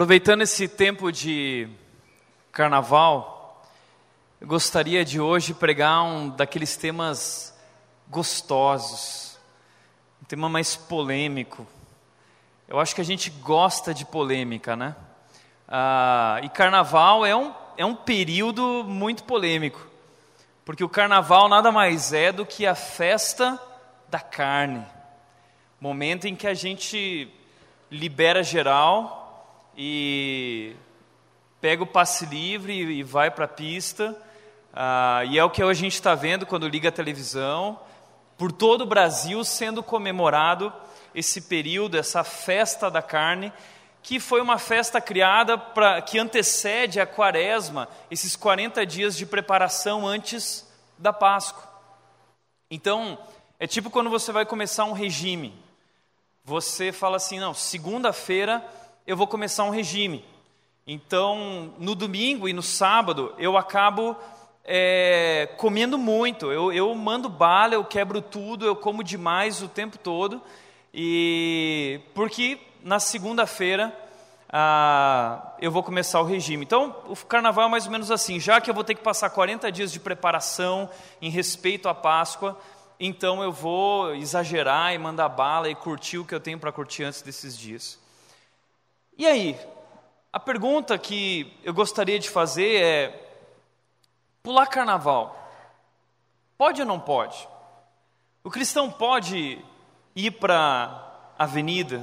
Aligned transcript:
Aproveitando 0.00 0.40
esse 0.40 0.66
tempo 0.66 1.12
de 1.12 1.68
carnaval, 2.50 3.62
eu 4.40 4.46
gostaria 4.46 5.04
de 5.04 5.20
hoje 5.20 5.52
pregar 5.52 6.02
um 6.04 6.30
daqueles 6.30 6.74
temas 6.74 7.54
gostosos, 8.08 9.38
um 10.22 10.24
tema 10.24 10.48
mais 10.48 10.74
polêmico. 10.74 11.66
Eu 12.66 12.80
acho 12.80 12.94
que 12.94 13.02
a 13.02 13.04
gente 13.04 13.28
gosta 13.28 13.92
de 13.92 14.06
polêmica, 14.06 14.74
né? 14.74 14.96
Ah, 15.68 16.40
e 16.42 16.48
carnaval 16.48 17.26
é 17.26 17.36
um, 17.36 17.52
é 17.76 17.84
um 17.84 17.94
período 17.94 18.82
muito 18.84 19.24
polêmico, 19.24 19.86
porque 20.64 20.82
o 20.82 20.88
carnaval 20.88 21.46
nada 21.46 21.70
mais 21.70 22.14
é 22.14 22.32
do 22.32 22.46
que 22.46 22.66
a 22.66 22.74
festa 22.74 23.60
da 24.08 24.20
carne 24.20 24.82
momento 25.78 26.26
em 26.26 26.34
que 26.34 26.46
a 26.46 26.54
gente 26.54 27.30
libera 27.90 28.42
geral 28.42 29.19
e 29.82 30.76
pega 31.58 31.82
o 31.82 31.86
passe 31.86 32.26
livre 32.26 32.74
e 32.74 33.02
vai 33.02 33.30
para 33.30 33.46
a 33.46 33.48
pista. 33.48 34.14
Ah, 34.74 35.22
e 35.24 35.38
é 35.38 35.42
o 35.42 35.48
que 35.48 35.62
a 35.62 35.72
gente 35.72 35.94
está 35.94 36.14
vendo 36.14 36.44
quando 36.44 36.68
liga 36.68 36.90
a 36.90 36.92
televisão, 36.92 37.80
por 38.36 38.52
todo 38.52 38.82
o 38.82 38.86
Brasil 38.86 39.42
sendo 39.42 39.82
comemorado 39.82 40.70
esse 41.14 41.40
período, 41.40 41.96
essa 41.96 42.22
festa 42.22 42.90
da 42.90 43.00
carne, 43.00 43.50
que 44.02 44.20
foi 44.20 44.42
uma 44.42 44.58
festa 44.58 45.00
criada 45.00 45.56
para 45.56 46.02
que 46.02 46.18
antecede 46.18 47.00
a 47.00 47.06
quaresma, 47.06 47.88
esses 48.10 48.36
40 48.36 48.84
dias 48.84 49.16
de 49.16 49.24
preparação 49.24 50.06
antes 50.06 50.70
da 50.98 51.10
Páscoa. 51.10 51.66
Então, 52.70 53.18
é 53.58 53.66
tipo 53.66 53.88
quando 53.88 54.10
você 54.10 54.30
vai 54.30 54.44
começar 54.44 54.84
um 54.84 54.92
regime. 54.92 55.54
Você 56.44 56.92
fala 56.92 57.16
assim: 57.16 57.38
não, 57.38 57.54
segunda-feira 57.54 58.62
eu 59.06 59.16
vou 59.16 59.26
começar 59.26 59.64
um 59.64 59.70
regime. 59.70 60.24
Então, 60.86 61.72
no 61.78 61.94
domingo 61.94 62.48
e 62.48 62.52
no 62.52 62.62
sábado, 62.62 63.34
eu 63.38 63.56
acabo 63.56 64.16
é, 64.64 65.48
comendo 65.56 65.96
muito. 65.98 66.50
Eu, 66.50 66.72
eu 66.72 66.94
mando 66.94 67.28
bala, 67.28 67.74
eu 67.74 67.84
quebro 67.84 68.20
tudo, 68.20 68.66
eu 68.66 68.76
como 68.76 69.04
demais 69.04 69.62
o 69.62 69.68
tempo 69.68 69.98
todo. 69.98 70.40
E 70.92 72.00
porque 72.14 72.58
na 72.82 72.98
segunda-feira 72.98 73.96
ah, 74.52 75.54
eu 75.60 75.70
vou 75.70 75.82
começar 75.82 76.20
o 76.20 76.24
regime. 76.24 76.64
Então, 76.64 76.96
o 77.06 77.16
carnaval 77.16 77.66
é 77.66 77.70
mais 77.70 77.86
ou 77.86 77.92
menos 77.92 78.10
assim: 78.10 78.40
já 78.40 78.60
que 78.60 78.68
eu 78.68 78.74
vou 78.74 78.82
ter 78.82 78.94
que 78.94 79.02
passar 79.02 79.30
40 79.30 79.70
dias 79.70 79.92
de 79.92 80.00
preparação 80.00 80.90
em 81.22 81.30
respeito 81.30 81.88
à 81.88 81.94
Páscoa, 81.94 82.58
então 82.98 83.42
eu 83.42 83.52
vou 83.52 84.14
exagerar 84.14 84.92
e 84.92 84.98
mandar 84.98 85.28
bala 85.28 85.70
e 85.70 85.74
curtir 85.74 86.18
o 86.18 86.24
que 86.24 86.34
eu 86.34 86.40
tenho 86.40 86.58
para 86.58 86.72
curtir 86.72 87.04
antes 87.04 87.22
desses 87.22 87.56
dias. 87.56 87.98
E 89.18 89.26
aí, 89.26 89.58
a 90.32 90.38
pergunta 90.38 90.96
que 90.96 91.52
eu 91.64 91.74
gostaria 91.74 92.18
de 92.18 92.30
fazer 92.30 92.82
é: 92.82 93.30
pular 94.42 94.66
carnaval, 94.66 95.36
pode 96.56 96.80
ou 96.80 96.86
não 96.86 97.00
pode? 97.00 97.48
O 98.42 98.50
cristão 98.50 98.90
pode 98.90 99.58
ir 100.14 100.30
para 100.32 100.56
a 101.38 101.44
avenida? 101.44 102.02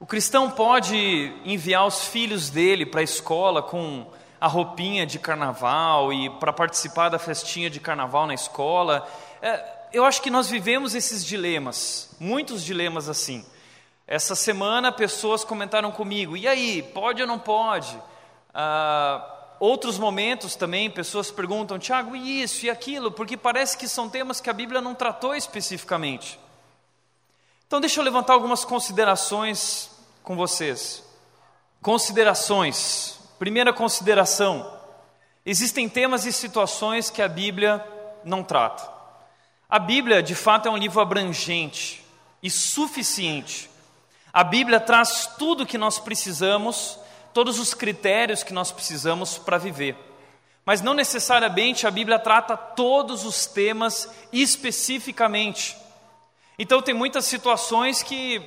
O 0.00 0.06
cristão 0.06 0.50
pode 0.50 0.96
enviar 1.44 1.84
os 1.86 2.06
filhos 2.06 2.50
dele 2.50 2.86
para 2.86 3.00
a 3.00 3.04
escola 3.04 3.62
com 3.62 4.06
a 4.40 4.46
roupinha 4.46 5.04
de 5.04 5.18
carnaval 5.18 6.12
e 6.12 6.30
para 6.38 6.52
participar 6.52 7.08
da 7.08 7.18
festinha 7.18 7.68
de 7.68 7.80
carnaval 7.80 8.26
na 8.26 8.34
escola? 8.34 9.06
É, 9.42 9.88
eu 9.92 10.04
acho 10.04 10.22
que 10.22 10.30
nós 10.30 10.48
vivemos 10.48 10.94
esses 10.94 11.24
dilemas, 11.24 12.14
muitos 12.20 12.64
dilemas 12.64 13.08
assim. 13.08 13.44
Essa 14.10 14.34
semana 14.34 14.90
pessoas 14.90 15.44
comentaram 15.44 15.92
comigo, 15.92 16.34
e 16.34 16.48
aí, 16.48 16.82
pode 16.82 17.20
ou 17.20 17.28
não 17.28 17.38
pode? 17.38 17.94
Ah, 18.54 19.22
outros 19.60 19.98
momentos 19.98 20.56
também, 20.56 20.90
pessoas 20.90 21.30
perguntam, 21.30 21.78
Tiago, 21.78 22.16
e 22.16 22.42
isso 22.42 22.64
e 22.64 22.70
aquilo? 22.70 23.12
Porque 23.12 23.36
parece 23.36 23.76
que 23.76 23.86
são 23.86 24.08
temas 24.08 24.40
que 24.40 24.48
a 24.48 24.54
Bíblia 24.54 24.80
não 24.80 24.94
tratou 24.94 25.34
especificamente. 25.34 26.40
Então, 27.66 27.82
deixa 27.82 28.00
eu 28.00 28.04
levantar 28.04 28.32
algumas 28.32 28.64
considerações 28.64 29.90
com 30.22 30.34
vocês. 30.34 31.04
Considerações. 31.82 33.20
Primeira 33.38 33.74
consideração: 33.74 34.72
existem 35.44 35.86
temas 35.86 36.24
e 36.24 36.32
situações 36.32 37.10
que 37.10 37.20
a 37.20 37.28
Bíblia 37.28 37.86
não 38.24 38.42
trata. 38.42 38.90
A 39.68 39.78
Bíblia, 39.78 40.22
de 40.22 40.34
fato, 40.34 40.66
é 40.66 40.70
um 40.70 40.78
livro 40.78 40.98
abrangente 40.98 42.02
e 42.42 42.48
suficiente 42.48 43.68
a 44.38 44.44
Bíblia 44.44 44.78
traz 44.78 45.26
tudo 45.36 45.66
que 45.66 45.76
nós 45.76 45.98
precisamos, 45.98 46.96
todos 47.34 47.58
os 47.58 47.74
critérios 47.74 48.44
que 48.44 48.52
nós 48.52 48.70
precisamos 48.70 49.36
para 49.36 49.58
viver. 49.58 49.96
Mas 50.64 50.80
não 50.80 50.94
necessariamente 50.94 51.88
a 51.88 51.90
Bíblia 51.90 52.20
trata 52.20 52.56
todos 52.56 53.24
os 53.24 53.46
temas 53.46 54.08
especificamente. 54.32 55.76
Então, 56.56 56.80
tem 56.80 56.94
muitas 56.94 57.24
situações 57.24 58.00
que 58.00 58.40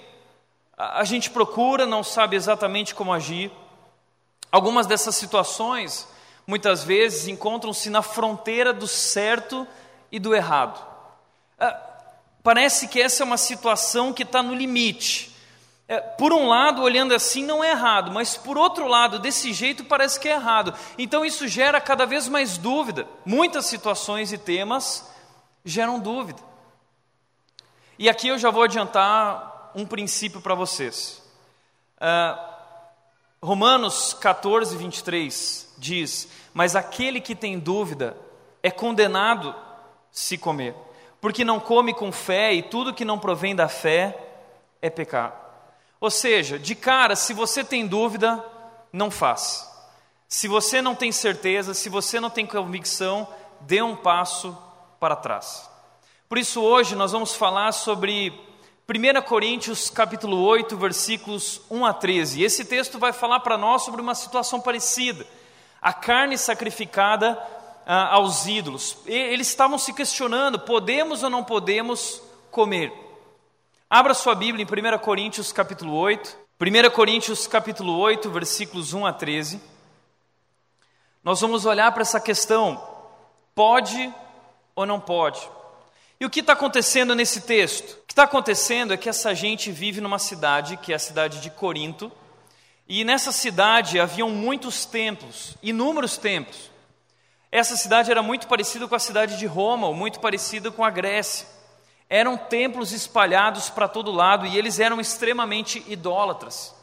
a 0.78 1.04
gente 1.04 1.30
procura, 1.30 1.86
não 1.86 2.06
sabe 2.06 2.38
exatamente 2.38 2.96
como 2.96 3.12
agir. 3.12 3.52
Algumas 4.50 4.88
dessas 4.88 5.16
situações, 5.16 6.08
muitas 6.48 6.86
vezes, 6.86 7.28
encontram-se 7.28 7.90
na 7.90 8.02
fronteira 8.02 8.72
do 8.72 8.88
certo 8.88 9.68
e 10.10 10.20
do 10.20 10.34
errado. 10.34 10.82
Ah, 11.60 11.78
parece 12.42 12.88
que 12.88 13.02
essa 13.02 13.24
é 13.24 13.26
uma 13.26 13.36
situação 13.36 14.14
que 14.14 14.24
está 14.24 14.42
no 14.42 14.56
limite 14.56 15.31
é, 15.92 16.00
por 16.00 16.32
um 16.32 16.48
lado, 16.48 16.82
olhando 16.82 17.14
assim, 17.14 17.44
não 17.44 17.62
é 17.62 17.72
errado, 17.72 18.14
mas 18.14 18.38
por 18.38 18.58
outro 18.58 18.88
lado, 18.88 19.20
desse 19.20 19.52
jeito 19.52 19.84
parece 19.84 20.18
que 20.18 20.30
é 20.30 20.36
errado. 20.36 20.74
Então 20.98 21.26
isso 21.26 21.50
gera 21.50 21.82
cada 21.82 22.06
vez 22.06 22.30
mais 22.30 22.58
dúvida. 22.58 23.06
Muitas 23.26 23.66
situações 23.66 24.32
e 24.32 24.38
temas 24.38 25.14
geram 25.66 26.00
dúvida. 26.00 26.42
E 28.00 28.08
aqui 28.08 28.30
eu 28.30 28.38
já 28.38 28.50
vou 28.50 28.64
adiantar 28.64 29.74
um 29.76 29.86
princípio 29.86 30.40
para 30.40 30.56
vocês. 30.56 31.22
Uh, 31.98 32.40
Romanos 33.44 34.14
14, 34.14 34.78
23 34.78 35.76
diz: 35.78 36.30
Mas 36.54 36.74
aquele 36.74 37.20
que 37.20 37.36
tem 37.36 37.60
dúvida 37.60 38.16
é 38.64 38.72
condenado 38.72 39.54
se 40.10 40.38
comer, 40.38 40.74
porque 41.20 41.44
não 41.44 41.60
come 41.60 41.94
com 41.94 42.14
fé 42.14 42.54
e 42.54 42.64
tudo 42.64 42.94
que 42.94 43.04
não 43.04 43.20
provém 43.20 43.54
da 43.54 43.68
fé 43.68 44.18
é 44.82 44.90
pecado. 44.90 45.41
Ou 46.02 46.10
seja, 46.10 46.58
de 46.58 46.74
cara, 46.74 47.16
se 47.16 47.32
você 47.32 47.64
tem 47.64 47.86
dúvida, 47.86 48.44
não 48.92 49.12
faça. 49.12 49.70
Se 50.28 50.48
você 50.48 50.82
não 50.82 50.96
tem 50.96 51.12
certeza, 51.12 51.76
se 51.76 51.90
você 51.90 52.20
não 52.20 52.30
tem 52.32 52.44
convicção, 52.48 53.28
dê 53.62 53.84
um 53.84 53.96
passo 53.96 54.58
para 55.00 55.16
trás. 55.16 55.70
Por 56.28 56.40
isso 56.40 56.60
hoje 56.60 56.96
nós 56.96 57.12
vamos 57.12 57.36
falar 57.36 57.72
sobre 57.72 58.32
1 58.90 59.22
Coríntios 59.22 59.92
capítulo 59.92 60.42
8, 60.42 60.76
versículos 60.76 61.62
1 61.70 61.86
a 61.86 61.94
13. 61.94 62.42
Esse 62.42 62.66
texto 62.66 62.98
vai 62.98 63.14
falar 63.14 63.42
para 63.42 63.58
nós 63.58 63.84
sobre 63.84 64.02
uma 64.02 64.16
situação 64.16 64.60
parecida. 64.60 65.28
A 65.80 65.94
carne 65.94 66.36
sacrificada 66.36 67.38
ah, 67.86 68.16
aos 68.16 68.48
ídolos. 68.48 68.98
E, 69.06 69.14
eles 69.14 69.48
estavam 69.48 69.78
se 69.78 69.94
questionando: 69.94 70.60
podemos 70.60 71.22
ou 71.22 71.30
não 71.30 71.44
podemos 71.44 72.22
comer? 72.50 73.11
Abra 73.94 74.14
sua 74.14 74.34
Bíblia 74.34 74.66
em 74.66 74.96
1 74.96 75.00
Coríntios 75.00 75.52
capítulo 75.52 75.94
8. 75.94 76.38
1 76.62 76.90
Coríntios 76.92 77.46
capítulo 77.46 77.98
8, 77.98 78.30
versículos 78.30 78.94
1 78.94 79.06
a 79.06 79.12
13. 79.12 79.60
Nós 81.22 81.42
vamos 81.42 81.66
olhar 81.66 81.92
para 81.92 82.02
essa 82.02 82.18
questão: 82.18 82.82
pode 83.54 84.10
ou 84.74 84.86
não 84.86 84.98
pode? 84.98 85.42
E 86.22 86.26
o 86.26 86.30
que 86.30 86.40
está 86.40 86.54
acontecendo 86.54 87.14
nesse 87.14 87.42
texto? 87.42 87.96
O 87.96 88.06
que 88.06 88.14
está 88.14 88.24
acontecendo 88.24 88.94
é 88.94 88.98
que 88.98 89.10
essa 89.10 89.36
gente 89.36 89.70
vive 89.74 90.00
numa 90.00 90.20
cidade, 90.20 90.78
que 90.78 90.94
é 90.94 90.96
a 90.96 91.00
cidade 91.00 91.42
de 91.42 91.50
Corinto, 91.50 92.10
e 92.88 93.04
nessa 93.04 93.34
cidade 93.34 94.00
haviam 94.00 94.30
muitos 94.30 94.86
templos, 94.86 95.58
inúmeros 95.62 96.18
templos. 96.18 96.72
Essa 97.52 97.76
cidade 97.76 98.10
era 98.10 98.24
muito 98.24 98.48
parecida 98.48 98.88
com 98.88 98.96
a 98.96 99.00
cidade 99.00 99.38
de 99.38 99.46
Roma, 99.48 99.88
ou 99.88 99.94
muito 99.94 100.22
parecida 100.22 100.72
com 100.72 100.82
a 100.82 100.90
Grécia 100.90 101.60
eram 102.12 102.36
templos 102.36 102.92
espalhados 102.92 103.70
para 103.70 103.88
todo 103.88 104.12
lado 104.12 104.46
e 104.46 104.58
eles 104.58 104.82
eram 104.82 105.00
extremamente 105.00 105.82
idólatras. 105.88 106.76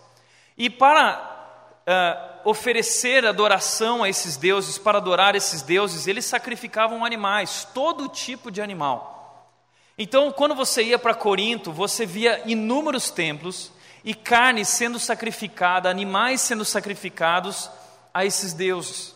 E 0.57 0.71
para 0.71 1.83
uh, 1.87 2.49
oferecer 2.49 3.27
adoração 3.27 4.03
a 4.03 4.09
esses 4.09 4.39
deuses, 4.39 4.79
para 4.79 4.97
adorar 4.97 5.37
esses 5.37 5.61
deuses, 5.61 6.07
eles 6.07 6.25
sacrificavam 6.25 7.05
animais, 7.05 7.69
todo 7.75 8.09
tipo 8.09 8.51
de 8.51 8.63
animal. 8.63 9.53
Então, 9.99 10.33
quando 10.33 10.55
você 10.55 10.83
ia 10.83 10.99
para 10.99 11.15
Corinto, 11.15 11.71
você 11.71 12.07
via 12.07 12.41
inúmeros 12.47 13.11
templos 13.11 13.71
e 14.03 14.15
carne 14.15 14.65
sendo 14.65 14.99
sacrificada, 14.99 15.91
animais 15.91 16.41
sendo 16.41 16.65
sacrificados 16.65 17.71
a 18.15 18.25
esses 18.25 18.55
deuses. 18.55 19.15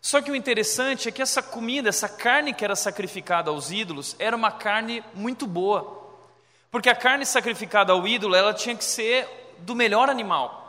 Só 0.00 0.22
que 0.22 0.30
o 0.30 0.36
interessante 0.36 1.08
é 1.08 1.12
que 1.12 1.20
essa 1.20 1.42
comida, 1.42 1.88
essa 1.88 2.08
carne 2.08 2.54
que 2.54 2.64
era 2.64 2.74
sacrificada 2.74 3.50
aos 3.50 3.70
ídolos, 3.70 4.16
era 4.18 4.34
uma 4.34 4.50
carne 4.50 5.04
muito 5.14 5.46
boa. 5.46 5.98
Porque 6.70 6.88
a 6.88 6.94
carne 6.94 7.26
sacrificada 7.26 7.92
ao 7.92 8.06
ídolo, 8.06 8.34
ela 8.34 8.54
tinha 8.54 8.74
que 8.74 8.84
ser 8.84 9.28
do 9.58 9.74
melhor 9.74 10.08
animal. 10.08 10.60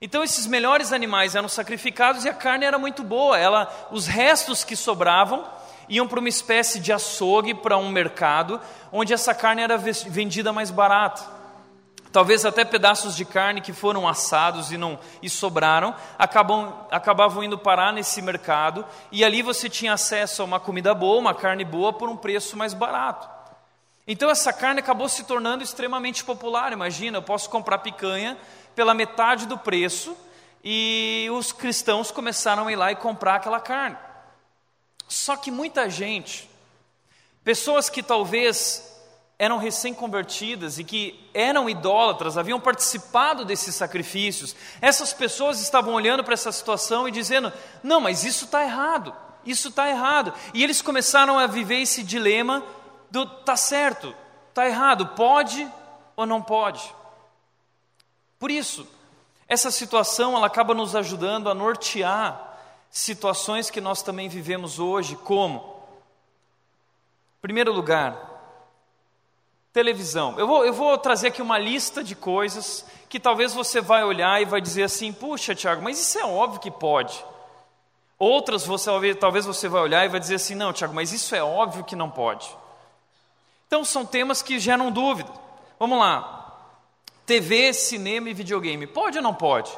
Então 0.00 0.22
esses 0.22 0.46
melhores 0.46 0.92
animais 0.92 1.34
eram 1.34 1.48
sacrificados 1.48 2.24
e 2.24 2.28
a 2.28 2.34
carne 2.34 2.64
era 2.64 2.78
muito 2.78 3.02
boa. 3.02 3.38
Ela, 3.38 3.88
os 3.90 4.06
restos 4.06 4.64
que 4.64 4.76
sobravam 4.76 5.44
iam 5.88 6.06
para 6.06 6.20
uma 6.20 6.28
espécie 6.28 6.78
de 6.80 6.92
açougue, 6.92 7.54
para 7.54 7.76
um 7.76 7.88
mercado, 7.88 8.60
onde 8.92 9.12
essa 9.12 9.34
carne 9.34 9.62
era 9.62 9.76
vendida 9.76 10.52
mais 10.52 10.70
barata. 10.70 11.37
Talvez 12.10 12.44
até 12.46 12.64
pedaços 12.64 13.14
de 13.14 13.24
carne 13.24 13.60
que 13.60 13.72
foram 13.72 14.08
assados 14.08 14.72
e 14.72 14.78
não 14.78 14.98
e 15.22 15.28
sobraram 15.28 15.94
acabam, 16.18 16.72
acabavam 16.90 17.44
indo 17.44 17.58
parar 17.58 17.92
nesse 17.92 18.22
mercado 18.22 18.84
e 19.12 19.22
ali 19.24 19.42
você 19.42 19.68
tinha 19.68 19.92
acesso 19.92 20.40
a 20.40 20.44
uma 20.44 20.58
comida 20.58 20.94
boa, 20.94 21.18
uma 21.18 21.34
carne 21.34 21.64
boa 21.64 21.92
por 21.92 22.08
um 22.08 22.16
preço 22.16 22.56
mais 22.56 22.72
barato. 22.72 23.28
Então 24.06 24.30
essa 24.30 24.54
carne 24.54 24.80
acabou 24.80 25.06
se 25.06 25.24
tornando 25.24 25.62
extremamente 25.62 26.24
popular. 26.24 26.72
Imagina, 26.72 27.18
eu 27.18 27.22
posso 27.22 27.50
comprar 27.50 27.78
picanha 27.78 28.38
pela 28.74 28.94
metade 28.94 29.46
do 29.46 29.58
preço 29.58 30.16
e 30.64 31.28
os 31.30 31.52
cristãos 31.52 32.10
começaram 32.10 32.68
a 32.68 32.72
ir 32.72 32.76
lá 32.76 32.90
e 32.90 32.96
comprar 32.96 33.34
aquela 33.34 33.60
carne. 33.60 33.98
Só 35.06 35.36
que 35.36 35.50
muita 35.50 35.90
gente, 35.90 36.48
pessoas 37.44 37.90
que 37.90 38.02
talvez 38.02 38.97
eram 39.38 39.56
recém-convertidas 39.56 40.78
e 40.78 40.84
que 40.84 41.30
eram 41.32 41.70
idólatras, 41.70 42.36
haviam 42.36 42.58
participado 42.58 43.44
desses 43.44 43.74
sacrifícios, 43.74 44.56
essas 44.80 45.12
pessoas 45.12 45.60
estavam 45.60 45.94
olhando 45.94 46.24
para 46.24 46.34
essa 46.34 46.50
situação 46.50 47.06
e 47.06 47.12
dizendo: 47.12 47.52
não, 47.82 48.00
mas 48.00 48.24
isso 48.24 48.46
está 48.46 48.64
errado, 48.64 49.14
isso 49.46 49.68
está 49.68 49.88
errado. 49.88 50.34
E 50.52 50.64
eles 50.64 50.82
começaram 50.82 51.38
a 51.38 51.46
viver 51.46 51.80
esse 51.80 52.02
dilema 52.02 52.64
do 53.10 53.24
tá 53.26 53.56
certo, 53.56 54.12
tá 54.52 54.66
errado, 54.66 55.06
pode 55.08 55.70
ou 56.16 56.26
não 56.26 56.42
pode. 56.42 56.92
Por 58.40 58.50
isso, 58.50 58.86
essa 59.46 59.70
situação 59.70 60.36
ela 60.36 60.48
acaba 60.48 60.74
nos 60.74 60.96
ajudando 60.96 61.48
a 61.48 61.54
nortear 61.54 62.58
situações 62.90 63.70
que 63.70 63.80
nós 63.80 64.02
também 64.02 64.28
vivemos 64.28 64.80
hoje, 64.80 65.14
como, 65.14 65.58
em 67.38 67.40
primeiro 67.40 67.72
lugar, 67.72 68.27
televisão. 69.72 70.34
Eu 70.38 70.46
vou, 70.46 70.64
eu 70.64 70.72
vou 70.72 70.96
trazer 70.98 71.28
aqui 71.28 71.42
uma 71.42 71.58
lista 71.58 72.02
de 72.02 72.14
coisas 72.14 72.84
que 73.08 73.20
talvez 73.20 73.54
você 73.54 73.80
vai 73.80 74.04
olhar 74.04 74.40
e 74.40 74.44
vai 74.44 74.60
dizer 74.60 74.84
assim: 74.84 75.12
puxa, 75.12 75.54
Tiago, 75.54 75.82
mas 75.82 76.00
isso 76.00 76.18
é 76.18 76.24
óbvio 76.24 76.60
que 76.60 76.70
pode. 76.70 77.24
Outras 78.18 78.66
você 78.66 79.14
talvez 79.14 79.46
você 79.46 79.68
vai 79.68 79.80
olhar 79.80 80.04
e 80.04 80.08
vai 80.08 80.20
dizer 80.20 80.36
assim: 80.36 80.54
não, 80.54 80.72
Tiago, 80.72 80.94
mas 80.94 81.12
isso 81.12 81.34
é 81.34 81.42
óbvio 81.42 81.84
que 81.84 81.96
não 81.96 82.10
pode. 82.10 82.48
Então 83.66 83.84
são 83.84 84.04
temas 84.04 84.42
que 84.42 84.58
geram 84.58 84.90
dúvida. 84.90 85.30
Vamos 85.78 85.98
lá. 85.98 86.34
TV, 87.26 87.74
cinema 87.74 88.30
e 88.30 88.34
videogame. 88.34 88.86
Pode 88.86 89.18
ou 89.18 89.22
não 89.22 89.34
pode? 89.34 89.70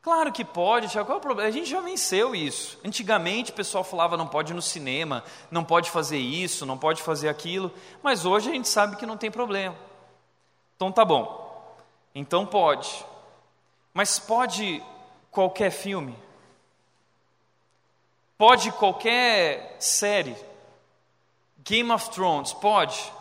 Claro 0.00 0.32
que 0.32 0.44
pode, 0.44 0.88
Tiago. 0.88 1.06
Qual 1.06 1.16
é 1.16 1.18
o 1.18 1.22
problema? 1.22 1.48
A 1.48 1.52
gente 1.52 1.68
já 1.68 1.80
venceu 1.80 2.34
isso. 2.34 2.78
Antigamente 2.84 3.50
o 3.50 3.54
pessoal 3.54 3.82
falava 3.82 4.16
não 4.16 4.26
pode 4.26 4.52
ir 4.52 4.54
no 4.54 4.62
cinema, 4.62 5.24
não 5.50 5.64
pode 5.64 5.90
fazer 5.90 6.18
isso, 6.18 6.64
não 6.64 6.78
pode 6.78 7.02
fazer 7.02 7.28
aquilo. 7.28 7.72
Mas 8.02 8.24
hoje 8.24 8.48
a 8.48 8.52
gente 8.52 8.68
sabe 8.68 8.96
que 8.96 9.06
não 9.06 9.16
tem 9.16 9.30
problema. 9.30 9.76
Então 10.76 10.92
tá 10.92 11.04
bom. 11.04 11.76
Então 12.14 12.46
pode. 12.46 13.04
Mas 13.92 14.18
pode 14.18 14.82
qualquer 15.30 15.70
filme? 15.70 16.16
Pode 18.36 18.70
qualquer 18.70 19.76
série? 19.80 20.36
Game 21.58 21.90
of 21.90 22.08
Thrones, 22.10 22.52
pode? 22.52 23.12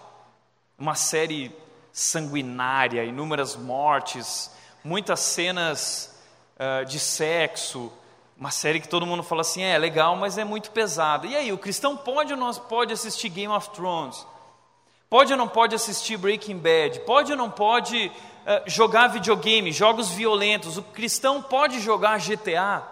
Uma 0.78 0.94
série 0.94 1.52
sanguinária, 1.92 3.04
inúmeras 3.04 3.56
mortes, 3.56 4.52
muitas 4.84 5.20
cenas 5.20 6.17
uh, 6.58 6.86
de 6.86 7.00
sexo, 7.00 7.92
uma 8.38 8.52
série 8.52 8.80
que 8.80 8.88
todo 8.88 9.06
mundo 9.06 9.24
fala 9.24 9.42
assim, 9.42 9.64
é, 9.64 9.72
é 9.72 9.78
legal, 9.78 10.16
mas 10.16 10.38
é 10.38 10.44
muito 10.44 10.72
pesada. 10.72 11.26
E 11.26 11.36
aí, 11.36 11.52
o 11.52 11.58
cristão 11.58 11.98
pode 11.98 12.34
ou 12.34 12.40
não 12.40 12.54
pode 12.54 12.94
assistir 12.94 13.30
Game 13.30 13.54
of 13.54 13.70
Thrones? 13.72 14.26
Pode 15.10 15.32
ou 15.32 15.38
não 15.38 15.48
pode 15.48 15.74
assistir 15.74 16.18
Breaking 16.18 16.58
Bad? 16.58 17.00
Pode 17.02 17.32
ou 17.32 17.38
não 17.38 17.50
pode 17.50 18.08
uh, 18.08 18.70
jogar 18.70 19.08
videogame, 19.08 19.72
jogos 19.72 20.10
violentos? 20.10 20.78
O 20.78 20.84
cristão 20.84 21.42
pode 21.42 21.80
jogar 21.80 22.20
GTA? 22.20 22.84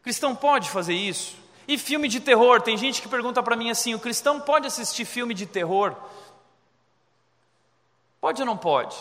O 0.00 0.02
cristão 0.02 0.34
pode 0.34 0.70
fazer 0.70 0.94
isso? 0.94 1.36
E 1.68 1.78
filme 1.78 2.08
de 2.08 2.18
terror? 2.18 2.60
Tem 2.60 2.76
gente 2.76 3.00
que 3.00 3.08
pergunta 3.08 3.42
para 3.42 3.54
mim 3.54 3.70
assim: 3.70 3.94
o 3.94 4.00
cristão 4.00 4.40
pode 4.40 4.66
assistir 4.66 5.04
filme 5.04 5.34
de 5.34 5.46
terror? 5.46 5.94
Pode 8.20 8.40
ou 8.40 8.46
não 8.46 8.56
pode? 8.56 8.96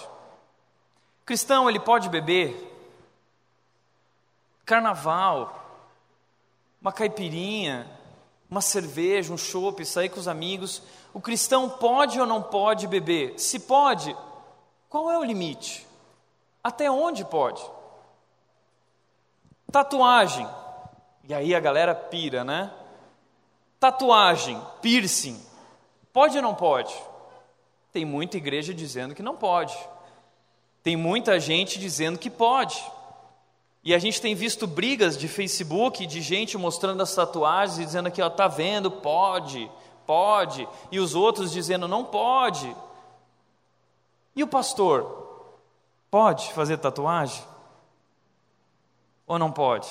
Cristão, 1.25 1.69
ele 1.69 1.79
pode 1.79 2.09
beber? 2.09 2.70
Carnaval, 4.65 5.61
uma 6.81 6.91
caipirinha, 6.91 7.89
uma 8.49 8.61
cerveja, 8.61 9.33
um 9.33 9.37
chopp, 9.37 9.85
sair 9.85 10.09
com 10.09 10.19
os 10.19 10.27
amigos. 10.27 10.81
O 11.13 11.21
cristão 11.21 11.69
pode 11.69 12.19
ou 12.19 12.25
não 12.25 12.41
pode 12.41 12.87
beber? 12.87 13.39
Se 13.39 13.59
pode, 13.59 14.15
qual 14.89 15.09
é 15.11 15.17
o 15.17 15.23
limite? 15.23 15.87
Até 16.63 16.91
onde 16.91 17.23
pode? 17.23 17.63
Tatuagem. 19.71 20.47
E 21.27 21.33
aí 21.33 21.55
a 21.55 21.59
galera 21.59 21.95
pira, 21.95 22.43
né? 22.43 22.71
Tatuagem, 23.79 24.61
piercing. 24.81 25.41
Pode 26.11 26.35
ou 26.35 26.43
não 26.43 26.53
pode? 26.53 26.93
Tem 27.91 28.05
muita 28.05 28.37
igreja 28.37 28.73
dizendo 28.73 29.15
que 29.15 29.23
não 29.23 29.35
pode. 29.35 29.77
Tem 30.83 30.95
muita 30.95 31.39
gente 31.39 31.79
dizendo 31.79 32.19
que 32.19 32.29
pode. 32.29 32.83
E 33.83 33.95
a 33.95 33.99
gente 33.99 34.21
tem 34.21 34.35
visto 34.35 34.67
brigas 34.67 35.17
de 35.17 35.27
Facebook 35.27 36.05
de 36.05 36.21
gente 36.21 36.57
mostrando 36.57 37.01
as 37.01 37.13
tatuagens 37.15 37.79
e 37.79 37.85
dizendo 37.85 38.07
aqui, 38.07 38.21
ó, 38.21 38.29
tá 38.29 38.47
vendo, 38.47 38.91
pode, 38.91 39.69
pode, 40.05 40.67
e 40.91 40.99
os 40.99 41.15
outros 41.15 41.51
dizendo 41.51 41.87
não 41.87 42.05
pode. 42.05 42.75
E 44.35 44.43
o 44.43 44.47
pastor 44.47 45.49
pode 46.11 46.53
fazer 46.53 46.77
tatuagem? 46.77 47.43
Ou 49.25 49.39
não 49.39 49.51
pode? 49.51 49.89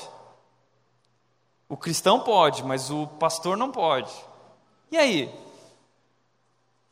O 1.69 1.77
cristão 1.77 2.21
pode, 2.21 2.63
mas 2.63 2.91
o 2.91 3.07
pastor 3.07 3.57
não 3.57 3.71
pode. 3.71 4.13
E 4.91 4.97
aí? 4.97 5.35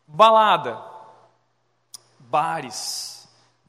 Balada 0.06 0.88
bares. 2.28 3.17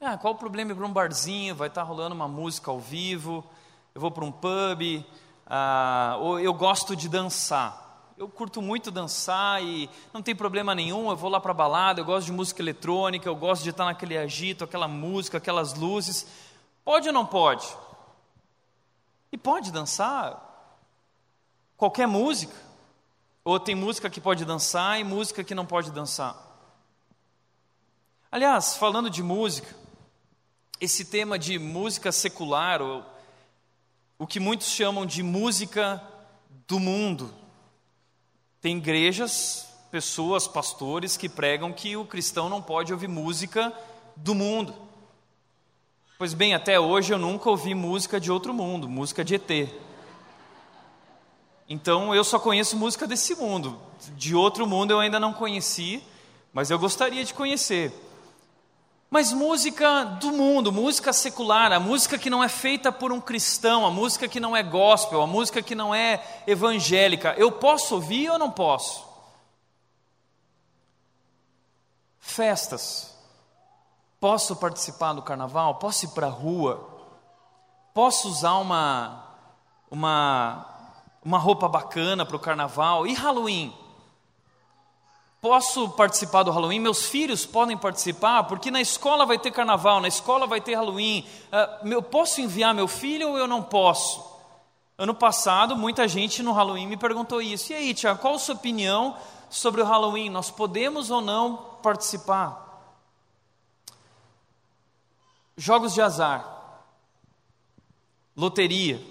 Ah, 0.01 0.18
qual 0.18 0.34
o 0.34 0.38
problema 0.38 0.72
ir 0.72 0.75
para 0.75 0.86
um 0.86 0.94
barzinho? 0.94 1.54
Vai 1.54 1.68
estar 1.68 1.81
tá 1.81 1.88
rolando 1.88 2.16
uma 2.16 2.28
música 2.28 2.72
ao 2.72 2.80
vivo. 2.80 3.44
Eu 3.94 4.00
vou 4.00 4.10
para 4.10 4.24
um 4.24 4.31
pub. 4.31 5.06
Ah, 5.46 6.15
ou 6.22 6.39
eu 6.39 6.53
gosto 6.53 6.96
de 6.96 7.10
dançar. 7.10 8.13
Eu 8.18 8.29
curto 8.29 8.62
muito 8.62 8.91
dançar 8.91 9.62
e 9.62 9.89
não 10.13 10.22
tem 10.22 10.34
problema 10.34 10.74
nenhum. 10.74 11.10
Eu 11.10 11.18
vou 11.18 11.29
lá 11.29 11.41
para 11.41 11.51
a 11.51 11.53
balada. 11.53 12.00
Eu 12.00 12.06
gosto 12.06 12.27
de 12.27 12.32
música 12.32 12.62
eletrônica. 12.62 13.27
Eu 13.27 13.36
gosto 13.36 13.62
de 13.62 13.72
estar 13.72 13.84
naquele 13.84 14.18
agito, 14.18 14.63
aquela 14.63 14.88
música, 14.88 15.38
aquelas 15.38 15.74
luzes. 15.74 16.25
Pode 16.86 17.10
ou 17.10 17.13
não 17.13 17.25
pode? 17.25 17.68
E 19.34 19.38
pode 19.38 19.70
dançar 19.70 20.41
qualquer 21.75 22.08
música. 22.08 22.56
Ou 23.44 23.60
tem 23.60 23.75
música 23.75 24.10
que 24.10 24.22
pode 24.22 24.46
dançar 24.46 24.98
e 24.98 25.03
música 25.03 25.44
que 25.44 25.53
não 25.53 25.65
pode 25.65 25.91
dançar. 25.91 26.38
Aliás, 28.32 28.77
falando 28.77 29.10
de 29.10 29.24
música, 29.24 29.78
esse 30.79 31.05
tema 31.05 31.38
de 31.38 31.59
música 31.59 32.12
secular, 32.12 32.81
ou 32.81 33.03
o 34.17 34.25
que 34.25 34.39
muitos 34.39 34.67
chamam 34.67 35.05
de 35.05 35.21
música 35.21 36.01
do 36.67 36.79
mundo, 36.79 37.33
tem 38.62 38.77
igrejas, 38.77 39.67
pessoas, 39.91 40.48
pastores 40.48 41.17
que 41.17 41.27
pregam 41.27 41.74
que 41.74 41.95
o 41.98 42.05
cristão 42.05 42.50
não 42.50 42.62
pode 42.62 42.93
ouvir 42.93 43.07
música 43.07 43.74
do 44.15 44.36
mundo. 44.36 44.74
Pois 46.17 46.33
bem, 46.33 46.53
até 46.53 46.79
hoje 46.79 47.13
eu 47.13 47.17
nunca 47.17 47.50
ouvi 47.50 47.74
música 47.74 48.19
de 48.19 48.31
outro 48.31 48.53
mundo, 48.53 48.89
música 48.89 49.24
de 49.24 49.36
ET. 49.36 49.69
Então 51.67 52.13
eu 52.13 52.24
só 52.24 52.39
conheço 52.39 52.75
música 52.75 53.07
desse 53.07 53.36
mundo. 53.36 53.79
De 54.17 54.36
outro 54.36 54.67
mundo 54.67 54.91
eu 54.91 55.00
ainda 55.00 55.19
não 55.19 55.31
conheci, 55.31 56.03
mas 56.51 56.69
eu 56.69 56.77
gostaria 56.77 57.24
de 57.24 57.33
conhecer. 57.33 57.93
Mas 59.10 59.34
música 59.34 60.04
do 60.04 60.32
mundo, 60.32 60.72
música 60.72 61.12
secular, 61.12 61.74
a 61.74 61.80
música 61.80 62.18
que 62.18 62.30
não 62.30 62.44
é 62.44 62.48
feita 62.48 62.92
por 62.92 63.12
um 63.12 63.20
cristão, 63.20 63.86
a 63.86 63.89
música 63.89 64.28
que 64.28 64.39
não 64.39 64.56
é 64.56 64.62
gospel, 64.62 65.22
a 65.22 65.28
música 65.28 65.63
que 65.63 65.74
não 65.74 65.96
é 65.96 66.24
evangélica, 66.46 67.34
eu 67.36 67.51
posso 67.51 67.96
ouvir 67.96 68.30
ou 68.30 68.38
não 68.38 68.51
posso? 68.51 69.08
Festas. 72.20 73.18
Posso 74.20 74.56
participar 74.58 75.13
do 75.13 75.24
carnaval? 75.24 75.75
Posso 75.75 76.06
ir 76.06 76.10
para 76.10 76.28
a 76.28 76.30
rua? 76.30 76.88
Posso 77.94 78.30
usar 78.30 78.54
uma, 78.58 79.25
uma, 79.89 80.68
uma 81.24 81.39
roupa 81.39 81.68
bacana 81.68 82.25
para 82.25 82.36
o 82.36 82.39
carnaval? 82.39 83.08
E 83.08 83.13
Halloween? 83.16 83.74
Posso 85.41 85.89
participar 85.91 86.43
do 86.43 86.51
Halloween? 86.51 86.79
Meus 86.79 87.05
filhos 87.05 87.46
podem 87.46 87.77
participar? 87.77 88.43
Porque 88.43 88.69
na 88.69 88.81
escola 88.81 89.25
vai 89.25 89.39
ter 89.39 89.51
carnaval, 89.51 90.01
na 90.01 90.08
escola 90.10 90.46
vai 90.46 90.60
ter 90.60 90.75
Halloween. 90.75 91.25
Uh, 91.84 91.88
eu 91.88 92.03
posso 92.03 92.41
enviar 92.41 92.74
meu 92.74 92.89
filho 92.89 93.29
ou 93.29 93.38
eu 93.38 93.48
não 93.48 93.63
posso? 93.63 94.27
Ano 94.98 95.15
passado, 95.15 95.77
muita 95.77 96.10
gente 96.10 96.43
no 96.43 96.51
Halloween 96.51 96.88
me 96.88 96.98
perguntou 96.98 97.41
isso. 97.41 97.72
E 97.72 97.75
aí, 97.75 97.93
Tiago, 97.93 98.19
qual 98.19 98.36
a 98.36 98.39
sua 98.39 98.55
opinião 98.55 99.15
sobre 99.50 99.81
o 99.81 99.86
Halloween? 99.86 100.29
Nós 100.29 100.51
podemos 100.51 101.10
ou 101.10 101.22
não 101.22 101.55
participar? 101.81 102.67
Jogos 105.55 105.93
de 105.93 106.01
azar, 106.01 106.46
loteria. 108.36 109.01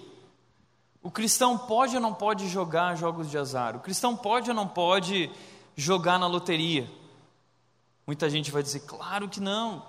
O 1.03 1.11
cristão 1.11 1.57
pode 1.57 1.95
ou 1.95 2.03
não 2.03 2.13
pode 2.13 2.49
jogar 2.49 2.95
jogos 2.97 3.31
de 3.31 3.39
azar? 3.39 3.77
O 3.77 3.81
cristão 3.81 4.15
pode 4.15 4.51
ou 4.51 4.57
não 4.57 4.69
pode 4.69 5.31
jogar 5.79 6.19
na 6.19 6.27
loteria? 6.27 6.91
Muita 8.05 8.29
gente 8.29 8.51
vai 8.51 8.65
dizer, 8.65 8.81
claro 8.81 9.29
que 9.29 9.39
não. 9.39 9.87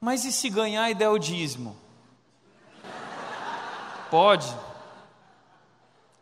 Mas 0.00 0.24
e 0.24 0.32
se 0.32 0.48
ganhar 0.48 0.90
e 0.90 0.94
der 0.94 1.10
o 1.10 1.18
dízimo? 1.18 1.76
Pode. 4.10 4.52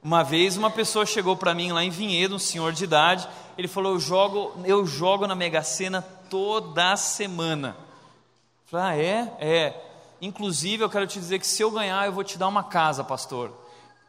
Uma 0.02 0.24
vez 0.24 0.56
uma 0.56 0.70
pessoa 0.70 1.06
chegou 1.06 1.36
para 1.36 1.54
mim 1.54 1.70
lá 1.70 1.84
em 1.84 1.90
Vinhedo, 1.90 2.34
um 2.34 2.38
senhor 2.38 2.72
de 2.72 2.84
idade, 2.84 3.28
ele 3.56 3.68
falou: 3.68 3.92
"Eu 3.92 4.00
jogo, 4.00 4.52
eu 4.64 4.84
jogo 4.84 5.26
na 5.26 5.34
Mega 5.34 5.62
Sena 5.62 6.02
toda 6.02 6.96
semana". 6.96 7.76
Eu 8.64 8.66
falei: 8.66 8.86
"Ah, 8.86 8.96
é? 8.96 9.36
É. 9.38 9.84
Inclusive, 10.20 10.82
eu 10.82 10.90
quero 10.90 11.06
te 11.06 11.20
dizer 11.20 11.38
que 11.38 11.46
se 11.46 11.62
eu 11.62 11.70
ganhar, 11.70 12.04
eu 12.06 12.12
vou 12.12 12.24
te 12.24 12.36
dar 12.36 12.48
uma 12.48 12.64
casa, 12.64 13.04
pastor. 13.04 13.52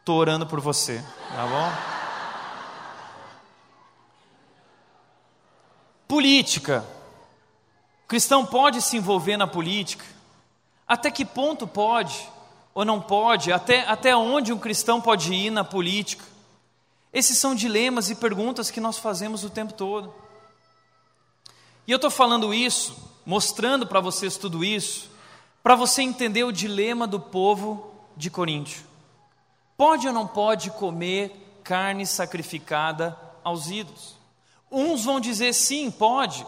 Estou 0.00 0.18
orando 0.18 0.46
por 0.46 0.60
você, 0.60 1.02
tá 1.34 1.46
bom?" 1.46 1.95
Política. 6.08 6.86
O 8.04 8.08
cristão 8.08 8.46
pode 8.46 8.80
se 8.80 8.96
envolver 8.96 9.36
na 9.36 9.46
política? 9.46 10.04
Até 10.86 11.10
que 11.10 11.24
ponto 11.24 11.66
pode 11.66 12.28
ou 12.72 12.84
não 12.84 13.00
pode? 13.00 13.52
Até, 13.52 13.80
até 13.88 14.16
onde 14.16 14.52
um 14.52 14.58
cristão 14.58 15.00
pode 15.00 15.32
ir 15.34 15.50
na 15.50 15.64
política? 15.64 16.24
Esses 17.12 17.38
são 17.38 17.54
dilemas 17.54 18.10
e 18.10 18.14
perguntas 18.14 18.70
que 18.70 18.80
nós 18.80 18.98
fazemos 18.98 19.42
o 19.42 19.50
tempo 19.50 19.72
todo. 19.72 20.14
E 21.86 21.92
eu 21.92 21.96
estou 21.96 22.10
falando 22.10 22.52
isso, 22.52 22.96
mostrando 23.24 23.86
para 23.86 24.00
vocês 24.00 24.36
tudo 24.36 24.64
isso, 24.64 25.10
para 25.62 25.74
você 25.74 26.02
entender 26.02 26.44
o 26.44 26.52
dilema 26.52 27.06
do 27.06 27.18
povo 27.18 27.92
de 28.16 28.30
Coríntio. 28.30 28.84
Pode 29.76 30.06
ou 30.06 30.12
não 30.12 30.26
pode 30.26 30.70
comer 30.70 31.60
carne 31.64 32.06
sacrificada 32.06 33.18
aos 33.42 33.68
ídolos? 33.68 34.15
Uns 34.70 35.04
vão 35.04 35.20
dizer 35.20 35.52
sim, 35.52 35.90
pode. 35.90 36.46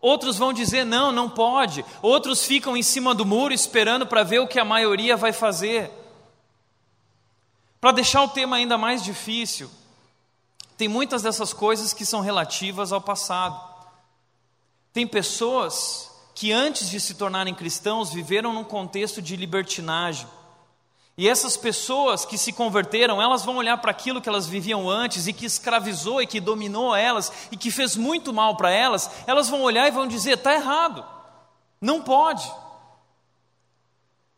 Outros 0.00 0.36
vão 0.36 0.52
dizer 0.52 0.84
não, 0.84 1.10
não 1.10 1.28
pode. 1.28 1.84
Outros 2.00 2.44
ficam 2.44 2.76
em 2.76 2.82
cima 2.82 3.14
do 3.14 3.24
muro 3.24 3.52
esperando 3.52 4.06
para 4.06 4.22
ver 4.22 4.40
o 4.40 4.46
que 4.46 4.58
a 4.58 4.64
maioria 4.64 5.16
vai 5.16 5.32
fazer. 5.32 5.90
Para 7.80 7.92
deixar 7.92 8.22
o 8.22 8.28
tema 8.28 8.56
ainda 8.56 8.78
mais 8.78 9.02
difícil, 9.02 9.70
tem 10.76 10.88
muitas 10.88 11.22
dessas 11.22 11.52
coisas 11.52 11.92
que 11.92 12.04
são 12.04 12.20
relativas 12.20 12.92
ao 12.92 13.00
passado. 13.00 13.58
Tem 14.92 15.06
pessoas 15.06 16.10
que 16.34 16.52
antes 16.52 16.90
de 16.90 17.00
se 17.00 17.14
tornarem 17.14 17.54
cristãos 17.54 18.12
viveram 18.12 18.52
num 18.52 18.64
contexto 18.64 19.22
de 19.22 19.36
libertinagem. 19.36 20.26
E 21.18 21.26
essas 21.28 21.56
pessoas 21.56 22.26
que 22.26 22.36
se 22.36 22.52
converteram, 22.52 23.22
elas 23.22 23.42
vão 23.42 23.56
olhar 23.56 23.78
para 23.78 23.90
aquilo 23.90 24.20
que 24.20 24.28
elas 24.28 24.46
viviam 24.46 24.88
antes 24.88 25.26
e 25.26 25.32
que 25.32 25.46
escravizou 25.46 26.20
e 26.20 26.26
que 26.26 26.40
dominou 26.40 26.94
elas 26.94 27.32
e 27.50 27.56
que 27.56 27.70
fez 27.70 27.96
muito 27.96 28.34
mal 28.34 28.54
para 28.56 28.70
elas, 28.70 29.10
elas 29.26 29.48
vão 29.48 29.62
olhar 29.62 29.88
e 29.88 29.92
vão 29.92 30.06
dizer: 30.06 30.34
está 30.34 30.52
errado, 30.52 31.04
não 31.80 32.02
pode. 32.02 32.46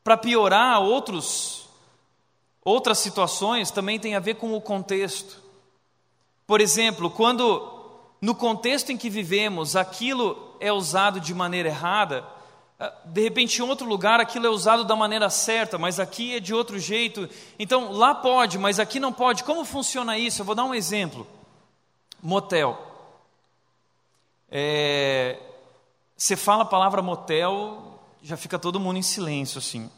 Para 0.05 0.17
piorar, 0.17 0.81
outros, 0.81 1.69
outras 2.65 2.99
situações 2.99 3.73
também 3.73 3.99
tem 3.99 4.15
a 4.15 4.21
ver 4.21 4.35
com 4.35 4.55
o 4.55 4.61
contexto. 4.61 5.43
Por 6.47 6.61
exemplo, 6.61 7.11
quando 7.11 7.77
no 8.23 8.37
contexto 8.37 8.91
em 8.91 8.97
que 8.97 9.11
vivemos 9.11 9.75
aquilo 9.75 10.57
é 10.61 10.73
usado 10.73 11.21
de 11.21 11.35
maneira 11.35 11.69
errada, 11.69 12.25
de 13.07 13.23
repente, 13.23 13.59
em 13.59 13.65
outro 13.65 13.89
lugar 13.89 14.21
aquilo 14.21 14.47
é 14.47 14.51
usado 14.51 14.85
da 14.85 14.95
maneira 14.95 15.29
certa, 15.29 15.77
mas 15.77 15.99
aqui 15.99 16.37
é 16.37 16.41
de 16.41 16.55
outro 16.55 16.79
jeito. 16.79 17.29
Então, 17.59 17.91
lá 17.93 18.15
pode, 18.15 18.57
mas 18.59 18.79
aqui 18.79 19.01
não 19.01 19.13
pode. 19.13 19.43
Como 19.43 19.65
funciona 19.65 20.17
isso? 20.17 20.43
Eu 20.43 20.47
vou 20.47 20.55
dar 20.55 20.65
um 20.65 20.75
exemplo: 20.75 21.27
motel. 22.23 22.87
É, 24.51 25.41
você 26.17 26.37
fala 26.37 26.63
a 26.63 26.67
palavra 26.67 27.03
motel, 27.03 28.01
já 28.23 28.37
fica 28.37 28.59
todo 28.59 28.81
mundo 28.81 28.99
em 28.99 29.03
silêncio 29.03 29.59
assim. 29.59 29.91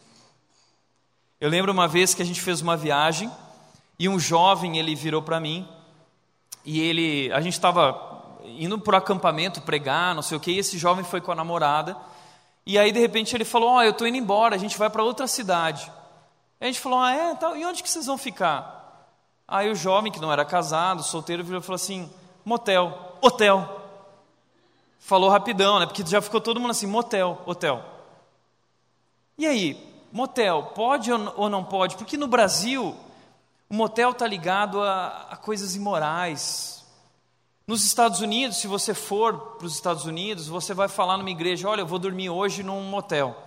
Eu 1.41 1.49
lembro 1.49 1.73
uma 1.73 1.87
vez 1.87 2.15
que 2.15 2.23
a 2.23 2.25
gente 2.25 2.41
fez 2.41 2.61
uma 2.61 2.77
viagem 2.77 3.31
e 3.99 4.09
um 4.09 4.19
jovem 4.19 4.79
ele 4.79 4.95
virou 4.95 5.23
para 5.23 5.39
mim 5.39 5.69
e 6.65 6.81
ele, 6.81 7.33
a 7.33 7.41
gente 7.41 7.55
estava 7.55 8.39
indo 8.45 8.79
para 8.79 8.95
o 8.95 8.99
acampamento 8.99 9.63
pregar, 9.63 10.15
não 10.15 10.23
sei 10.23 10.37
o 10.37 10.41
que, 10.41 10.51
e 10.51 10.59
esse 10.59 10.77
jovem 10.77 11.05
foi 11.05 11.21
com 11.21 11.33
a 11.33 11.35
namorada. 11.35 11.97
E 12.67 12.79
aí, 12.79 12.93
de 12.93 13.01
repente, 13.01 13.35
ele 13.35 13.45
falou: 13.45 13.71
Ó, 13.71 13.77
oh, 13.79 13.83
eu 13.83 13.91
estou 13.91 14.07
indo 14.07 14.17
embora, 14.19 14.55
a 14.55 14.59
gente 14.59 14.79
vai 14.79 14.91
para 14.91 15.03
outra 15.03 15.27
cidade. 15.27 15.91
Aí 16.61 16.69
a 16.69 16.73
gente 16.73 16.81
falou: 16.81 16.99
Ah, 16.99 17.13
é? 17.13 17.35
Tá, 17.35 17.57
e 17.57 17.65
onde 17.65 17.83
que 17.83 17.91
vocês 17.91 18.07
vão 18.07 18.19
ficar? 18.19 19.09
Aí 19.47 19.71
o 19.71 19.75
jovem, 19.75 20.13
que 20.13 20.21
não 20.21 20.33
era 20.33 20.45
casado, 20.45 21.03
solteiro, 21.03 21.43
virou 21.45 21.61
e 21.61 21.65
falou 21.65 21.77
assim: 21.77 22.11
Motel, 22.45 23.17
hotel. 23.21 23.81
Falou 25.01 25.31
rapidão, 25.31 25.81
né? 25.81 25.87
Porque 25.87 26.05
já 26.07 26.21
ficou 26.21 26.41
todo 26.41 26.61
mundo 26.61 26.71
assim: 26.71 26.87
motel, 26.87 27.41
hotel. 27.47 27.83
E 29.37 29.47
aí, 29.47 30.07
motel, 30.13 30.73
pode 30.75 31.11
ou 31.11 31.49
não 31.49 31.65
pode? 31.65 31.97
Porque 31.97 32.17
no 32.17 32.27
Brasil, 32.27 32.95
o 33.69 33.75
motel 33.75 34.11
está 34.11 34.27
ligado 34.27 34.81
a, 34.83 35.29
a 35.31 35.37
coisas 35.37 35.75
imorais, 35.75 36.80
nos 37.71 37.85
Estados 37.85 38.21
Unidos, 38.21 38.57
se 38.57 38.67
você 38.67 38.93
for 38.93 39.39
para 39.57 39.65
os 39.65 39.75
Estados 39.75 40.05
Unidos, 40.05 40.49
você 40.49 40.75
vai 40.75 40.89
falar 40.89 41.17
numa 41.17 41.31
igreja: 41.31 41.69
olha, 41.69 41.83
eu 41.83 41.87
vou 41.87 42.01
dormir 42.01 42.29
hoje 42.29 42.65
num 42.65 42.83
motel. 42.83 43.41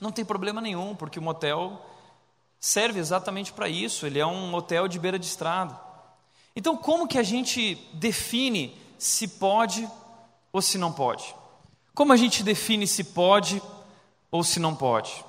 Não 0.00 0.10
tem 0.10 0.24
problema 0.24 0.60
nenhum, 0.60 0.96
porque 0.96 1.20
o 1.20 1.22
motel 1.22 1.80
serve 2.58 2.98
exatamente 2.98 3.52
para 3.52 3.68
isso, 3.68 4.04
ele 4.04 4.18
é 4.18 4.26
um 4.26 4.48
motel 4.48 4.88
de 4.88 4.98
beira 4.98 5.16
de 5.16 5.26
estrada. 5.26 5.80
Então, 6.56 6.76
como 6.76 7.06
que 7.06 7.18
a 7.18 7.22
gente 7.22 7.76
define 7.92 8.76
se 8.98 9.28
pode 9.28 9.88
ou 10.52 10.60
se 10.60 10.76
não 10.76 10.92
pode? 10.92 11.32
Como 11.94 12.12
a 12.12 12.16
gente 12.16 12.42
define 12.42 12.84
se 12.84 13.04
pode 13.04 13.62
ou 14.28 14.42
se 14.42 14.58
não 14.58 14.74
pode? 14.74 15.24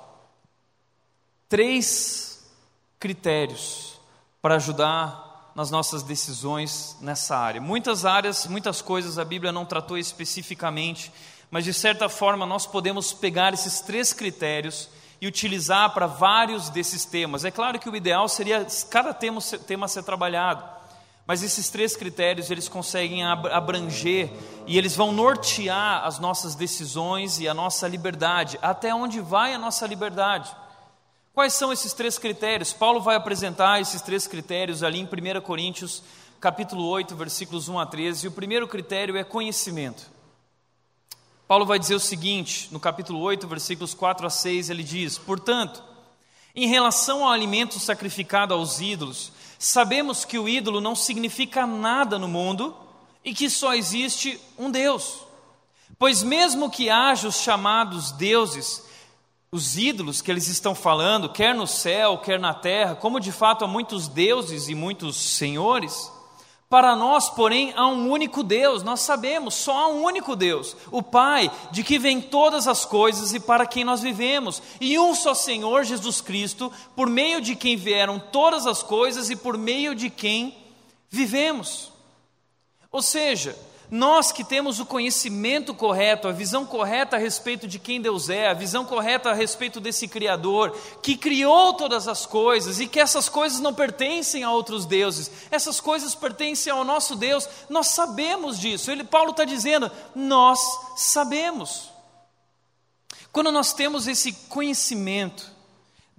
Três 1.48 2.52
critérios 2.98 4.00
para 4.42 4.56
ajudar 4.56 5.31
nas 5.54 5.70
nossas 5.70 6.02
decisões 6.02 6.96
nessa 7.00 7.36
área. 7.36 7.60
Muitas 7.60 8.04
áreas, 8.04 8.46
muitas 8.46 8.80
coisas 8.80 9.18
a 9.18 9.24
Bíblia 9.24 9.52
não 9.52 9.64
tratou 9.64 9.98
especificamente, 9.98 11.12
mas 11.50 11.64
de 11.64 11.74
certa 11.74 12.08
forma 12.08 12.46
nós 12.46 12.66
podemos 12.66 13.12
pegar 13.12 13.52
esses 13.52 13.80
três 13.80 14.12
critérios 14.12 14.88
e 15.20 15.26
utilizar 15.26 15.92
para 15.94 16.06
vários 16.06 16.68
desses 16.70 17.04
temas. 17.04 17.44
É 17.44 17.50
claro 17.50 17.78
que 17.78 17.88
o 17.88 17.94
ideal 17.94 18.28
seria 18.28 18.66
cada 18.90 19.12
tema, 19.12 19.40
tema 19.40 19.86
ser 19.86 20.02
trabalhado, 20.02 20.64
mas 21.26 21.42
esses 21.42 21.68
três 21.68 21.94
critérios 21.94 22.50
eles 22.50 22.68
conseguem 22.68 23.22
abranger 23.24 24.30
e 24.66 24.76
eles 24.76 24.96
vão 24.96 25.12
nortear 25.12 26.04
as 26.04 26.18
nossas 26.18 26.54
decisões 26.54 27.38
e 27.38 27.46
a 27.46 27.54
nossa 27.54 27.86
liberdade. 27.86 28.58
Até 28.60 28.92
onde 28.92 29.20
vai 29.20 29.54
a 29.54 29.58
nossa 29.58 29.86
liberdade? 29.86 30.50
Quais 31.34 31.54
são 31.54 31.72
esses 31.72 31.94
três 31.94 32.18
critérios? 32.18 32.74
Paulo 32.74 33.00
vai 33.00 33.16
apresentar 33.16 33.80
esses 33.80 34.02
três 34.02 34.26
critérios 34.26 34.82
ali 34.82 35.00
em 35.00 35.06
1 35.06 35.40
Coríntios, 35.40 36.02
capítulo 36.38 36.84
8, 36.84 37.16
versículos 37.16 37.70
1 37.70 37.78
a 37.78 37.86
13, 37.86 38.26
e 38.26 38.28
o 38.28 38.32
primeiro 38.32 38.68
critério 38.68 39.16
é 39.16 39.24
conhecimento. 39.24 40.10
Paulo 41.48 41.64
vai 41.64 41.78
dizer 41.78 41.94
o 41.94 42.00
seguinte, 42.00 42.68
no 42.70 42.78
capítulo 42.78 43.18
8, 43.20 43.48
versículos 43.48 43.94
4 43.94 44.26
a 44.26 44.30
6, 44.30 44.68
ele 44.68 44.82
diz: 44.82 45.16
Portanto, 45.16 45.82
em 46.54 46.68
relação 46.68 47.24
ao 47.24 47.32
alimento 47.32 47.80
sacrificado 47.80 48.52
aos 48.52 48.82
ídolos, 48.82 49.32
sabemos 49.58 50.26
que 50.26 50.38
o 50.38 50.46
ídolo 50.46 50.82
não 50.82 50.94
significa 50.94 51.66
nada 51.66 52.18
no 52.18 52.28
mundo 52.28 52.76
e 53.24 53.32
que 53.32 53.48
só 53.48 53.72
existe 53.72 54.38
um 54.58 54.70
Deus. 54.70 55.20
Pois 55.98 56.22
mesmo 56.22 56.70
que 56.70 56.90
haja 56.90 57.26
os 57.26 57.36
chamados 57.36 58.12
deuses, 58.12 58.84
os 59.54 59.76
ídolos 59.76 60.22
que 60.22 60.30
eles 60.30 60.48
estão 60.48 60.74
falando, 60.74 61.28
quer 61.28 61.54
no 61.54 61.66
céu, 61.66 62.16
quer 62.16 62.40
na 62.40 62.54
terra, 62.54 62.94
como 62.94 63.20
de 63.20 63.30
fato 63.30 63.66
há 63.66 63.68
muitos 63.68 64.08
deuses 64.08 64.66
e 64.66 64.74
muitos 64.74 65.14
senhores, 65.14 66.10
para 66.70 66.96
nós, 66.96 67.28
porém, 67.28 67.70
há 67.76 67.86
um 67.86 68.10
único 68.10 68.42
Deus, 68.42 68.82
nós 68.82 69.00
sabemos, 69.00 69.52
só 69.52 69.76
há 69.76 69.88
um 69.88 70.04
único 70.04 70.34
Deus, 70.34 70.74
o 70.90 71.02
Pai, 71.02 71.50
de 71.70 71.84
que 71.84 71.98
vêm 71.98 72.18
todas 72.18 72.66
as 72.66 72.86
coisas 72.86 73.34
e 73.34 73.40
para 73.40 73.66
quem 73.66 73.84
nós 73.84 74.00
vivemos, 74.00 74.62
e 74.80 74.98
um 74.98 75.14
só 75.14 75.34
Senhor 75.34 75.84
Jesus 75.84 76.22
Cristo, 76.22 76.72
por 76.96 77.10
meio 77.10 77.42
de 77.42 77.54
quem 77.54 77.76
vieram 77.76 78.18
todas 78.18 78.66
as 78.66 78.82
coisas 78.82 79.28
e 79.28 79.36
por 79.36 79.58
meio 79.58 79.94
de 79.94 80.08
quem 80.08 80.56
vivemos. 81.10 81.92
Ou 82.90 83.02
seja, 83.02 83.54
nós 83.92 84.32
que 84.32 84.42
temos 84.42 84.80
o 84.80 84.86
conhecimento 84.86 85.74
correto, 85.74 86.26
a 86.26 86.32
visão 86.32 86.64
correta 86.64 87.16
a 87.16 87.18
respeito 87.18 87.68
de 87.68 87.78
quem 87.78 88.00
Deus 88.00 88.30
é, 88.30 88.48
a 88.48 88.54
visão 88.54 88.86
correta 88.86 89.28
a 89.28 89.34
respeito 89.34 89.80
desse 89.80 90.08
Criador, 90.08 90.74
que 91.02 91.14
criou 91.14 91.74
todas 91.74 92.08
as 92.08 92.24
coisas 92.24 92.80
e 92.80 92.86
que 92.86 92.98
essas 92.98 93.28
coisas 93.28 93.60
não 93.60 93.74
pertencem 93.74 94.44
a 94.44 94.50
outros 94.50 94.86
deuses, 94.86 95.30
essas 95.50 95.78
coisas 95.78 96.14
pertencem 96.14 96.72
ao 96.72 96.84
nosso 96.84 97.14
Deus, 97.14 97.46
nós 97.68 97.88
sabemos 97.88 98.58
disso. 98.58 98.90
Ele, 98.90 99.04
Paulo 99.04 99.32
está 99.32 99.44
dizendo, 99.44 99.92
nós 100.14 100.58
sabemos. 100.96 101.92
Quando 103.30 103.52
nós 103.52 103.74
temos 103.74 104.08
esse 104.08 104.32
conhecimento, 104.48 105.51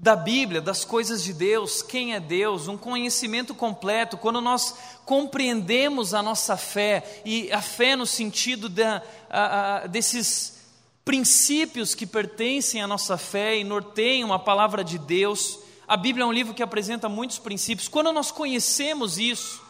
da 0.03 0.17
Bíblia, 0.17 0.59
das 0.59 0.83
coisas 0.83 1.23
de 1.23 1.31
Deus, 1.31 1.81
quem 1.81 2.13
é 2.13 2.19
Deus, 2.19 2.67
um 2.67 2.75
conhecimento 2.75 3.55
completo, 3.55 4.17
quando 4.17 4.41
nós 4.41 4.75
compreendemos 5.05 6.13
a 6.13 6.21
nossa 6.21 6.57
fé, 6.57 7.21
e 7.23 7.49
a 7.53 7.61
fé 7.61 7.95
no 7.95 8.05
sentido 8.05 8.67
da, 8.67 9.01
a, 9.29 9.77
a, 9.77 9.87
desses 9.87 10.57
princípios 11.05 11.95
que 11.95 12.05
pertencem 12.05 12.81
à 12.81 12.87
nossa 12.87 13.17
fé 13.17 13.57
e 13.57 13.63
norteiam 13.63 14.33
a 14.33 14.39
palavra 14.39 14.83
de 14.83 14.97
Deus. 14.97 15.57
A 15.87 15.95
Bíblia 15.95 16.23
é 16.23 16.27
um 16.27 16.33
livro 16.33 16.53
que 16.53 16.61
apresenta 16.61 17.07
muitos 17.07 17.39
princípios. 17.39 17.87
Quando 17.87 18.11
nós 18.11 18.29
conhecemos 18.29 19.17
isso, 19.17 19.61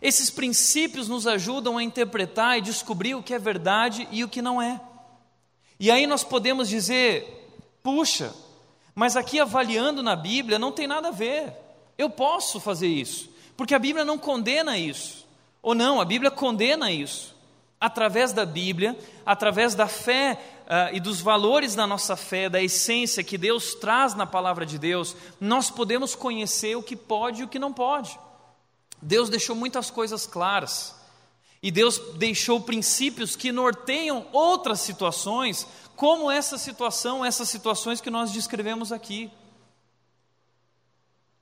esses 0.00 0.30
princípios 0.30 1.08
nos 1.08 1.26
ajudam 1.26 1.76
a 1.76 1.82
interpretar 1.82 2.56
e 2.56 2.62
descobrir 2.62 3.16
o 3.16 3.22
que 3.22 3.34
é 3.34 3.38
verdade 3.38 4.08
e 4.10 4.24
o 4.24 4.30
que 4.30 4.40
não 4.40 4.62
é. 4.62 4.80
E 5.78 5.90
aí 5.90 6.06
nós 6.06 6.24
podemos 6.24 6.70
dizer: 6.70 7.52
puxa, 7.82 8.34
mas 8.98 9.14
aqui 9.14 9.38
avaliando 9.38 10.02
na 10.02 10.16
Bíblia 10.16 10.58
não 10.58 10.72
tem 10.72 10.88
nada 10.88 11.06
a 11.06 11.12
ver. 11.12 11.52
Eu 11.96 12.10
posso 12.10 12.58
fazer 12.58 12.88
isso, 12.88 13.30
porque 13.56 13.72
a 13.72 13.78
Bíblia 13.78 14.04
não 14.04 14.18
condena 14.18 14.76
isso. 14.76 15.24
Ou 15.62 15.72
não, 15.72 16.00
a 16.00 16.04
Bíblia 16.04 16.32
condena 16.32 16.90
isso. 16.90 17.32
Através 17.80 18.32
da 18.32 18.44
Bíblia, 18.44 18.98
através 19.24 19.76
da 19.76 19.86
fé 19.86 20.36
uh, 20.64 20.96
e 20.96 20.98
dos 20.98 21.20
valores 21.20 21.76
da 21.76 21.86
nossa 21.86 22.16
fé, 22.16 22.48
da 22.48 22.60
essência 22.60 23.22
que 23.22 23.38
Deus 23.38 23.72
traz 23.72 24.16
na 24.16 24.26
palavra 24.26 24.66
de 24.66 24.80
Deus, 24.80 25.14
nós 25.40 25.70
podemos 25.70 26.16
conhecer 26.16 26.76
o 26.76 26.82
que 26.82 26.96
pode 26.96 27.42
e 27.42 27.44
o 27.44 27.48
que 27.48 27.60
não 27.60 27.72
pode. 27.72 28.18
Deus 29.00 29.30
deixou 29.30 29.54
muitas 29.54 29.92
coisas 29.92 30.26
claras. 30.26 30.98
E 31.62 31.70
Deus 31.70 32.00
deixou 32.16 32.60
princípios 32.60 33.36
que 33.36 33.52
norteiam 33.52 34.26
outras 34.32 34.80
situações, 34.80 35.66
como 35.98 36.30
essa 36.30 36.56
situação, 36.56 37.24
essas 37.24 37.48
situações 37.48 38.00
que 38.00 38.08
nós 38.08 38.30
descrevemos 38.30 38.92
aqui. 38.92 39.32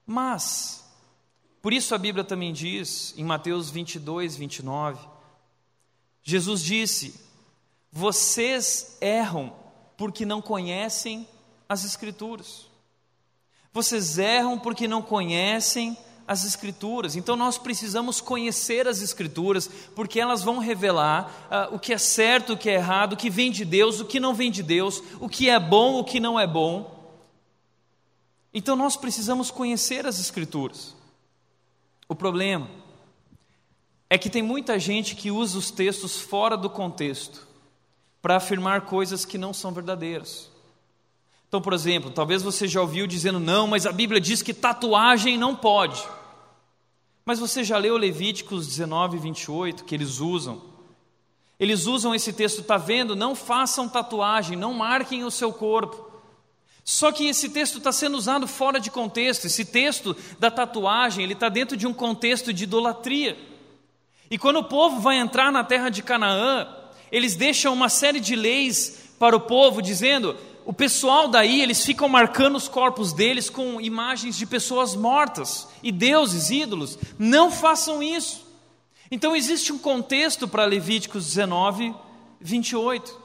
Mas, 0.06 0.82
por 1.60 1.75
isso 1.75 1.94
a 1.94 1.98
Bíblia 1.98 2.25
também 2.25 2.54
diz, 2.54 3.12
em 3.18 3.22
Mateus 3.22 3.68
22, 3.68 4.34
29, 4.34 5.06
Jesus 6.22 6.62
disse: 6.62 7.20
Vocês 7.92 8.96
erram 8.98 9.54
porque 9.94 10.25
não 10.25 10.40
conhecem 10.40 11.28
as 11.68 11.84
Escrituras. 11.84 12.64
Vocês 13.75 14.16
erram 14.16 14.58
porque 14.58 14.88
não 14.88 15.02
conhecem 15.02 15.98
as 16.26 16.45
Escrituras. 16.45 17.16
Então 17.16 17.37
nós 17.37 17.59
precisamos 17.59 18.21
conhecer 18.21 18.88
as 18.88 19.00
Escrituras, 19.00 19.68
porque 19.95 20.21
elas 20.21 20.42
vão 20.42 20.59
revelar 20.59 21.30
uh, 21.71 21.75
o 21.75 21.78
que 21.78 21.92
é 21.92 21.99
certo, 21.99 22.54
o 22.54 22.56
que 22.56 22.68
é 22.68 22.75
errado, 22.75 23.12
o 23.12 23.16
que 23.16 23.30
vem 23.30 23.50
de 23.50 23.64
Deus, 23.64 24.00
o 24.00 24.04
que 24.04 24.18
não 24.18 24.35
vem 24.35 24.50
de 24.50 24.62
Deus, 24.62 25.02
o 25.21 25.28
que 25.28 25.49
é 25.49 25.59
bom, 25.59 25.99
o 25.99 26.04
que 26.04 26.18
não 26.18 26.38
é 26.38 26.47
bom. 26.47 26.95
Então 28.52 28.75
nós 28.75 28.97
precisamos 28.97 29.50
conhecer 29.50 30.06
as 30.06 30.18
Escrituras. 30.18 30.95
O 32.09 32.14
problema 32.14 32.68
é 34.09 34.16
que 34.16 34.30
tem 34.30 34.42
muita 34.42 34.78
gente 34.78 35.14
que 35.16 35.30
usa 35.30 35.59
os 35.59 35.71
textos 35.71 36.18
fora 36.18 36.56
do 36.56 36.71
contexto 36.71 37.47
para 38.23 38.37
afirmar 38.37 38.83
coisas 38.83 39.25
que 39.25 39.38
não 39.38 39.52
são 39.52 39.73
verdadeiras. 39.73 40.50
Então, 41.56 41.62
por 41.62 41.72
exemplo, 41.72 42.10
talvez 42.10 42.42
você 42.42 42.68
já 42.68 42.82
ouviu 42.82 43.06
dizendo, 43.06 43.40
não, 43.40 43.66
mas 43.66 43.86
a 43.86 43.92
Bíblia 43.92 44.20
diz 44.20 44.42
que 44.42 44.52
tatuagem 44.52 45.38
não 45.38 45.56
pode. 45.56 46.06
Mas 47.25 47.38
você 47.38 47.64
já 47.64 47.78
leu 47.78 47.97
Levíticos 47.97 48.66
19, 48.66 49.16
28, 49.16 49.82
que 49.84 49.95
eles 49.95 50.21
usam? 50.21 50.60
Eles 51.58 51.86
usam 51.86 52.14
esse 52.14 52.30
texto, 52.30 52.60
está 52.60 52.76
vendo? 52.76 53.16
Não 53.16 53.34
façam 53.34 53.88
tatuagem, 53.88 54.54
não 54.54 54.75
marquem 54.75 55.25
o 55.25 55.30
seu 55.30 55.50
corpo. 55.50 56.10
Só 56.84 57.10
que 57.10 57.26
esse 57.26 57.49
texto 57.49 57.78
está 57.78 57.90
sendo 57.90 58.19
usado 58.19 58.47
fora 58.47 58.78
de 58.78 58.90
contexto. 58.90 59.47
Esse 59.47 59.64
texto 59.64 60.14
da 60.38 60.50
tatuagem, 60.50 61.25
ele 61.25 61.32
está 61.32 61.49
dentro 61.49 61.75
de 61.75 61.86
um 61.86 61.95
contexto 61.95 62.52
de 62.52 62.64
idolatria. 62.64 63.34
E 64.30 64.36
quando 64.36 64.58
o 64.58 64.64
povo 64.64 65.00
vai 65.00 65.16
entrar 65.16 65.50
na 65.50 65.64
terra 65.64 65.88
de 65.88 66.02
Canaã, 66.02 66.69
eles 67.10 67.34
deixam 67.34 67.73
uma 67.73 67.88
série 67.88 68.21
de 68.21 68.36
leis 68.36 69.14
para 69.19 69.34
o 69.34 69.40
povo, 69.40 69.80
dizendo: 69.80 70.36
o 70.67 70.73
pessoal 70.73 71.29
daí, 71.29 71.63
eles 71.63 71.85
ficam 71.85 72.09
marcando 72.09 72.57
os 72.57 72.67
corpos 72.67 73.13
deles 73.13 73.49
com 73.49 73.81
imagens 73.81 74.37
de 74.37 74.45
pessoas 74.45 74.97
mortas 74.97 75.69
e 75.81 75.93
deuses, 75.93 76.50
ídolos. 76.50 76.99
Não 77.17 77.52
façam 77.52 78.02
isso. 78.02 78.45
Então 79.09 79.37
existe 79.37 79.73
um 79.73 79.79
contexto 79.79 80.49
para 80.49 80.65
Levíticos 80.65 81.25
19, 81.25 81.95
28. 82.41 83.17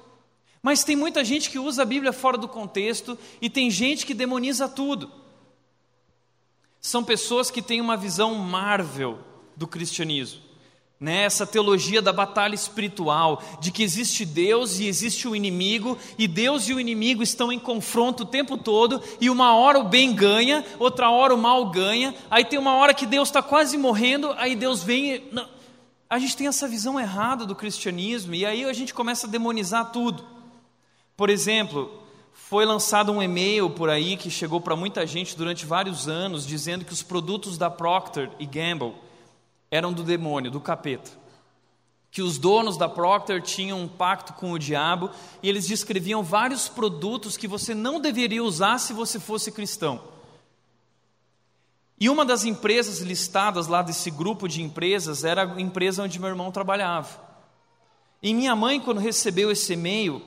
Mas 0.62 0.84
tem 0.84 0.96
muita 0.96 1.26
gente 1.26 1.50
que 1.50 1.58
usa 1.58 1.82
a 1.82 1.86
Bíblia 1.86 2.14
fora 2.14 2.38
do 2.38 2.48
contexto 2.48 3.18
e 3.42 3.50
tem 3.50 3.72
gente 3.72 4.06
que 4.06 4.14
demoniza 4.14 4.70
tudo. 4.70 5.12
São 6.80 7.04
pessoas 7.04 7.50
que 7.50 7.64
têm 7.64 7.82
uma 7.82 7.98
visão 7.98 8.36
Marvel 8.36 9.18
do 9.58 9.66
cristianismo 9.66 10.51
né, 11.02 11.24
essa 11.24 11.48
teologia 11.48 12.00
da 12.00 12.14
batalha 12.14 12.54
espiritual, 12.54 13.42
de 13.60 13.72
que 13.72 13.82
existe 13.82 14.24
Deus 14.24 14.78
e 14.78 14.86
existe 14.86 15.28
o 15.28 15.36
inimigo, 15.36 15.98
e 16.16 16.28
Deus 16.28 16.70
e 16.70 16.76
o 16.76 16.80
inimigo 16.80 17.24
estão 17.24 17.52
em 17.52 17.58
confronto 17.58 18.22
o 18.22 18.26
tempo 18.28 18.56
todo, 18.56 19.02
e 19.20 19.28
uma 19.28 19.56
hora 19.56 19.80
o 19.80 19.84
bem 19.84 20.14
ganha, 20.14 20.64
outra 20.78 21.10
hora 21.10 21.34
o 21.34 21.38
mal 21.40 21.72
ganha, 21.72 22.14
aí 22.30 22.46
tem 22.46 22.60
uma 22.60 22.76
hora 22.76 22.94
que 22.94 23.08
Deus 23.08 23.30
está 23.30 23.42
quase 23.42 23.80
morrendo, 23.80 24.32
aí 24.38 24.56
Deus 24.56 24.84
vem. 24.84 25.16
E... 25.16 25.34
A 26.08 26.20
gente 26.20 26.38
tem 26.38 26.46
essa 26.46 26.68
visão 26.68 27.00
errada 27.00 27.48
do 27.48 27.56
cristianismo, 27.56 28.36
e 28.36 28.46
aí 28.46 28.64
a 28.64 28.74
gente 28.74 28.94
começa 28.94 29.26
a 29.26 29.30
demonizar 29.30 29.92
tudo. 29.92 30.24
Por 31.18 31.32
exemplo, 31.32 31.90
foi 32.32 32.64
lançado 32.64 33.12
um 33.12 33.24
e-mail 33.24 33.72
por 33.72 33.90
aí 33.90 34.16
que 34.18 34.30
chegou 34.30 34.62
para 34.62 34.76
muita 34.76 35.08
gente 35.08 35.36
durante 35.36 35.66
vários 35.66 36.08
anos, 36.08 36.46
dizendo 36.46 36.86
que 36.86 36.94
os 36.94 37.02
produtos 37.02 37.58
da 37.58 37.72
Procter 37.72 38.30
e 38.38 38.46
Gamble 38.46 38.94
eram 39.72 39.94
do 39.94 40.04
demônio, 40.04 40.52
do 40.52 40.60
capeta. 40.60 41.10
Que 42.12 42.22
os 42.22 42.38
donos 42.38 42.78
da 42.78 42.90
Procter 42.90 43.42
tinham 43.42 43.80
um 43.80 43.88
pacto 43.88 44.34
com 44.34 44.52
o 44.52 44.60
diabo 44.60 45.10
e 45.42 45.48
eles 45.48 45.66
descreviam 45.66 46.22
vários 46.22 46.68
produtos 46.68 47.38
que 47.38 47.48
você 47.48 47.74
não 47.74 48.02
deveria 48.02 48.44
usar 48.44 48.78
se 48.78 48.92
você 48.92 49.18
fosse 49.18 49.50
cristão. 49.50 50.02
E 51.98 52.10
uma 52.10 52.26
das 52.26 52.44
empresas 52.44 53.00
listadas 53.00 53.68
lá 53.68 53.82
desse 53.82 54.12
grupo 54.12 54.48
de 54.48 54.62
empresas 54.62 55.24
era 55.24 55.44
a 55.44 55.62
empresa 55.62 56.04
onde 56.04 56.20
meu 56.20 56.30
irmão 56.30 56.52
trabalhava. 56.52 57.32
E 58.22 58.34
minha 58.34 58.56
mãe, 58.56 58.80
quando 58.80 59.00
recebeu 59.00 59.50
esse 59.50 59.74
e-mail, 59.74 60.22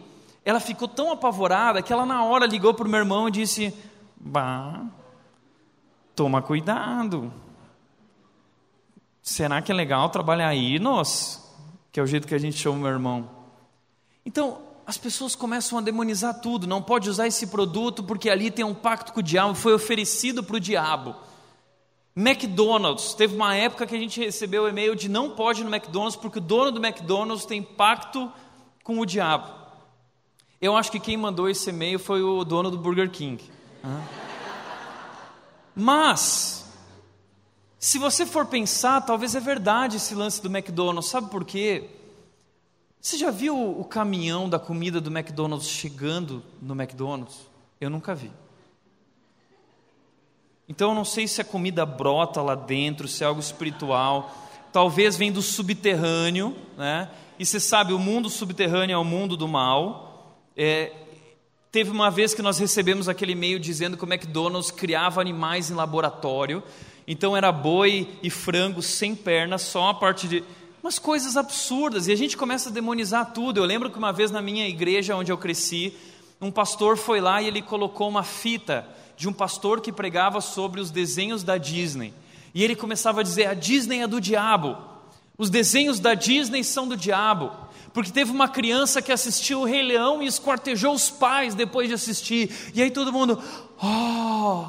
ela 0.44 0.60
ficou 0.60 0.88
tão 0.88 1.12
apavorada 1.12 1.82
que 1.82 1.92
ela 1.92 2.06
na 2.06 2.24
hora 2.24 2.46
ligou 2.46 2.72
para 2.72 2.86
o 2.86 2.90
meu 2.90 3.00
irmão 3.00 3.28
e 3.28 3.32
disse: 3.32 3.74
Bah, 4.16 4.84
toma 6.14 6.40
cuidado. 6.40 7.32
Será 9.24 9.62
que 9.62 9.72
é 9.72 9.74
legal 9.74 10.10
trabalhar 10.10 10.48
aí, 10.48 10.78
nós? 10.78 11.50
Que 11.90 11.98
é 11.98 12.02
o 12.02 12.06
jeito 12.06 12.28
que 12.28 12.34
a 12.34 12.38
gente 12.38 12.58
chama 12.58 12.76
meu 12.76 12.90
irmão. 12.90 13.30
Então, 14.22 14.58
as 14.86 14.98
pessoas 14.98 15.34
começam 15.34 15.78
a 15.78 15.80
demonizar 15.80 16.42
tudo. 16.42 16.66
Não 16.66 16.82
pode 16.82 17.08
usar 17.08 17.26
esse 17.26 17.46
produto 17.46 18.04
porque 18.04 18.28
ali 18.28 18.50
tem 18.50 18.66
um 18.66 18.74
pacto 18.74 19.14
com 19.14 19.20
o 19.20 19.22
diabo, 19.22 19.54
foi 19.54 19.72
oferecido 19.72 20.44
para 20.44 20.56
o 20.56 20.60
diabo. 20.60 21.16
McDonald's, 22.14 23.14
teve 23.14 23.34
uma 23.34 23.56
época 23.56 23.86
que 23.86 23.96
a 23.96 23.98
gente 23.98 24.20
recebeu 24.20 24.64
o 24.64 24.68
e-mail 24.68 24.94
de 24.94 25.08
não 25.08 25.30
pode 25.30 25.62
ir 25.62 25.64
no 25.64 25.74
McDonald's 25.74 26.16
porque 26.16 26.38
o 26.38 26.42
dono 26.42 26.70
do 26.70 26.84
McDonald's 26.84 27.46
tem 27.46 27.62
pacto 27.62 28.30
com 28.82 29.00
o 29.00 29.06
diabo. 29.06 29.50
Eu 30.60 30.76
acho 30.76 30.92
que 30.92 31.00
quem 31.00 31.16
mandou 31.16 31.48
esse 31.48 31.70
e-mail 31.70 31.98
foi 31.98 32.22
o 32.22 32.44
dono 32.44 32.70
do 32.70 32.76
Burger 32.76 33.10
King. 33.10 33.42
Mas 35.74 36.63
se 37.84 37.98
você 37.98 38.24
for 38.24 38.46
pensar, 38.46 39.02
talvez 39.02 39.34
é 39.34 39.40
verdade 39.40 39.98
esse 39.98 40.14
lance 40.14 40.40
do 40.40 40.48
McDonald's, 40.48 41.10
sabe 41.10 41.28
por 41.28 41.44
quê? 41.44 41.90
Você 42.98 43.18
já 43.18 43.30
viu 43.30 43.78
o 43.78 43.84
caminhão 43.84 44.48
da 44.48 44.58
comida 44.58 45.02
do 45.02 45.10
McDonald's 45.10 45.68
chegando 45.68 46.42
no 46.62 46.72
McDonald's? 46.72 47.46
Eu 47.78 47.90
nunca 47.90 48.14
vi. 48.14 48.32
Então 50.66 50.88
eu 50.88 50.94
não 50.94 51.04
sei 51.04 51.28
se 51.28 51.42
a 51.42 51.44
comida 51.44 51.84
brota 51.84 52.40
lá 52.40 52.54
dentro, 52.54 53.06
se 53.06 53.22
é 53.22 53.26
algo 53.26 53.38
espiritual. 53.38 54.34
Talvez 54.72 55.14
vem 55.18 55.30
do 55.30 55.42
subterrâneo, 55.42 56.56
né? 56.78 57.10
E 57.38 57.44
você 57.44 57.60
sabe, 57.60 57.92
o 57.92 57.98
mundo 57.98 58.30
subterrâneo 58.30 58.94
é 58.94 58.98
o 58.98 59.04
mundo 59.04 59.36
do 59.36 59.46
mal. 59.46 60.40
É, 60.56 60.90
teve 61.70 61.90
uma 61.90 62.10
vez 62.10 62.32
que 62.32 62.40
nós 62.40 62.56
recebemos 62.58 63.10
aquele 63.10 63.32
e-mail 63.32 63.58
dizendo 63.58 63.94
que 63.94 64.04
o 64.04 64.10
McDonald's 64.10 64.70
criava 64.70 65.20
animais 65.20 65.70
em 65.70 65.74
laboratório. 65.74 66.62
Então 67.06 67.36
era 67.36 67.52
boi 67.52 68.08
e 68.22 68.30
frango 68.30 68.80
sem 68.82 69.14
pernas, 69.14 69.62
só 69.62 69.90
a 69.90 69.94
parte 69.94 70.26
de, 70.26 70.44
umas 70.82 70.98
coisas 70.98 71.36
absurdas, 71.36 72.08
e 72.08 72.12
a 72.12 72.16
gente 72.16 72.36
começa 72.36 72.68
a 72.68 72.72
demonizar 72.72 73.32
tudo. 73.32 73.58
Eu 73.58 73.64
lembro 73.64 73.90
que 73.90 73.98
uma 73.98 74.12
vez 74.12 74.30
na 74.30 74.42
minha 74.42 74.68
igreja 74.68 75.16
onde 75.16 75.32
eu 75.32 75.38
cresci, 75.38 75.94
um 76.40 76.50
pastor 76.50 76.96
foi 76.96 77.20
lá 77.20 77.40
e 77.40 77.46
ele 77.46 77.62
colocou 77.62 78.08
uma 78.08 78.22
fita 78.22 78.86
de 79.16 79.28
um 79.28 79.32
pastor 79.32 79.80
que 79.80 79.92
pregava 79.92 80.40
sobre 80.40 80.80
os 80.80 80.90
desenhos 80.90 81.42
da 81.42 81.56
Disney. 81.56 82.12
E 82.54 82.62
ele 82.62 82.76
começava 82.76 83.20
a 83.20 83.22
dizer: 83.22 83.46
a 83.46 83.54
Disney 83.54 84.00
é 84.00 84.06
do 84.06 84.20
diabo, 84.20 84.76
os 85.38 85.50
desenhos 85.50 85.98
da 85.98 86.14
Disney 86.14 86.62
são 86.62 86.86
do 86.86 86.96
diabo. 86.96 87.50
Porque 87.94 88.10
teve 88.10 88.32
uma 88.32 88.48
criança 88.48 89.00
que 89.00 89.12
assistiu 89.12 89.60
o 89.60 89.64
Rei 89.64 89.80
Leão 89.80 90.20
e 90.20 90.26
esquartejou 90.26 90.92
os 90.92 91.10
pais 91.10 91.54
depois 91.54 91.86
de 91.86 91.94
assistir. 91.94 92.50
E 92.74 92.82
aí 92.82 92.90
todo 92.90 93.12
mundo, 93.12 93.40
oh, 93.80 94.64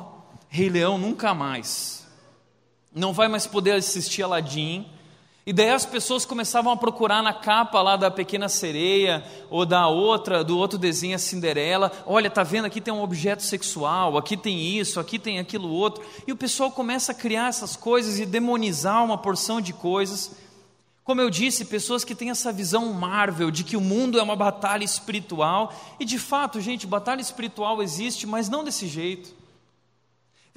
Rei 0.47 0.69
Leão 0.69 0.99
nunca 0.99 1.33
mais. 1.33 2.04
Não 2.95 3.13
vai 3.13 3.27
mais 3.27 3.45
poder 3.45 3.73
assistir 3.73 4.23
Aladim, 4.23 4.85
e 5.45 5.53
daí 5.53 5.69
as 5.69 5.85
pessoas 5.85 6.25
começavam 6.25 6.71
a 6.73 6.77
procurar 6.77 7.21
na 7.21 7.31
capa 7.31 7.79
lá 7.79 7.95
da 7.95 8.09
Pequena 8.09 8.49
Sereia 8.49 9.23
ou 9.47 9.63
da 9.63 9.87
outra, 9.87 10.43
do 10.43 10.57
outro 10.57 10.75
desenho 10.75 11.15
a 11.15 11.19
Cinderela. 11.19 11.91
Olha, 12.03 12.31
tá 12.31 12.41
vendo 12.41 12.65
aqui 12.65 12.81
tem 12.81 12.91
um 12.91 13.03
objeto 13.03 13.43
sexual, 13.43 14.17
aqui 14.17 14.35
tem 14.35 14.59
isso, 14.75 14.99
aqui 14.99 15.19
tem 15.19 15.37
aquilo 15.37 15.69
outro. 15.69 16.03
E 16.25 16.31
o 16.31 16.35
pessoal 16.35 16.71
começa 16.71 17.11
a 17.11 17.15
criar 17.15 17.49
essas 17.49 17.75
coisas 17.75 18.17
e 18.17 18.25
demonizar 18.25 19.05
uma 19.05 19.19
porção 19.19 19.61
de 19.61 19.71
coisas. 19.71 20.31
Como 21.03 21.21
eu 21.21 21.29
disse, 21.29 21.65
pessoas 21.65 22.03
que 22.03 22.15
têm 22.15 22.31
essa 22.31 22.51
visão 22.51 22.91
Marvel 22.91 23.51
de 23.51 23.63
que 23.63 23.77
o 23.77 23.81
mundo 23.81 24.17
é 24.17 24.23
uma 24.23 24.35
batalha 24.35 24.83
espiritual. 24.83 25.71
E 25.99 26.05
de 26.05 26.17
fato, 26.17 26.59
gente, 26.59 26.87
batalha 26.87 27.21
espiritual 27.21 27.83
existe, 27.83 28.25
mas 28.25 28.49
não 28.49 28.63
desse 28.63 28.87
jeito. 28.87 29.44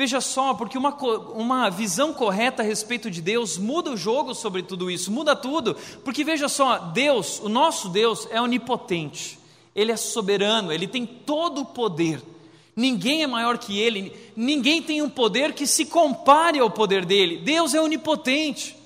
Veja 0.01 0.21
só, 0.21 0.55
porque 0.55 0.79
uma, 0.79 0.95
uma 0.95 1.69
visão 1.69 2.15
correta 2.15 2.63
a 2.63 2.65
respeito 2.65 3.11
de 3.11 3.21
Deus 3.21 3.59
muda 3.59 3.91
o 3.91 3.97
jogo 3.97 4.33
sobre 4.33 4.63
tudo 4.63 4.89
isso, 4.89 5.11
muda 5.11 5.35
tudo. 5.35 5.77
Porque 6.05 6.23
veja 6.23 6.49
só, 6.49 6.79
Deus, 6.79 7.41
o 7.41 7.49
nosso 7.49 7.89
Deus 7.89 8.29
é 8.31 8.41
onipotente, 8.41 9.41
Ele 9.75 9.91
é 9.91 9.97
soberano, 9.97 10.73
Ele 10.73 10.87
tem 10.87 11.05
todo 11.05 11.63
o 11.63 11.67
poder. 11.67 12.23
Ninguém 12.77 13.25
é 13.25 13.27
maior 13.27 13.59
que 13.59 13.77
Ele, 13.77 14.13
ninguém 14.37 14.81
tem 14.81 15.03
um 15.03 15.11
poder 15.11 15.53
que 15.53 15.67
se 15.67 15.87
compare 15.87 16.61
ao 16.61 16.71
poder 16.71 17.05
dele. 17.05 17.39
Deus 17.39 17.75
é 17.75 17.83
onipotente. 17.83 18.78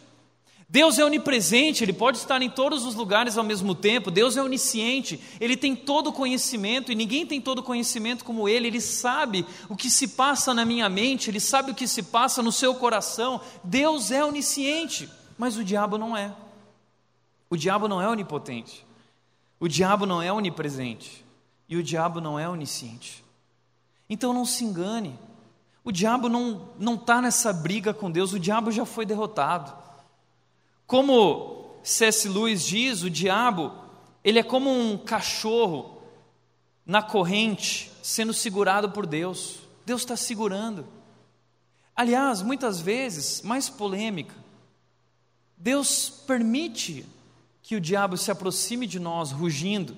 Deus 0.72 0.98
é 0.98 1.04
onipresente, 1.04 1.84
Ele 1.84 1.92
pode 1.92 2.16
estar 2.16 2.40
em 2.40 2.48
todos 2.48 2.86
os 2.86 2.94
lugares 2.94 3.36
ao 3.36 3.44
mesmo 3.44 3.74
tempo. 3.74 4.10
Deus 4.10 4.38
é 4.38 4.42
onisciente, 4.42 5.20
Ele 5.38 5.54
tem 5.54 5.76
todo 5.76 6.06
o 6.06 6.12
conhecimento 6.14 6.90
e 6.90 6.94
ninguém 6.94 7.26
tem 7.26 7.42
todo 7.42 7.58
o 7.58 7.62
conhecimento 7.62 8.24
como 8.24 8.48
Ele. 8.48 8.68
Ele 8.68 8.80
sabe 8.80 9.44
o 9.68 9.76
que 9.76 9.90
se 9.90 10.08
passa 10.08 10.54
na 10.54 10.64
minha 10.64 10.88
mente, 10.88 11.28
Ele 11.28 11.40
sabe 11.40 11.72
o 11.72 11.74
que 11.74 11.86
se 11.86 12.04
passa 12.04 12.42
no 12.42 12.50
seu 12.50 12.74
coração. 12.74 13.38
Deus 13.62 14.10
é 14.10 14.24
onisciente, 14.24 15.10
mas 15.36 15.58
o 15.58 15.64
diabo 15.64 15.98
não 15.98 16.16
é. 16.16 16.34
O 17.50 17.56
diabo 17.58 17.86
não 17.86 18.00
é 18.00 18.08
onipotente, 18.08 18.86
o 19.60 19.68
diabo 19.68 20.06
não 20.06 20.22
é 20.22 20.32
onipresente 20.32 21.22
e 21.68 21.76
o 21.76 21.82
diabo 21.82 22.18
não 22.18 22.38
é 22.38 22.48
onisciente. 22.48 23.22
Então 24.08 24.32
não 24.32 24.46
se 24.46 24.64
engane, 24.64 25.18
o 25.84 25.92
diabo 25.92 26.30
não 26.30 26.94
está 26.94 27.20
nessa 27.20 27.52
briga 27.52 27.92
com 27.92 28.10
Deus, 28.10 28.32
o 28.32 28.38
diabo 28.38 28.72
já 28.72 28.86
foi 28.86 29.04
derrotado. 29.04 29.81
Como 30.86 31.76
C.S. 31.82 32.28
Lewis 32.28 32.66
diz, 32.66 33.02
o 33.02 33.10
diabo, 33.10 33.72
ele 34.22 34.38
é 34.38 34.42
como 34.42 34.70
um 34.70 34.96
cachorro 34.96 36.02
na 36.84 37.02
corrente 37.02 37.90
sendo 38.02 38.32
segurado 38.32 38.90
por 38.90 39.06
Deus. 39.06 39.60
Deus 39.84 40.02
está 40.02 40.16
segurando. 40.16 40.86
Aliás, 41.94 42.42
muitas 42.42 42.80
vezes, 42.80 43.42
mais 43.42 43.68
polêmica, 43.68 44.34
Deus 45.56 46.10
permite 46.26 47.06
que 47.62 47.76
o 47.76 47.80
diabo 47.80 48.16
se 48.16 48.30
aproxime 48.30 48.86
de 48.86 48.98
nós 48.98 49.30
rugindo, 49.30 49.96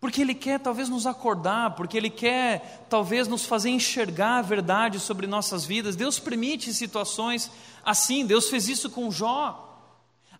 porque 0.00 0.20
ele 0.20 0.34
quer 0.34 0.58
talvez 0.58 0.88
nos 0.88 1.06
acordar, 1.06 1.74
porque 1.74 1.96
ele 1.96 2.10
quer 2.10 2.86
talvez 2.88 3.28
nos 3.28 3.44
fazer 3.44 3.70
enxergar 3.70 4.38
a 4.38 4.42
verdade 4.42 4.98
sobre 4.98 5.26
nossas 5.26 5.64
vidas. 5.64 5.94
Deus 5.94 6.18
permite 6.18 6.72
situações 6.72 7.50
assim, 7.84 8.26
Deus 8.26 8.48
fez 8.48 8.68
isso 8.68 8.90
com 8.90 9.10
Jó. 9.10 9.71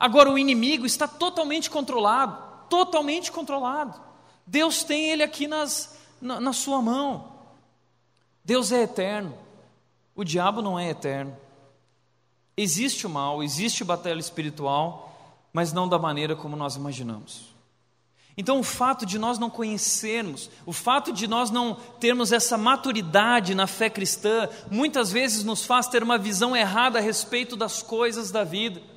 Agora 0.03 0.29
o 0.29 0.37
inimigo 0.37 0.85
está 0.85 1.07
totalmente 1.07 1.71
controlado, 1.71 2.37
totalmente 2.69 3.31
controlado. 3.31 4.01
Deus 4.45 4.83
tem 4.83 5.11
ele 5.11 5.23
aqui 5.23 5.47
nas, 5.47 5.97
na, 6.21 6.41
na 6.41 6.53
sua 6.53 6.83
mão. 6.83 7.33
Deus 8.45 8.73
é 8.73 8.83
eterno, 8.83 9.33
o 10.17 10.25
diabo 10.25 10.61
não 10.61 10.77
é 10.77 10.91
eterno. 10.91 11.37
Existe 12.57 13.07
o 13.07 13.11
mal, 13.11 13.45
existe 13.45 13.85
batalha 13.85 14.19
espiritual, 14.19 15.39
mas 15.53 15.73
não 15.73 15.89
da 15.89 16.01
maneira 16.01 16.35
como 16.35 16.57
nós 16.57 16.75
imaginamos. 16.75 17.55
Então, 18.37 18.59
o 18.59 18.65
fato 18.65 19.07
de 19.07 19.21
nós 19.21 19.39
não 19.39 19.49
conhecermos, 19.49 20.51
o 20.67 20.73
fato 20.73 21.13
de 21.13 21.29
nós 21.29 21.49
não 21.49 21.77
termos 22.01 22.33
essa 22.33 22.59
maturidade 22.59 23.55
na 23.55 23.69
fé 23.69 23.89
cristã, 23.89 24.49
muitas 24.69 25.13
vezes 25.13 25.45
nos 25.45 25.65
faz 25.65 25.87
ter 25.87 26.03
uma 26.03 26.19
visão 26.19 26.57
errada 26.57 26.99
a 26.99 27.03
respeito 27.03 27.57
das 27.57 27.85
coisas 27.85 28.33
da 28.33 28.43
vida 28.43 28.91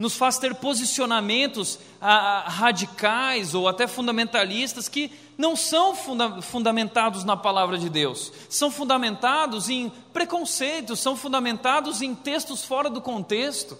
nos 0.00 0.16
faz 0.16 0.38
ter 0.38 0.54
posicionamentos 0.54 1.78
ah, 2.00 2.46
radicais 2.48 3.54
ou 3.54 3.68
até 3.68 3.86
fundamentalistas 3.86 4.88
que 4.88 5.12
não 5.36 5.54
são 5.54 5.94
funda 5.94 6.40
fundamentados 6.40 7.22
na 7.22 7.36
palavra 7.36 7.76
de 7.76 7.90
Deus, 7.90 8.32
são 8.48 8.70
fundamentados 8.70 9.68
em 9.68 9.92
preconceitos, 10.10 11.00
são 11.00 11.14
fundamentados 11.14 12.00
em 12.00 12.14
textos 12.14 12.64
fora 12.64 12.88
do 12.88 13.02
contexto. 13.02 13.78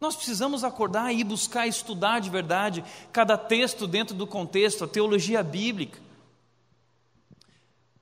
Nós 0.00 0.16
precisamos 0.16 0.64
acordar 0.64 1.12
e 1.12 1.22
buscar 1.22 1.66
estudar 1.66 2.20
de 2.20 2.30
verdade 2.30 2.82
cada 3.12 3.36
texto 3.36 3.86
dentro 3.86 4.16
do 4.16 4.26
contexto, 4.26 4.84
a 4.84 4.88
teologia 4.88 5.42
bíblica. 5.42 5.98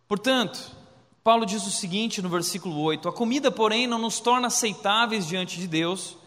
Portanto, 0.07 0.77
Paulo 1.25 1.45
diz 1.45 1.67
o 1.67 1.73
seguinte 1.73 2.23
no 2.23 2.29
versículo 2.29 2.81
8: 2.81 3.09
A 3.09 3.13
comida, 3.13 3.51
porém, 3.51 3.89
não 3.89 3.99
nos 3.99 4.21
torna 4.21 4.47
aceitáveis 4.47 5.27
diante 5.27 5.59
de 5.59 5.67
Deus 5.67 6.18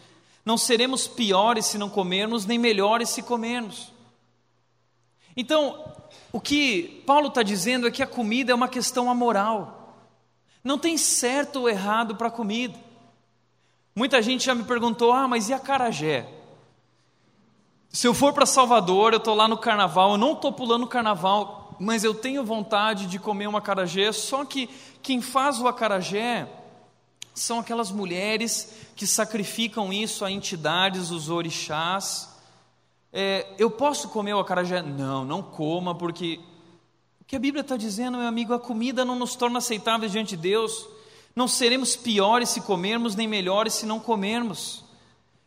não 0.45 0.58
seremos 0.58 1.08
piores 1.08 1.65
se 1.65 1.77
não 1.77 1.89
comermos, 1.89 2.45
nem 2.45 2.58
melhores 2.58 3.10
se 3.10 3.21
comermos. 3.21 3.91
Então, 5.36 5.93
o 6.32 6.39
que 6.39 7.04
Paulo 7.06 7.27
está 7.27 7.43
dizendo 7.43 7.88
é 7.88 7.91
que 7.91 8.04
a 8.04 8.08
comida 8.08 8.51
é 8.51 8.56
uma 8.56 8.67
questão 8.67 9.10
amoral. 9.10 9.95
Não 10.63 10.77
tem 10.77 10.97
certo 10.97 11.62
ou 11.62 11.69
errado 11.69 12.15
para 12.15 12.27
a 12.27 12.32
comida. 12.32 12.77
Muita 13.95 14.21
gente 14.21 14.45
já 14.45 14.56
me 14.56 14.63
perguntou: 14.63 15.12
ah, 15.12 15.27
mas 15.27 15.49
e 15.49 15.54
a 15.54 15.60
carajé? 15.60 16.27
Se 17.89 18.08
eu 18.08 18.13
for 18.13 18.34
para 18.34 18.45
Salvador, 18.45 19.13
eu 19.13 19.17
estou 19.17 19.36
lá 19.36 19.47
no 19.47 19.58
carnaval, 19.58 20.12
eu 20.12 20.17
não 20.17 20.34
estou 20.34 20.54
pulando 20.54 20.84
o 20.84 20.88
carnaval, 20.88 21.75
mas 21.77 22.04
eu 22.04 22.13
tenho 22.13 22.43
vontade 22.43 23.06
de 23.06 23.19
comer 23.19 23.47
uma 23.47 23.60
acarajé, 23.60 24.12
só 24.13 24.45
que 24.45 24.69
quem 25.01 25.21
faz 25.21 25.60
o 25.60 25.67
acarajé 25.67 26.47
são 27.34 27.60
aquelas 27.60 27.91
mulheres 27.91 28.74
que 28.96 29.08
sacrificam 29.08 29.91
isso 29.91 30.26
a 30.26 30.32
entidades, 30.32 31.12
os 31.12 31.30
orixás. 31.30 32.30
É, 33.13 33.48
eu 33.58 33.70
posso 33.70 34.10
comer 34.10 34.34
o 34.34 34.39
acarajé? 34.39 34.82
Não, 34.82 35.26
não 35.26 35.41
coma, 35.41 35.96
porque 35.96 36.39
o 37.20 37.26
que 37.26 37.36
a 37.36 37.39
Bíblia 37.39 37.62
está 37.62 37.78
dizendo, 37.78 38.17
meu 38.17 38.28
amigo, 38.28 38.54
a 38.54 38.60
comida 38.60 39.06
não 39.06 39.15
nos 39.15 39.36
torna 39.36 39.60
aceitáveis 39.60 40.12
diante 40.12 40.36
de 40.36 40.41
Deus. 40.41 40.88
Não 41.36 41.48
seremos 41.48 41.96
piores 41.96 42.50
se 42.50 42.62
comermos, 42.62 43.15
nem 43.15 43.28
melhores 43.28 43.74
se 43.74 43.86
não 43.86 44.00
comermos. 44.00 44.84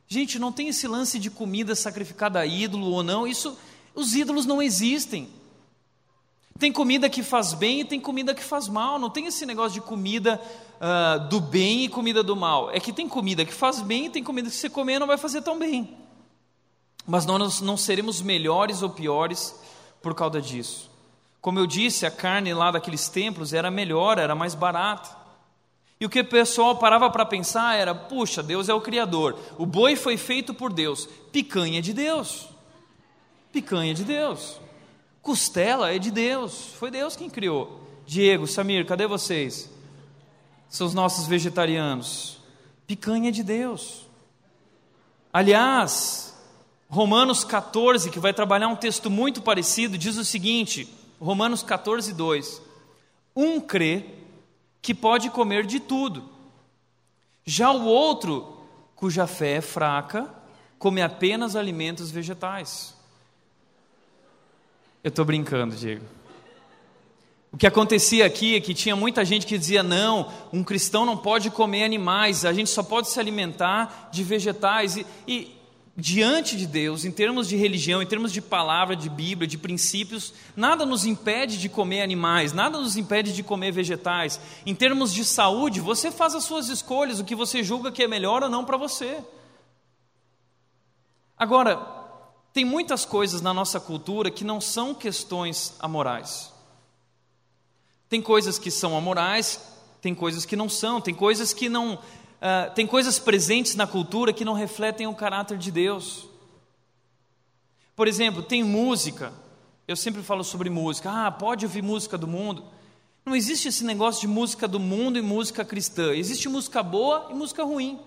Gente, 0.08 0.38
não 0.38 0.52
tem 0.52 0.68
esse 0.68 0.86
lance 0.86 1.18
de 1.18 1.30
comida 1.30 1.74
sacrificada 1.74 2.38
a 2.38 2.46
ídolo 2.46 2.90
ou 2.90 3.02
não, 3.02 3.26
isso, 3.26 3.56
os 3.94 4.14
ídolos 4.14 4.46
não 4.46 4.62
existem. 4.62 5.28
Tem 6.58 6.72
comida 6.72 7.10
que 7.10 7.22
faz 7.22 7.52
bem 7.52 7.80
e 7.80 7.84
tem 7.84 7.98
comida 7.98 8.34
que 8.34 8.42
faz 8.42 8.68
mal. 8.68 8.98
Não 8.98 9.10
tem 9.10 9.26
esse 9.26 9.44
negócio 9.44 9.72
de 9.72 9.80
comida 9.80 10.40
uh, 10.76 11.28
do 11.28 11.40
bem 11.40 11.84
e 11.84 11.88
comida 11.88 12.22
do 12.22 12.36
mal. 12.36 12.70
É 12.70 12.78
que 12.78 12.92
tem 12.92 13.08
comida 13.08 13.44
que 13.44 13.52
faz 13.52 13.82
bem 13.82 14.06
e 14.06 14.10
tem 14.10 14.22
comida 14.22 14.48
que 14.48 14.54
você 14.54 14.70
comer 14.70 14.98
não 14.98 15.06
vai 15.06 15.18
fazer 15.18 15.42
tão 15.42 15.58
bem. 15.58 15.96
Mas 17.06 17.26
nós 17.26 17.60
não 17.60 17.76
seremos 17.76 18.22
melhores 18.22 18.82
ou 18.82 18.90
piores 18.90 19.58
por 20.00 20.14
causa 20.14 20.40
disso. 20.40 20.90
Como 21.40 21.58
eu 21.58 21.66
disse, 21.66 22.06
a 22.06 22.10
carne 22.10 22.54
lá 22.54 22.70
daqueles 22.70 23.08
templos 23.08 23.52
era 23.52 23.70
melhor, 23.70 24.16
era 24.16 24.34
mais 24.34 24.54
barata. 24.54 25.24
E 26.00 26.06
o 26.06 26.08
que 26.08 26.20
o 26.20 26.24
pessoal 26.24 26.76
parava 26.76 27.10
para 27.10 27.26
pensar 27.26 27.76
era: 27.76 27.94
puxa, 27.94 28.42
Deus 28.42 28.68
é 28.68 28.74
o 28.74 28.80
Criador, 28.80 29.38
o 29.58 29.66
boi 29.66 29.96
foi 29.96 30.16
feito 30.16 30.54
por 30.54 30.72
Deus, 30.72 31.08
picanha 31.32 31.82
de 31.82 31.92
Deus. 31.92 32.48
Picanha 33.52 33.92
de 33.92 34.04
Deus. 34.04 34.58
Costela 35.24 35.90
é 35.90 35.98
de 35.98 36.10
Deus, 36.10 36.74
foi 36.78 36.90
Deus 36.90 37.16
quem 37.16 37.30
criou. 37.30 37.80
Diego, 38.06 38.46
Samir, 38.46 38.84
cadê 38.84 39.06
vocês? 39.06 39.70
São 40.68 40.86
os 40.86 40.92
nossos 40.92 41.26
vegetarianos. 41.26 42.38
Picanha 42.86 43.30
é 43.30 43.32
de 43.32 43.42
Deus. 43.42 44.06
Aliás, 45.32 46.36
Romanos 46.90 47.42
14, 47.42 48.10
que 48.10 48.18
vai 48.18 48.34
trabalhar 48.34 48.68
um 48.68 48.76
texto 48.76 49.08
muito 49.10 49.40
parecido, 49.40 49.96
diz 49.96 50.18
o 50.18 50.24
seguinte: 50.26 50.86
Romanos 51.18 51.62
14, 51.62 52.12
2. 52.12 52.60
Um 53.34 53.58
crê 53.58 54.04
que 54.82 54.94
pode 54.94 55.30
comer 55.30 55.64
de 55.64 55.80
tudo, 55.80 56.28
já 57.46 57.70
o 57.72 57.86
outro, 57.86 58.58
cuja 58.94 59.26
fé 59.26 59.52
é 59.52 59.60
fraca, 59.62 60.28
come 60.78 61.00
apenas 61.00 61.56
alimentos 61.56 62.10
vegetais. 62.10 62.94
Eu 65.04 65.10
estou 65.10 65.22
brincando, 65.22 65.76
Diego. 65.76 66.02
O 67.52 67.58
que 67.58 67.66
acontecia 67.66 68.24
aqui 68.24 68.56
é 68.56 68.60
que 68.60 68.72
tinha 68.72 68.96
muita 68.96 69.22
gente 69.22 69.46
que 69.46 69.58
dizia: 69.58 69.82
não, 69.82 70.32
um 70.50 70.64
cristão 70.64 71.04
não 71.04 71.14
pode 71.14 71.50
comer 71.50 71.84
animais, 71.84 72.46
a 72.46 72.54
gente 72.54 72.70
só 72.70 72.82
pode 72.82 73.10
se 73.10 73.20
alimentar 73.20 74.08
de 74.10 74.24
vegetais. 74.24 74.96
E, 74.96 75.06
e 75.28 75.54
diante 75.94 76.56
de 76.56 76.66
Deus, 76.66 77.04
em 77.04 77.12
termos 77.12 77.46
de 77.46 77.54
religião, 77.54 78.00
em 78.00 78.06
termos 78.06 78.32
de 78.32 78.40
palavra, 78.40 78.96
de 78.96 79.10
Bíblia, 79.10 79.46
de 79.46 79.58
princípios, 79.58 80.32
nada 80.56 80.86
nos 80.86 81.04
impede 81.04 81.58
de 81.58 81.68
comer 81.68 82.00
animais, 82.00 82.54
nada 82.54 82.80
nos 82.80 82.96
impede 82.96 83.34
de 83.34 83.42
comer 83.42 83.72
vegetais. 83.72 84.40
Em 84.64 84.74
termos 84.74 85.12
de 85.12 85.22
saúde, 85.22 85.80
você 85.80 86.10
faz 86.10 86.34
as 86.34 86.44
suas 86.44 86.70
escolhas, 86.70 87.20
o 87.20 87.24
que 87.24 87.34
você 87.34 87.62
julga 87.62 87.92
que 87.92 88.02
é 88.02 88.08
melhor 88.08 88.42
ou 88.42 88.48
não 88.48 88.64
para 88.64 88.78
você. 88.78 89.18
Agora, 91.36 91.93
tem 92.54 92.64
muitas 92.64 93.04
coisas 93.04 93.42
na 93.42 93.52
nossa 93.52 93.80
cultura 93.80 94.30
que 94.30 94.44
não 94.44 94.60
são 94.60 94.94
questões 94.94 95.74
amorais. 95.80 96.52
Tem 98.08 98.22
coisas 98.22 98.60
que 98.60 98.70
são 98.70 98.96
amorais, 98.96 99.60
tem 100.00 100.14
coisas 100.14 100.46
que 100.46 100.54
não 100.54 100.68
são, 100.68 101.00
tem 101.00 101.12
coisas 101.12 101.52
que 101.52 101.68
não. 101.68 101.94
Uh, 101.94 102.72
tem 102.72 102.86
coisas 102.86 103.18
presentes 103.18 103.74
na 103.74 103.88
cultura 103.88 104.32
que 104.32 104.44
não 104.44 104.52
refletem 104.52 105.08
o 105.08 105.14
caráter 105.14 105.58
de 105.58 105.72
Deus. 105.72 106.28
Por 107.96 108.06
exemplo, 108.06 108.40
tem 108.40 108.62
música. 108.62 109.32
Eu 109.88 109.96
sempre 109.96 110.22
falo 110.22 110.44
sobre 110.44 110.70
música. 110.70 111.10
Ah, 111.10 111.32
pode 111.32 111.66
ouvir 111.66 111.82
música 111.82 112.16
do 112.16 112.28
mundo. 112.28 112.64
Não 113.26 113.34
existe 113.34 113.66
esse 113.66 113.82
negócio 113.82 114.20
de 114.20 114.28
música 114.28 114.68
do 114.68 114.78
mundo 114.78 115.18
e 115.18 115.22
música 115.22 115.64
cristã. 115.64 116.14
Existe 116.14 116.48
música 116.48 116.84
boa 116.84 117.26
e 117.30 117.34
música 117.34 117.64
ruim. 117.64 117.98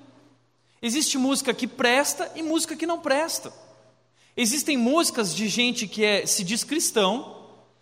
Existe 0.82 1.18
música 1.18 1.54
que 1.54 1.68
presta 1.68 2.32
e 2.34 2.42
música 2.42 2.78
que 2.78 2.86
não 2.86 3.02
presta. 3.02 3.67
Existem 4.40 4.78
músicas 4.78 5.36
de 5.36 5.48
gente 5.48 5.88
que 5.88 6.06
é, 6.06 6.24
se 6.28 6.44
diz 6.44 6.64
cristão, 6.64 7.36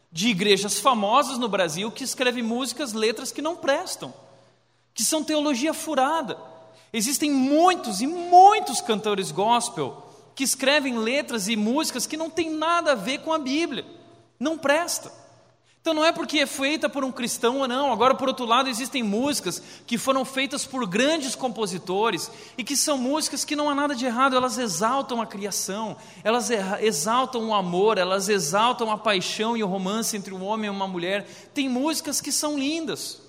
de 0.09 0.29
igrejas 0.29 0.79
famosas 0.79 1.37
no 1.37 1.49
Brasil 1.49 1.91
que 1.91 2.05
escrevem 2.05 2.41
músicas, 2.41 2.93
letras 2.93 3.33
que 3.33 3.41
não 3.41 3.57
prestam, 3.57 4.13
que 4.93 5.03
são 5.03 5.21
teologia 5.21 5.73
furada. 5.73 6.37
Existem 6.93 7.29
muitos 7.29 7.99
e 7.99 8.07
muitos 8.07 8.79
cantores 8.79 9.29
gospel 9.31 10.01
que 10.33 10.45
escrevem 10.45 10.97
letras 10.97 11.49
e 11.49 11.57
músicas 11.57 12.07
que 12.07 12.15
não 12.15 12.29
têm 12.29 12.49
nada 12.49 12.93
a 12.93 12.95
ver 12.95 13.17
com 13.19 13.33
a 13.33 13.37
Bíblia, 13.37 13.85
não 14.39 14.57
presta. 14.57 15.11
Então 15.86 15.93
não 15.93 16.04
é 16.04 16.12
porque 16.12 16.39
é 16.39 16.48
feita 16.48 16.89
por 16.89 17.04
um 17.04 17.12
cristão 17.12 17.60
ou 17.60 17.67
não. 17.67 17.93
Agora, 17.93 18.15
por 18.15 18.28
outro 18.28 18.43
lado, 18.43 18.67
existem 18.67 19.04
músicas 19.04 19.62
que 19.86 20.00
foram 20.00 20.26
feitas 20.26 20.65
por 20.65 20.84
grandes 20.88 21.36
compositores 21.36 22.32
e 22.58 22.63
que 22.63 22.76
são 22.76 22.98
músicas 22.98 23.45
que 23.45 23.56
não 23.56 23.69
há 23.69 23.76
nada 23.76 23.93
de 23.93 24.04
errado, 24.04 24.36
elas 24.36 24.58
exaltam 24.58 25.21
a 25.21 25.28
criação, 25.28 25.95
elas 26.24 26.50
exaltam 26.82 27.50
o 27.50 27.54
amor, 27.54 28.00
elas 28.00 28.30
exaltam 28.30 28.89
a 28.89 28.98
paixão 28.98 29.56
e 29.56 29.63
o 29.63 29.67
romance 29.67 30.17
entre 30.17 30.34
um 30.34 30.43
homem 30.43 30.65
e 30.65 30.71
uma 30.71 30.88
mulher. 30.88 31.28
Tem 31.54 31.69
músicas 31.69 32.19
que 32.19 32.32
são 32.32 32.58
lindas. 32.58 33.21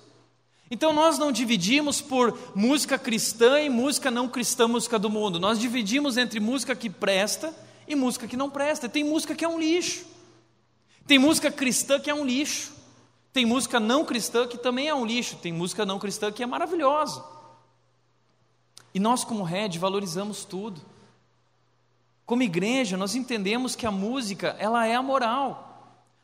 Então 0.71 0.91
nós 0.91 1.19
não 1.19 1.31
dividimos 1.31 2.01
por 2.01 2.35
música 2.55 2.97
cristã 2.97 3.61
e 3.61 3.69
música 3.69 4.09
não 4.09 4.27
cristã, 4.27 4.67
música 4.67 4.97
do 4.97 5.11
mundo. 5.11 5.39
Nós 5.39 5.59
dividimos 5.59 6.17
entre 6.17 6.39
música 6.39 6.75
que 6.75 6.89
presta 6.89 7.53
e 7.87 7.93
música 7.93 8.27
que 8.27 8.35
não 8.35 8.49
presta. 8.49 8.89
Tem 8.89 9.03
música 9.03 9.35
que 9.35 9.45
é 9.45 9.47
um 9.47 9.59
lixo. 9.59 10.16
Tem 11.07 11.17
música 11.17 11.49
cristã 11.49 11.99
que 11.99 12.09
é 12.09 12.13
um 12.13 12.25
lixo. 12.25 12.73
Tem 13.31 13.45
música 13.45 13.79
não 13.79 14.03
cristã 14.03 14.45
que 14.45 14.57
também 14.57 14.89
é 14.89 14.93
um 14.93 15.05
lixo. 15.05 15.37
Tem 15.37 15.53
música 15.53 15.85
não 15.85 15.97
cristã 15.97 16.31
que 16.31 16.43
é 16.43 16.45
maravilhosa. 16.45 17.23
E 18.93 18.99
nós, 18.99 19.23
como 19.23 19.43
Red, 19.43 19.77
valorizamos 19.79 20.43
tudo. 20.43 20.81
Como 22.25 22.43
igreja, 22.43 22.97
nós 22.97 23.15
entendemos 23.15 23.75
que 23.75 23.85
a 23.85 23.91
música, 23.91 24.55
ela 24.59 24.85
é 24.85 24.95
a 24.95 25.01
moral. 25.01 25.63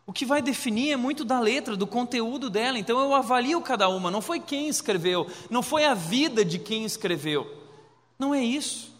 O 0.05 0.11
que 0.11 0.25
vai 0.25 0.41
definir 0.41 0.91
é 0.91 0.97
muito 0.97 1.23
da 1.23 1.39
letra, 1.39 1.77
do 1.77 1.87
conteúdo 1.87 2.49
dela. 2.49 2.77
Então 2.77 2.99
eu 2.99 3.15
avalio 3.15 3.61
cada 3.61 3.87
uma. 3.87 4.11
Não 4.11 4.21
foi 4.21 4.39
quem 4.39 4.67
escreveu, 4.67 5.27
não 5.49 5.63
foi 5.63 5.85
a 5.85 5.93
vida 5.93 6.43
de 6.43 6.59
quem 6.59 6.83
escreveu. 6.83 7.49
Não 8.19 8.33
é 8.33 8.43
isso. 8.43 8.92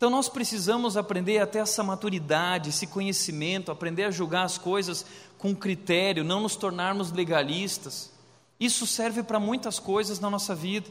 Então 0.00 0.08
nós 0.08 0.30
precisamos 0.30 0.96
aprender 0.96 1.40
até 1.40 1.58
essa 1.58 1.82
maturidade, 1.82 2.70
esse 2.70 2.86
conhecimento, 2.86 3.70
aprender 3.70 4.04
a 4.04 4.10
julgar 4.10 4.44
as 4.44 4.56
coisas 4.56 5.04
com 5.36 5.54
critério, 5.54 6.24
não 6.24 6.40
nos 6.40 6.56
tornarmos 6.56 7.12
legalistas. 7.12 8.10
Isso 8.58 8.86
serve 8.86 9.22
para 9.22 9.38
muitas 9.38 9.78
coisas 9.78 10.18
na 10.18 10.30
nossa 10.30 10.54
vida. 10.54 10.88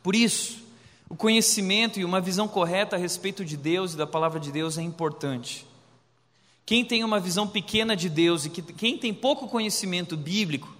Por 0.00 0.14
isso, 0.14 0.62
o 1.08 1.16
conhecimento 1.16 1.98
e 1.98 2.04
uma 2.04 2.20
visão 2.20 2.46
correta 2.46 2.94
a 2.94 2.98
respeito 3.00 3.44
de 3.44 3.56
Deus 3.56 3.94
e 3.94 3.96
da 3.96 4.06
palavra 4.06 4.38
de 4.38 4.52
Deus 4.52 4.78
é 4.78 4.82
importante. 4.82 5.66
Quem 6.64 6.84
tem 6.84 7.02
uma 7.02 7.18
visão 7.18 7.48
pequena 7.48 7.96
de 7.96 8.08
Deus 8.08 8.44
e 8.44 8.50
que, 8.50 8.62
quem 8.62 8.96
tem 8.96 9.12
pouco 9.12 9.48
conhecimento 9.48 10.16
bíblico, 10.16 10.72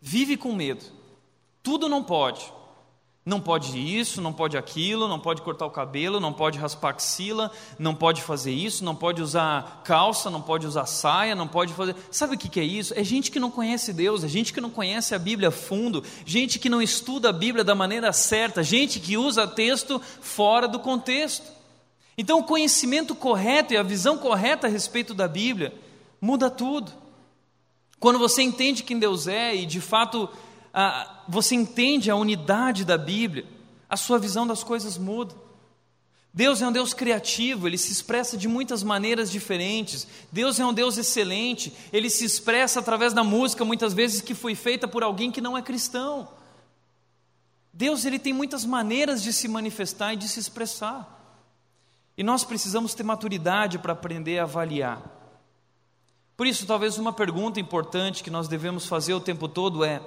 vive 0.00 0.36
com 0.36 0.54
medo. 0.54 0.84
Tudo 1.64 1.88
não 1.88 2.04
pode. 2.04 2.48
Não 3.24 3.40
pode 3.40 3.78
isso, 3.78 4.20
não 4.20 4.32
pode 4.32 4.56
aquilo, 4.56 5.06
não 5.06 5.18
pode 5.20 5.42
cortar 5.42 5.64
o 5.64 5.70
cabelo, 5.70 6.18
não 6.18 6.32
pode 6.32 6.58
raspar 6.58 6.90
axila, 6.90 7.52
não 7.78 7.94
pode 7.94 8.20
fazer 8.20 8.50
isso, 8.50 8.84
não 8.84 8.96
pode 8.96 9.22
usar 9.22 9.82
calça, 9.84 10.28
não 10.28 10.42
pode 10.42 10.66
usar 10.66 10.86
saia, 10.86 11.32
não 11.32 11.46
pode 11.46 11.72
fazer. 11.72 11.94
Sabe 12.10 12.34
o 12.34 12.38
que 12.38 12.58
é 12.58 12.64
isso? 12.64 12.92
É 12.96 13.04
gente 13.04 13.30
que 13.30 13.38
não 13.38 13.48
conhece 13.48 13.92
Deus, 13.92 14.24
é 14.24 14.28
gente 14.28 14.52
que 14.52 14.60
não 14.60 14.70
conhece 14.70 15.14
a 15.14 15.20
Bíblia 15.20 15.50
a 15.50 15.52
fundo, 15.52 16.02
gente 16.26 16.58
que 16.58 16.68
não 16.68 16.82
estuda 16.82 17.28
a 17.28 17.32
Bíblia 17.32 17.62
da 17.62 17.76
maneira 17.76 18.12
certa, 18.12 18.60
gente 18.60 18.98
que 18.98 19.16
usa 19.16 19.46
texto 19.46 20.02
fora 20.20 20.66
do 20.66 20.80
contexto. 20.80 21.46
Então, 22.18 22.40
o 22.40 22.44
conhecimento 22.44 23.14
correto 23.14 23.72
e 23.72 23.76
a 23.76 23.84
visão 23.84 24.18
correta 24.18 24.66
a 24.66 24.70
respeito 24.70 25.14
da 25.14 25.28
Bíblia 25.28 25.72
muda 26.20 26.50
tudo. 26.50 26.92
Quando 28.00 28.18
você 28.18 28.42
entende 28.42 28.82
quem 28.82 28.98
Deus 28.98 29.28
é 29.28 29.54
e 29.54 29.64
de 29.64 29.80
fato 29.80 30.28
ah, 30.72 31.24
você 31.28 31.54
entende 31.54 32.10
a 32.10 32.16
unidade 32.16 32.84
da 32.84 32.96
Bíblia, 32.96 33.46
a 33.88 33.96
sua 33.96 34.18
visão 34.18 34.46
das 34.46 34.64
coisas 34.64 34.96
muda. 34.96 35.34
Deus 36.34 36.62
é 36.62 36.66
um 36.66 36.72
Deus 36.72 36.94
criativo, 36.94 37.66
ele 37.66 37.76
se 37.76 37.92
expressa 37.92 38.38
de 38.38 38.48
muitas 38.48 38.82
maneiras 38.82 39.30
diferentes. 39.30 40.06
Deus 40.30 40.58
é 40.58 40.64
um 40.64 40.72
Deus 40.72 40.96
excelente, 40.96 41.74
ele 41.92 42.08
se 42.08 42.24
expressa 42.24 42.80
através 42.80 43.12
da 43.12 43.22
música, 43.22 43.66
muitas 43.66 43.92
vezes 43.92 44.22
que 44.22 44.34
foi 44.34 44.54
feita 44.54 44.88
por 44.88 45.02
alguém 45.02 45.30
que 45.30 45.42
não 45.42 45.58
é 45.58 45.60
cristão. 45.60 46.26
Deus 47.70 48.06
ele 48.06 48.18
tem 48.18 48.32
muitas 48.32 48.64
maneiras 48.64 49.22
de 49.22 49.32
se 49.32 49.46
manifestar 49.46 50.14
e 50.14 50.16
de 50.16 50.28
se 50.28 50.40
expressar. 50.40 51.20
E 52.16 52.22
nós 52.22 52.44
precisamos 52.44 52.94
ter 52.94 53.02
maturidade 53.02 53.78
para 53.78 53.92
aprender 53.92 54.38
a 54.38 54.44
avaliar. 54.44 55.02
Por 56.36 56.46
isso, 56.46 56.66
talvez 56.66 56.98
uma 56.98 57.12
pergunta 57.12 57.60
importante 57.60 58.22
que 58.22 58.30
nós 58.30 58.48
devemos 58.48 58.86
fazer 58.86 59.14
o 59.14 59.20
tempo 59.20 59.48
todo 59.48 59.84
é: 59.84 60.00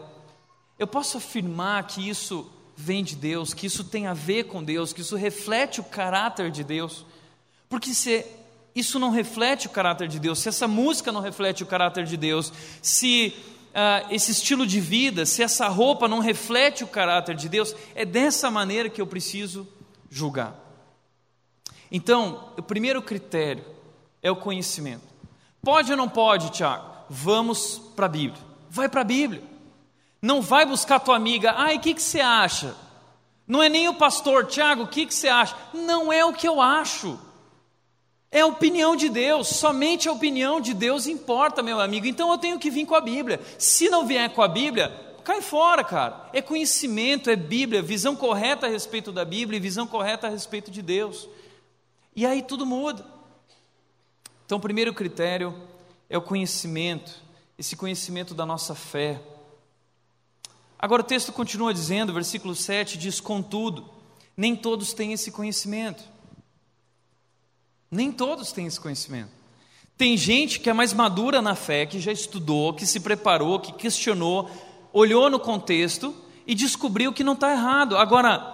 eu 0.77 0.87
posso 0.87 1.17
afirmar 1.17 1.87
que 1.87 2.07
isso 2.07 2.49
vem 2.75 3.03
de 3.03 3.15
Deus, 3.15 3.53
que 3.53 3.65
isso 3.65 3.83
tem 3.83 4.07
a 4.07 4.13
ver 4.13 4.45
com 4.45 4.63
Deus, 4.63 4.91
que 4.91 5.01
isso 5.01 5.15
reflete 5.15 5.79
o 5.79 5.83
caráter 5.83 6.51
de 6.51 6.63
Deus. 6.63 7.05
Porque 7.69 7.93
se 7.93 8.25
isso 8.75 8.99
não 8.99 9.09
reflete 9.09 9.67
o 9.67 9.69
caráter 9.69 10.07
de 10.07 10.19
Deus, 10.19 10.39
se 10.39 10.49
essa 10.49 10.67
música 10.67 11.11
não 11.11 11.21
reflete 11.21 11.63
o 11.63 11.65
caráter 11.65 12.05
de 12.05 12.17
Deus, 12.17 12.51
se 12.81 13.33
uh, 13.69 14.13
esse 14.13 14.31
estilo 14.31 14.67
de 14.67 14.81
vida, 14.81 15.25
se 15.25 15.41
essa 15.41 15.67
roupa 15.69 16.07
não 16.07 16.19
reflete 16.19 16.83
o 16.83 16.87
caráter 16.87 17.35
de 17.35 17.47
Deus, 17.47 17.73
é 17.95 18.03
dessa 18.03 18.51
maneira 18.51 18.89
que 18.89 19.01
eu 19.01 19.07
preciso 19.07 19.65
julgar. 20.09 20.59
Então, 21.89 22.49
o 22.57 22.61
primeiro 22.61 23.01
critério 23.01 23.63
é 24.21 24.29
o 24.29 24.35
conhecimento. 24.35 25.03
Pode 25.61 25.91
ou 25.91 25.97
não 25.97 26.09
pode, 26.09 26.51
Tiago? 26.51 26.85
Vamos 27.09 27.79
para 27.95 28.07
a 28.07 28.09
Bíblia. 28.09 28.43
Vai 28.69 28.89
para 28.89 29.01
a 29.01 29.05
Bíblia. 29.05 29.54
Não 30.25 30.41
vai 30.41 30.65
buscar 30.65 30.99
tua 30.99 31.15
amiga, 31.15 31.53
ai, 31.55 31.75
o 31.75 31.79
que, 31.79 31.93
que 31.93 32.01
você 32.01 32.19
acha? 32.19 32.75
Não 33.47 33.61
é 33.61 33.69
nem 33.69 33.87
o 33.87 33.93
pastor, 33.93 34.47
Tiago, 34.47 34.81
o 34.81 34.87
que, 34.87 35.05
que 35.05 35.13
você 35.13 35.27
acha? 35.27 35.55
Não 35.71 36.11
é 36.11 36.25
o 36.25 36.33
que 36.33 36.47
eu 36.47 36.59
acho. 36.59 37.19
É 38.31 38.41
a 38.41 38.47
opinião 38.47 38.95
de 38.95 39.07
Deus, 39.07 39.47
somente 39.47 40.09
a 40.09 40.11
opinião 40.11 40.59
de 40.59 40.73
Deus 40.73 41.05
importa, 41.05 41.61
meu 41.61 41.79
amigo. 41.79 42.07
Então 42.07 42.31
eu 42.31 42.39
tenho 42.39 42.57
que 42.57 42.71
vir 42.71 42.87
com 42.87 42.95
a 42.95 43.01
Bíblia. 43.01 43.39
Se 43.59 43.87
não 43.87 44.07
vier 44.07 44.33
com 44.33 44.41
a 44.41 44.47
Bíblia, 44.47 44.91
cai 45.23 45.43
fora, 45.43 45.83
cara. 45.83 46.27
É 46.33 46.41
conhecimento, 46.41 47.29
é 47.29 47.35
Bíblia, 47.35 47.83
visão 47.83 48.15
correta 48.15 48.65
a 48.65 48.69
respeito 48.69 49.11
da 49.11 49.23
Bíblia 49.23 49.57
e 49.57 49.59
visão 49.59 49.85
correta 49.85 50.25
a 50.25 50.31
respeito 50.31 50.71
de 50.71 50.81
Deus. 50.81 51.29
E 52.15 52.25
aí 52.25 52.41
tudo 52.41 52.65
muda. 52.65 53.05
Então, 54.43 54.57
o 54.57 54.61
primeiro 54.61 54.91
critério 54.91 55.53
é 56.09 56.17
o 56.17 56.21
conhecimento, 56.23 57.11
esse 57.59 57.75
conhecimento 57.75 58.33
da 58.33 58.43
nossa 58.43 58.73
fé. 58.73 59.21
Agora 60.77 61.01
o 61.01 61.05
texto 61.05 61.31
continua 61.31 61.73
dizendo, 61.73 62.13
versículo 62.13 62.55
7 62.55 62.97
diz: 62.97 63.19
Contudo, 63.19 63.89
nem 64.35 64.55
todos 64.55 64.93
têm 64.93 65.13
esse 65.13 65.31
conhecimento. 65.31 66.03
Nem 67.89 68.11
todos 68.11 68.51
têm 68.51 68.67
esse 68.67 68.79
conhecimento. 68.79 69.29
Tem 69.97 70.17
gente 70.17 70.59
que 70.59 70.69
é 70.69 70.73
mais 70.73 70.93
madura 70.93 71.41
na 71.41 71.55
fé, 71.55 71.85
que 71.85 71.99
já 71.99 72.11
estudou, 72.11 72.73
que 72.73 72.85
se 72.85 72.99
preparou, 72.99 73.59
que 73.59 73.71
questionou, 73.71 74.49
olhou 74.91 75.29
no 75.29 75.39
contexto 75.39 76.13
e 76.45 76.53
descobriu 76.53 77.13
que 77.13 77.23
não 77.23 77.33
está 77.33 77.51
errado. 77.51 77.97
Agora, 77.97 78.53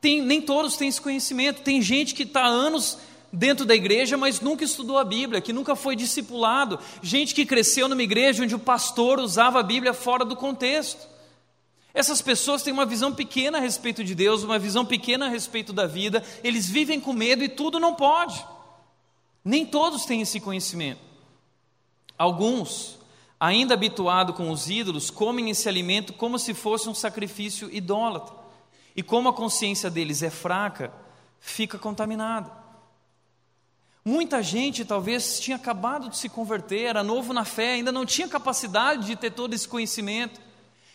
Tem, 0.00 0.22
nem 0.22 0.40
todos 0.40 0.76
têm 0.76 0.88
esse 0.88 1.00
conhecimento. 1.00 1.62
Tem 1.62 1.80
gente 1.80 2.14
que 2.14 2.24
está 2.24 2.44
anos 2.44 2.98
dentro 3.32 3.64
da 3.64 3.74
igreja, 3.74 4.16
mas 4.16 4.40
nunca 4.40 4.64
estudou 4.64 4.98
a 4.98 5.04
Bíblia, 5.04 5.40
que 5.40 5.52
nunca 5.52 5.76
foi 5.76 5.94
discipulado. 5.94 6.78
Gente 7.02 7.34
que 7.34 7.46
cresceu 7.46 7.86
numa 7.86 8.02
igreja 8.02 8.42
onde 8.42 8.54
o 8.54 8.58
pastor 8.58 9.20
usava 9.20 9.60
a 9.60 9.62
Bíblia 9.62 9.94
fora 9.94 10.24
do 10.24 10.34
contexto. 10.34 11.06
Essas 11.92 12.22
pessoas 12.22 12.62
têm 12.62 12.72
uma 12.72 12.86
visão 12.86 13.12
pequena 13.12 13.58
a 13.58 13.60
respeito 13.60 14.04
de 14.04 14.14
Deus, 14.14 14.42
uma 14.42 14.58
visão 14.58 14.84
pequena 14.84 15.26
a 15.26 15.28
respeito 15.28 15.72
da 15.72 15.86
vida, 15.86 16.22
eles 16.44 16.68
vivem 16.68 17.00
com 17.00 17.12
medo 17.12 17.42
e 17.42 17.48
tudo 17.48 17.80
não 17.80 17.94
pode. 17.94 18.44
Nem 19.44 19.66
todos 19.66 20.04
têm 20.04 20.20
esse 20.20 20.38
conhecimento. 20.38 21.00
Alguns, 22.16 22.98
ainda 23.38 23.74
habituados 23.74 24.36
com 24.36 24.50
os 24.50 24.68
ídolos, 24.68 25.10
comem 25.10 25.50
esse 25.50 25.68
alimento 25.68 26.12
como 26.12 26.38
se 26.38 26.54
fosse 26.54 26.88
um 26.88 26.94
sacrifício 26.94 27.68
idólatra. 27.74 28.34
E 28.94 29.02
como 29.02 29.28
a 29.28 29.32
consciência 29.32 29.90
deles 29.90 30.22
é 30.22 30.30
fraca, 30.30 30.92
fica 31.40 31.78
contaminada. 31.78 32.52
Muita 34.04 34.42
gente 34.42 34.84
talvez 34.84 35.40
tinha 35.40 35.56
acabado 35.56 36.08
de 36.08 36.16
se 36.16 36.28
converter, 36.28 36.84
era 36.84 37.02
novo 37.02 37.32
na 37.32 37.44
fé, 37.44 37.72
ainda 37.72 37.92
não 37.92 38.06
tinha 38.06 38.28
capacidade 38.28 39.06
de 39.06 39.16
ter 39.16 39.30
todo 39.30 39.54
esse 39.54 39.68
conhecimento. 39.68 40.40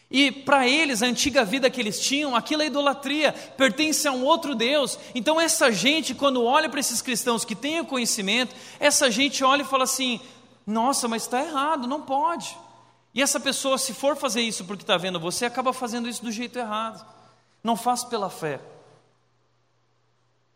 E 0.09 0.31
para 0.31 0.67
eles, 0.67 1.01
a 1.01 1.07
antiga 1.07 1.43
vida 1.43 1.69
que 1.69 1.81
eles 1.81 1.99
tinham, 1.99 2.35
aquilo 2.35 2.61
é 2.61 2.67
idolatria, 2.67 3.33
pertence 3.33 4.07
a 4.07 4.11
um 4.11 4.23
outro 4.23 4.53
Deus. 4.53 4.99
Então, 5.15 5.41
essa 5.41 5.71
gente, 5.71 6.13
quando 6.13 6.43
olha 6.43 6.69
para 6.69 6.79
esses 6.79 7.01
cristãos 7.01 7.43
que 7.43 7.55
têm 7.55 7.81
o 7.81 7.85
conhecimento, 7.85 8.55
essa 8.79 9.09
gente 9.09 9.43
olha 9.43 9.63
e 9.63 9.65
fala 9.65 9.83
assim: 9.83 10.19
nossa, 10.65 11.07
mas 11.07 11.23
está 11.23 11.41
errado, 11.41 11.87
não 11.87 12.01
pode. 12.01 12.55
E 13.13 13.21
essa 13.21 13.39
pessoa, 13.39 13.77
se 13.77 13.93
for 13.93 14.17
fazer 14.17 14.41
isso 14.41 14.65
porque 14.65 14.83
está 14.83 14.97
vendo 14.97 15.19
você, 15.19 15.45
acaba 15.45 15.71
fazendo 15.71 16.09
isso 16.09 16.23
do 16.23 16.31
jeito 16.31 16.59
errado. 16.59 17.05
Não 17.63 17.75
faz 17.75 18.03
pela 18.03 18.29
fé. 18.29 18.59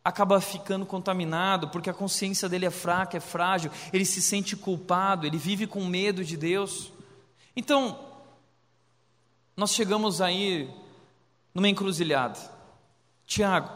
Acaba 0.04 0.42
ficando 0.42 0.86
contaminado 0.86 1.70
porque 1.70 1.90
a 1.90 1.94
consciência 1.94 2.50
dele 2.50 2.66
é 2.66 2.72
fraca, 2.72 3.18
é 3.18 3.20
frágil, 3.20 3.72
ele 3.94 4.06
se 4.06 4.22
sente 4.22 4.56
culpado, 4.56 5.26
ele 5.26 5.38
vive 5.38 5.68
com 5.68 5.86
medo 5.86 6.24
de 6.24 6.36
Deus. 6.36 6.92
Então, 7.56 8.09
nós 9.60 9.74
chegamos 9.74 10.22
aí 10.22 10.70
numa 11.54 11.68
encruzilhada. 11.68 12.40
Tiago, 13.26 13.70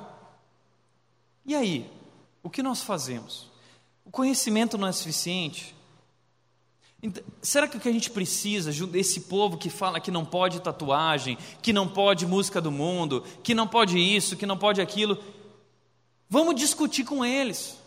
e 1.46 1.54
aí? 1.54 1.92
O 2.42 2.50
que 2.50 2.64
nós 2.64 2.82
fazemos? 2.82 3.52
O 4.06 4.10
conhecimento 4.10 4.78
não 4.78 4.88
é 4.88 4.94
suficiente? 4.94 5.76
Será 7.42 7.68
que 7.68 7.76
o 7.76 7.82
que 7.82 7.90
a 7.90 7.92
gente 7.92 8.10
precisa, 8.10 8.72
desse 8.88 9.22
povo 9.22 9.58
que 9.58 9.70
fala 9.70 10.00
que 10.00 10.10
não 10.10 10.24
pode 10.24 10.62
tatuagem, 10.62 11.38
que 11.62 11.74
não 11.74 11.86
pode 11.86 12.26
música 12.26 12.62
do 12.62 12.72
mundo, 12.72 13.22
que 13.44 13.54
não 13.54 13.68
pode 13.68 14.00
isso, 14.00 14.38
que 14.38 14.46
não 14.46 14.58
pode 14.58 14.80
aquilo, 14.80 15.22
vamos 16.30 16.56
discutir 16.56 17.04
com 17.04 17.26
eles, 17.26 17.78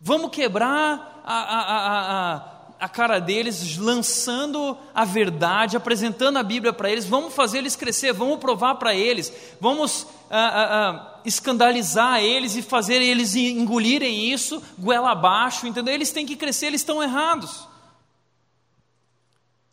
vamos 0.00 0.30
quebrar 0.30 1.22
a, 1.24 1.34
a, 1.34 1.60
a, 1.60 2.36
a 2.36 2.51
cara 2.88 3.20
deles, 3.20 3.76
lançando 3.76 4.76
a 4.94 5.04
verdade, 5.04 5.76
apresentando 5.76 6.38
a 6.38 6.42
Bíblia 6.42 6.72
para 6.72 6.90
eles, 6.90 7.04
vamos 7.04 7.32
fazer 7.32 7.58
eles 7.58 7.76
crescer, 7.76 8.12
vamos 8.12 8.38
provar 8.38 8.74
para 8.74 8.94
eles, 8.94 9.32
vamos 9.60 10.06
ah, 10.28 10.36
ah, 10.38 10.90
ah, 10.90 11.20
escandalizar 11.24 12.20
eles 12.20 12.56
e 12.56 12.62
fazer 12.62 13.00
eles 13.00 13.36
engolirem 13.36 14.32
isso, 14.32 14.62
goela 14.78 15.12
abaixo, 15.12 15.66
entendeu? 15.66 15.94
Eles 15.94 16.10
têm 16.10 16.26
que 16.26 16.36
crescer, 16.36 16.66
eles 16.66 16.80
estão 16.80 17.02
errados. 17.02 17.68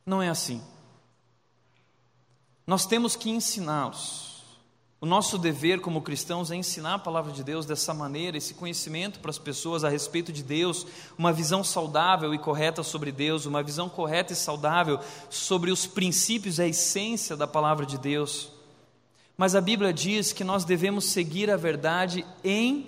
Não 0.06 0.22
é 0.22 0.30
assim. 0.30 0.62
Nós 2.65 2.86
temos 2.86 3.15
que 3.15 3.30
ensiná-los. 3.30 4.28
O 5.01 5.05
nosso 5.05 5.38
dever 5.38 5.79
como 5.79 6.01
cristãos 6.01 6.51
é 6.51 6.57
ensinar 6.57 6.95
a 6.95 6.99
palavra 6.99 7.31
de 7.31 7.41
Deus 7.41 7.65
dessa 7.65 7.93
maneira, 7.93 8.38
esse 8.38 8.53
conhecimento 8.53 9.19
para 9.21 9.31
as 9.31 9.38
pessoas 9.38 9.85
a 9.85 9.89
respeito 9.89 10.29
de 10.29 10.43
Deus, 10.43 10.85
uma 11.17 11.31
visão 11.31 11.63
saudável 11.63 12.33
e 12.33 12.38
correta 12.38 12.83
sobre 12.83 13.09
Deus, 13.09 13.45
uma 13.45 13.63
visão 13.63 13.88
correta 13.88 14.33
e 14.33 14.35
saudável 14.35 14.99
sobre 15.29 15.71
os 15.71 15.88
princípios, 15.88 16.59
a 16.59 16.67
essência 16.67 17.38
da 17.38 17.47
palavra 17.47 17.85
de 17.85 17.97
Deus. 17.97 18.51
Mas 19.38 19.55
a 19.55 19.62
Bíblia 19.62 19.93
diz 19.93 20.33
que 20.33 20.43
nós 20.43 20.65
devemos 20.65 21.05
seguir 21.05 21.49
a 21.49 21.55
verdade 21.55 22.25
em 22.43 22.88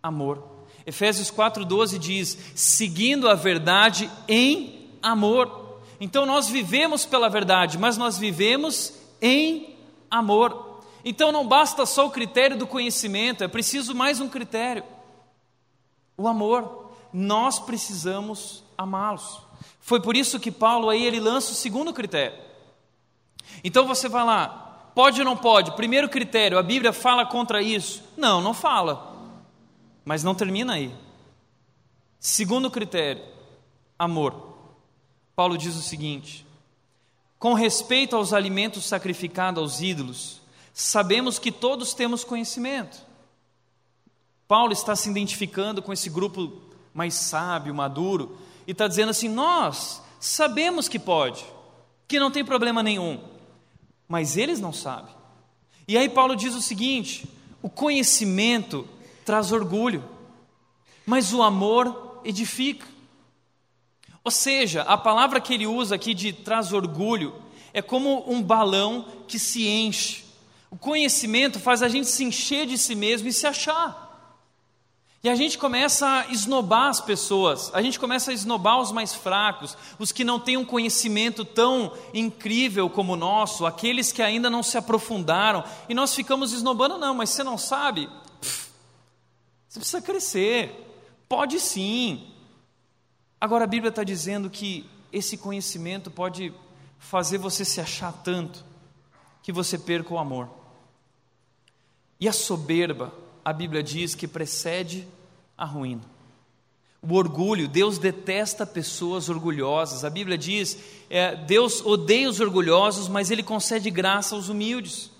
amor. 0.00 0.44
Efésios 0.86 1.28
4,12 1.28 1.98
diz: 1.98 2.38
seguindo 2.54 3.28
a 3.28 3.34
verdade 3.34 4.08
em 4.28 4.92
amor. 5.02 5.80
Então 6.00 6.24
nós 6.24 6.48
vivemos 6.48 7.04
pela 7.04 7.28
verdade, 7.28 7.76
mas 7.76 7.98
nós 7.98 8.16
vivemos 8.16 8.92
em 9.20 9.74
amor. 10.08 10.67
Então 11.08 11.32
não 11.32 11.48
basta 11.48 11.86
só 11.86 12.06
o 12.06 12.10
critério 12.10 12.54
do 12.54 12.66
conhecimento, 12.66 13.42
é 13.42 13.48
preciso 13.48 13.94
mais 13.94 14.20
um 14.20 14.28
critério: 14.28 14.84
o 16.18 16.28
amor. 16.28 16.92
Nós 17.10 17.58
precisamos 17.58 18.62
amá-los. 18.76 19.40
Foi 19.80 20.02
por 20.02 20.14
isso 20.14 20.38
que 20.38 20.50
Paulo 20.50 20.90
aí 20.90 21.02
ele 21.02 21.18
lança 21.18 21.52
o 21.52 21.54
segundo 21.54 21.94
critério. 21.94 22.38
Então 23.64 23.86
você 23.86 24.06
vai 24.06 24.22
lá, 24.22 24.90
pode 24.94 25.18
ou 25.18 25.24
não 25.24 25.34
pode? 25.34 25.70
Primeiro 25.70 26.10
critério, 26.10 26.58
a 26.58 26.62
Bíblia 26.62 26.92
fala 26.92 27.24
contra 27.24 27.62
isso? 27.62 28.04
Não, 28.14 28.42
não 28.42 28.52
fala. 28.52 29.16
Mas 30.04 30.22
não 30.22 30.34
termina 30.34 30.74
aí. 30.74 30.94
Segundo 32.20 32.70
critério, 32.70 33.22
amor. 33.98 34.58
Paulo 35.34 35.56
diz 35.56 35.74
o 35.74 35.80
seguinte: 35.80 36.46
com 37.38 37.54
respeito 37.54 38.14
aos 38.14 38.34
alimentos 38.34 38.84
sacrificados 38.84 39.62
aos 39.62 39.80
ídolos, 39.80 40.42
sabemos 40.78 41.40
que 41.40 41.50
todos 41.50 41.92
temos 41.92 42.22
conhecimento. 42.22 43.04
Paulo 44.46 44.72
está 44.72 44.94
se 44.94 45.10
identificando 45.10 45.82
com 45.82 45.92
esse 45.92 46.08
grupo 46.08 46.52
mais 46.94 47.14
sábio, 47.14 47.74
maduro, 47.74 48.38
e 48.64 48.70
está 48.70 48.86
dizendo 48.86 49.10
assim: 49.10 49.28
nós 49.28 50.00
sabemos 50.20 50.88
que 50.88 50.96
pode, 50.96 51.44
que 52.06 52.20
não 52.20 52.30
tem 52.30 52.44
problema 52.44 52.80
nenhum, 52.80 53.20
mas 54.06 54.36
eles 54.36 54.60
não 54.60 54.72
sabem. 54.72 55.12
E 55.88 55.98
aí 55.98 56.08
Paulo 56.08 56.36
diz 56.36 56.54
o 56.54 56.62
seguinte: 56.62 57.28
o 57.60 57.68
conhecimento 57.68 58.86
traz 59.24 59.50
orgulho, 59.50 60.04
mas 61.04 61.32
o 61.32 61.42
amor 61.42 62.20
edifica. 62.24 62.86
Ou 64.22 64.30
seja, 64.30 64.82
a 64.82 64.96
palavra 64.96 65.40
que 65.40 65.54
ele 65.54 65.66
usa 65.66 65.96
aqui 65.96 66.14
de 66.14 66.32
traz 66.32 66.72
orgulho 66.72 67.34
é 67.72 67.82
como 67.82 68.30
um 68.30 68.40
balão 68.40 69.06
que 69.26 69.40
se 69.40 69.66
enche 69.66 70.27
o 70.70 70.76
conhecimento 70.76 71.58
faz 71.58 71.82
a 71.82 71.88
gente 71.88 72.08
se 72.08 72.24
encher 72.24 72.66
de 72.66 72.76
si 72.76 72.94
mesmo 72.94 73.28
e 73.28 73.32
se 73.32 73.46
achar. 73.46 74.08
E 75.22 75.28
a 75.28 75.34
gente 75.34 75.58
começa 75.58 76.06
a 76.06 76.28
esnobar 76.28 76.88
as 76.88 77.00
pessoas, 77.00 77.74
a 77.74 77.82
gente 77.82 77.98
começa 77.98 78.30
a 78.30 78.34
esnobar 78.34 78.78
os 78.78 78.92
mais 78.92 79.12
fracos, 79.12 79.76
os 79.98 80.12
que 80.12 80.22
não 80.22 80.38
têm 80.38 80.56
um 80.56 80.64
conhecimento 80.64 81.44
tão 81.44 81.92
incrível 82.14 82.88
como 82.88 83.14
o 83.14 83.16
nosso, 83.16 83.66
aqueles 83.66 84.12
que 84.12 84.22
ainda 84.22 84.48
não 84.48 84.62
se 84.62 84.78
aprofundaram, 84.78 85.64
e 85.88 85.94
nós 85.94 86.14
ficamos 86.14 86.52
esnobando, 86.52 86.98
não, 86.98 87.14
mas 87.14 87.30
você 87.30 87.42
não 87.42 87.58
sabe? 87.58 88.08
Pff, 88.40 88.70
você 89.68 89.80
precisa 89.80 90.00
crescer, 90.00 91.04
pode 91.28 91.58
sim. 91.58 92.32
Agora 93.40 93.64
a 93.64 93.68
Bíblia 93.68 93.88
está 93.88 94.04
dizendo 94.04 94.48
que 94.48 94.88
esse 95.12 95.36
conhecimento 95.36 96.12
pode 96.12 96.54
fazer 96.98 97.38
você 97.38 97.64
se 97.64 97.80
achar 97.80 98.12
tanto 98.12 98.64
que 99.42 99.50
você 99.50 99.76
perca 99.76 100.14
o 100.14 100.18
amor. 100.18 100.57
E 102.20 102.28
a 102.28 102.32
soberba, 102.32 103.12
a 103.44 103.52
Bíblia 103.52 103.82
diz 103.82 104.14
que 104.14 104.26
precede 104.26 105.06
a 105.56 105.64
ruína. 105.64 106.02
O 107.00 107.14
orgulho, 107.14 107.68
Deus 107.68 107.96
detesta 107.96 108.66
pessoas 108.66 109.28
orgulhosas. 109.28 110.04
A 110.04 110.10
Bíblia 110.10 110.36
diz: 110.36 110.76
é, 111.08 111.36
Deus 111.36 111.80
odeia 111.84 112.28
os 112.28 112.40
orgulhosos, 112.40 113.08
mas 113.08 113.30
Ele 113.30 113.42
concede 113.42 113.88
graça 113.88 114.34
aos 114.34 114.48
humildes. 114.48 115.10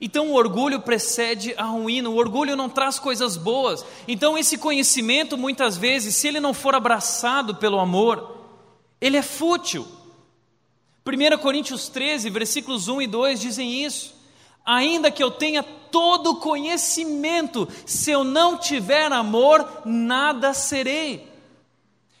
Então 0.00 0.30
o 0.30 0.34
orgulho 0.34 0.80
precede 0.80 1.54
a 1.56 1.64
ruína, 1.64 2.08
o 2.08 2.16
orgulho 2.16 2.56
não 2.56 2.68
traz 2.68 2.98
coisas 2.98 3.36
boas. 3.36 3.84
Então 4.06 4.38
esse 4.38 4.56
conhecimento, 4.56 5.36
muitas 5.36 5.76
vezes, 5.76 6.14
se 6.14 6.28
ele 6.28 6.38
não 6.38 6.54
for 6.54 6.74
abraçado 6.74 7.56
pelo 7.56 7.80
amor, 7.80 8.36
ele 9.00 9.16
é 9.16 9.22
fútil. 9.22 9.86
1 11.04 11.38
Coríntios 11.38 11.88
13, 11.88 12.30
versículos 12.30 12.86
1 12.86 13.02
e 13.02 13.06
2 13.08 13.40
dizem 13.40 13.84
isso 13.84 14.17
ainda 14.68 15.10
que 15.10 15.22
eu 15.22 15.30
tenha 15.30 15.62
todo 15.62 16.36
conhecimento, 16.36 17.66
se 17.86 18.10
eu 18.10 18.22
não 18.22 18.58
tiver 18.58 19.10
amor, 19.10 19.82
nada 19.86 20.52
serei. 20.52 21.26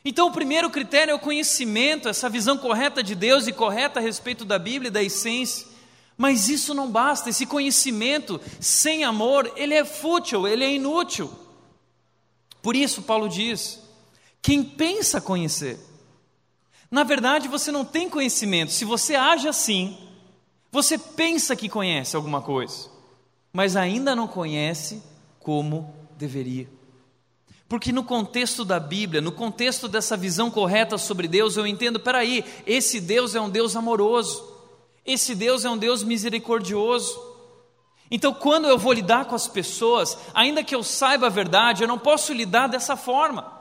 Então, 0.02 0.28
o 0.28 0.32
primeiro 0.32 0.70
critério 0.70 1.12
é 1.12 1.14
o 1.14 1.18
conhecimento, 1.18 2.08
essa 2.08 2.30
visão 2.30 2.56
correta 2.56 3.02
de 3.02 3.14
Deus 3.14 3.46
e 3.46 3.52
correta 3.52 4.00
a 4.00 4.02
respeito 4.02 4.46
da 4.46 4.58
Bíblia 4.58 4.88
e 4.88 4.92
da 4.92 5.02
essência. 5.02 5.66
Mas 6.16 6.48
isso 6.48 6.72
não 6.72 6.90
basta, 6.90 7.28
esse 7.28 7.44
conhecimento 7.44 8.40
sem 8.58 9.04
amor, 9.04 9.52
ele 9.54 9.74
é 9.74 9.84
fútil, 9.84 10.48
ele 10.48 10.64
é 10.64 10.72
inútil. 10.72 11.30
Por 12.62 12.74
isso, 12.74 13.02
Paulo 13.02 13.28
diz: 13.28 13.78
quem 14.40 14.64
pensa 14.64 15.20
conhecer, 15.20 15.78
na 16.90 17.04
verdade 17.04 17.46
você 17.46 17.70
não 17.70 17.84
tem 17.84 18.08
conhecimento, 18.08 18.72
se 18.72 18.86
você 18.86 19.14
age 19.14 19.46
assim, 19.46 20.07
você 20.70 20.98
pensa 20.98 21.56
que 21.56 21.68
conhece 21.68 22.16
alguma 22.16 22.40
coisa. 22.40 22.90
mas 23.52 23.76
ainda 23.76 24.14
não 24.14 24.28
conhece 24.28 25.02
como 25.40 25.92
deveria. 26.16 26.68
Porque 27.68 27.92
no 27.92 28.04
contexto 28.04 28.64
da 28.64 28.78
Bíblia, 28.78 29.20
no 29.20 29.32
contexto 29.32 29.88
dessa 29.88 30.16
visão 30.16 30.50
correta 30.50 30.96
sobre 30.96 31.28
Deus, 31.28 31.56
eu 31.56 31.66
entendo, 31.66 31.98
peraí, 32.00 32.44
esse 32.66 33.00
Deus 33.00 33.34
é 33.34 33.40
um 33.40 33.50
Deus 33.50 33.76
amoroso, 33.76 34.46
esse 35.04 35.34
Deus 35.34 35.64
é 35.64 35.70
um 35.70 35.76
Deus 35.76 36.02
misericordioso. 36.02 37.18
Então, 38.10 38.32
quando 38.32 38.68
eu 38.68 38.78
vou 38.78 38.92
lidar 38.92 39.26
com 39.26 39.34
as 39.34 39.46
pessoas, 39.46 40.16
ainda 40.32 40.64
que 40.64 40.74
eu 40.74 40.82
saiba 40.82 41.26
a 41.26 41.30
verdade, 41.30 41.82
eu 41.82 41.88
não 41.88 41.98
posso 41.98 42.32
lidar 42.32 42.66
dessa 42.68 42.96
forma. 42.96 43.52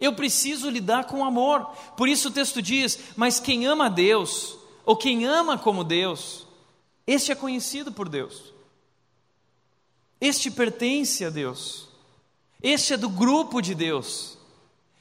Eu 0.00 0.12
preciso 0.12 0.68
lidar 0.68 1.04
com 1.04 1.24
amor. 1.24 1.66
Por 1.96 2.08
isso 2.08 2.28
o 2.28 2.32
texto 2.32 2.60
diz: 2.60 2.98
Mas 3.14 3.38
quem 3.38 3.66
ama 3.66 3.86
a 3.86 3.88
Deus, 3.88 4.56
ou 4.84 4.96
quem 4.96 5.24
ama 5.24 5.56
como 5.56 5.84
Deus, 5.84 6.41
este 7.06 7.32
é 7.32 7.34
conhecido 7.34 7.92
por 7.92 8.08
Deus. 8.08 8.52
Este 10.20 10.50
pertence 10.50 11.24
a 11.24 11.30
Deus. 11.30 11.88
Este 12.62 12.94
é 12.94 12.96
do 12.96 13.08
grupo 13.08 13.60
de 13.60 13.74
Deus. 13.74 14.38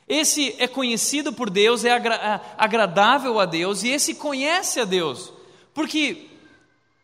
Esse 0.08 0.56
é 0.60 0.68
conhecido 0.68 1.32
por 1.32 1.50
Deus, 1.50 1.86
é 1.86 1.92
agra 1.92 2.42
agradável 2.58 3.40
a 3.40 3.46
Deus, 3.46 3.82
e 3.84 3.90
esse 3.90 4.16
conhece 4.16 4.80
a 4.80 4.84
Deus, 4.84 5.32
porque 5.74 6.28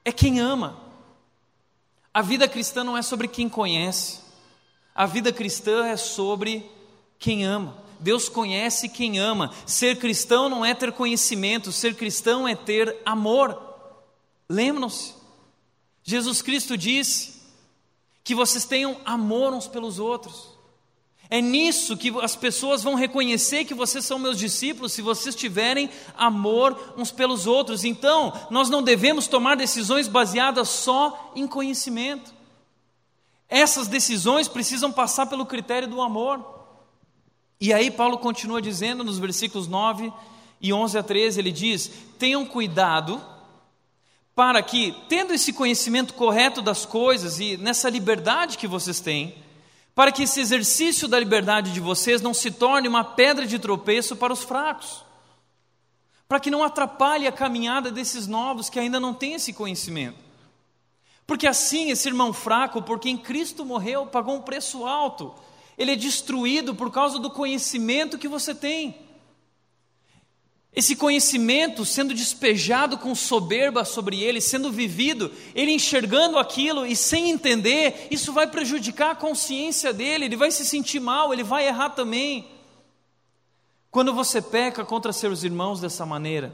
é 0.03 0.11
quem 0.11 0.41
ama. 0.41 0.77
A 2.13 2.21
vida 2.21 2.49
cristã 2.49 2.83
não 2.83 2.97
é 2.97 3.01
sobre 3.01 3.29
quem 3.29 3.47
conhece, 3.47 4.19
a 4.93 5.05
vida 5.05 5.31
cristã 5.31 5.85
é 5.85 5.95
sobre 5.95 6.69
quem 7.17 7.45
ama. 7.45 7.77
Deus 7.99 8.27
conhece 8.27 8.89
quem 8.89 9.19
ama. 9.19 9.53
Ser 9.65 9.97
cristão 9.97 10.49
não 10.49 10.65
é 10.65 10.73
ter 10.73 10.91
conhecimento, 10.91 11.71
ser 11.71 11.95
cristão 11.95 12.47
é 12.47 12.55
ter 12.55 12.95
amor. 13.05 13.66
Lembram-se? 14.49 15.13
Jesus 16.03 16.41
Cristo 16.41 16.77
disse 16.77 17.41
que 18.23 18.33
vocês 18.33 18.65
tenham 18.65 18.97
amor 19.05 19.53
uns 19.53 19.67
pelos 19.67 19.99
outros. 19.99 20.57
É 21.29 21.41
nisso 21.41 21.97
que 21.97 22.09
as 22.21 22.35
pessoas 22.35 22.81
vão 22.81 22.95
reconhecer 22.95 23.65
que 23.65 23.73
vocês 23.73 24.05
são 24.05 24.17
meus 24.17 24.37
discípulos, 24.37 24.93
se 24.93 25.01
vocês 25.01 25.35
tiverem 25.35 25.89
amor 26.15 26.93
uns 26.97 27.11
pelos 27.11 27.45
outros. 27.45 27.83
Então, 27.83 28.31
nós 28.49 28.69
não 28.69 28.81
devemos 28.81 29.27
tomar 29.27 29.57
decisões 29.57 30.07
baseadas 30.07 30.69
só 30.69 31.33
em 31.35 31.45
conhecimento. 31.45 32.33
Essas 33.49 33.87
decisões 33.87 34.47
precisam 34.47 34.91
passar 34.91 35.25
pelo 35.25 35.45
critério 35.45 35.87
do 35.87 36.01
amor. 36.01 36.55
E 37.59 37.73
aí 37.73 37.91
Paulo 37.91 38.17
continua 38.17 38.61
dizendo 38.61 39.03
nos 39.03 39.17
versículos 39.17 39.67
9 39.67 40.13
e 40.61 40.71
11 40.71 40.97
a 40.97 41.03
13, 41.03 41.39
ele 41.39 41.51
diz: 41.51 41.91
"Tenham 42.17 42.45
cuidado 42.45 43.21
para 44.37 44.61
que, 44.61 44.95
tendo 45.09 45.33
esse 45.33 45.51
conhecimento 45.51 46.13
correto 46.13 46.61
das 46.61 46.85
coisas 46.85 47.39
e 47.39 47.57
nessa 47.57 47.89
liberdade 47.89 48.55
que 48.55 48.67
vocês 48.67 48.99
têm, 48.99 49.33
para 49.95 50.11
que 50.11 50.23
esse 50.23 50.39
exercício 50.39 51.07
da 51.07 51.17
liberdade 51.17 51.73
de 51.73 51.79
vocês 51.79 52.21
não 52.21 52.35
se 52.35 52.51
torne 52.51 52.87
uma 52.87 53.03
pedra 53.03 53.47
de 53.47 53.57
tropeço 53.57 54.15
para 54.15 54.31
os 54.31 54.43
fracos, 54.43 55.03
para 56.29 56.39
que 56.39 56.51
não 56.51 56.63
atrapalhe 56.63 57.25
a 57.25 57.31
caminhada 57.31 57.89
desses 57.89 58.27
novos 58.27 58.69
que 58.69 58.79
ainda 58.79 58.99
não 58.99 59.11
têm 59.11 59.33
esse 59.33 59.51
conhecimento. 59.51 60.19
Porque 61.25 61.47
assim, 61.47 61.89
esse 61.89 62.07
irmão 62.07 62.31
fraco, 62.31 62.83
por 62.83 62.99
quem 62.99 63.17
Cristo 63.17 63.65
morreu, 63.65 64.05
pagou 64.05 64.35
um 64.35 64.41
preço 64.41 64.85
alto 64.85 65.33
ele 65.77 65.91
é 65.91 65.95
destruído 65.95 66.73
por 66.73 66.91
causa 66.91 67.19
do 67.19 67.29
conhecimento 67.29 68.17
que 68.17 68.27
você 68.27 68.55
tem. 68.55 68.97
Esse 70.77 70.95
conhecimento 70.95 71.83
sendo 71.83 72.13
despejado 72.13 72.99
com 72.99 73.15
soberba 73.15 73.83
sobre 73.83 74.21
ele, 74.21 74.39
sendo 74.39 74.71
vivido, 74.71 75.33
ele 75.55 75.71
enxergando 75.71 76.37
aquilo 76.37 76.85
e 76.85 76.95
sem 76.95 77.31
entender, 77.31 78.07
isso 78.11 78.31
vai 78.31 78.45
prejudicar 78.45 79.09
a 79.09 79.15
consciência 79.15 79.91
dele, 79.91 80.25
ele 80.25 80.37
vai 80.37 80.51
se 80.51 80.63
sentir 80.63 80.99
mal, 80.99 81.33
ele 81.33 81.43
vai 81.43 81.67
errar 81.67 81.89
também. 81.89 82.47
Quando 83.89 84.13
você 84.13 84.39
peca 84.39 84.85
contra 84.85 85.11
seus 85.11 85.43
irmãos 85.43 85.81
dessa 85.81 86.05
maneira, 86.05 86.53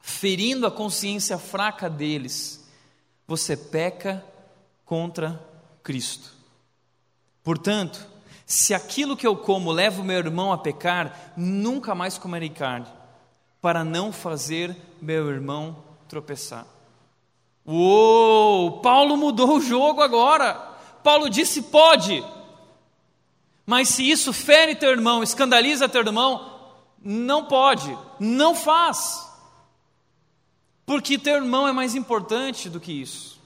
ferindo 0.00 0.66
a 0.66 0.70
consciência 0.72 1.38
fraca 1.38 1.88
deles, 1.88 2.68
você 3.24 3.56
peca 3.56 4.24
contra 4.84 5.40
Cristo. 5.84 6.32
Portanto, 7.44 8.04
se 8.44 8.74
aquilo 8.74 9.16
que 9.16 9.28
eu 9.28 9.36
como 9.36 9.70
leva 9.70 10.02
o 10.02 10.04
meu 10.04 10.18
irmão 10.18 10.52
a 10.52 10.58
pecar, 10.58 11.34
nunca 11.36 11.94
mais 11.94 12.18
comerei 12.18 12.48
carne, 12.48 12.97
para 13.60 13.84
não 13.84 14.12
fazer 14.12 14.76
meu 15.00 15.30
irmão 15.30 15.76
tropeçar. 16.08 16.66
Uou, 17.66 18.80
Paulo 18.80 19.16
mudou 19.16 19.56
o 19.56 19.60
jogo 19.60 20.00
agora. 20.00 20.54
Paulo 21.02 21.28
disse: 21.28 21.62
pode, 21.62 22.24
mas 23.66 23.88
se 23.88 24.08
isso 24.08 24.32
fere 24.32 24.74
teu 24.74 24.90
irmão, 24.90 25.22
escandaliza 25.22 25.88
teu 25.88 26.02
irmão, 26.02 26.58
não 27.02 27.44
pode, 27.44 27.96
não 28.18 28.54
faz, 28.54 29.26
porque 30.86 31.18
teu 31.18 31.36
irmão 31.36 31.68
é 31.68 31.72
mais 31.72 31.94
importante 31.94 32.70
do 32.70 32.80
que 32.80 32.92
isso. 32.92 33.38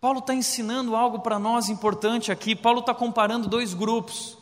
Paulo 0.00 0.20
está 0.20 0.34
ensinando 0.34 0.96
algo 0.96 1.20
para 1.20 1.38
nós 1.38 1.68
importante 1.68 2.32
aqui. 2.32 2.56
Paulo 2.56 2.80
está 2.80 2.94
comparando 2.94 3.48
dois 3.48 3.74
grupos. 3.74 4.36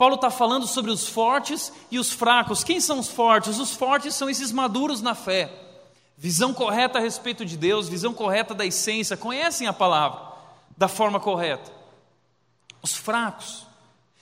Paulo 0.00 0.14
está 0.14 0.30
falando 0.30 0.66
sobre 0.66 0.90
os 0.90 1.06
fortes 1.06 1.70
e 1.90 1.98
os 1.98 2.10
fracos. 2.10 2.64
Quem 2.64 2.80
são 2.80 2.98
os 2.98 3.08
fortes? 3.08 3.58
Os 3.58 3.74
fortes 3.74 4.14
são 4.14 4.30
esses 4.30 4.50
maduros 4.50 5.02
na 5.02 5.14
fé, 5.14 5.52
visão 6.16 6.54
correta 6.54 6.96
a 6.96 7.02
respeito 7.02 7.44
de 7.44 7.54
Deus, 7.54 7.86
visão 7.86 8.14
correta 8.14 8.54
da 8.54 8.64
essência, 8.64 9.14
conhecem 9.14 9.66
a 9.66 9.74
palavra 9.74 10.18
da 10.74 10.88
forma 10.88 11.20
correta. 11.20 11.70
Os 12.80 12.94
fracos, 12.94 13.66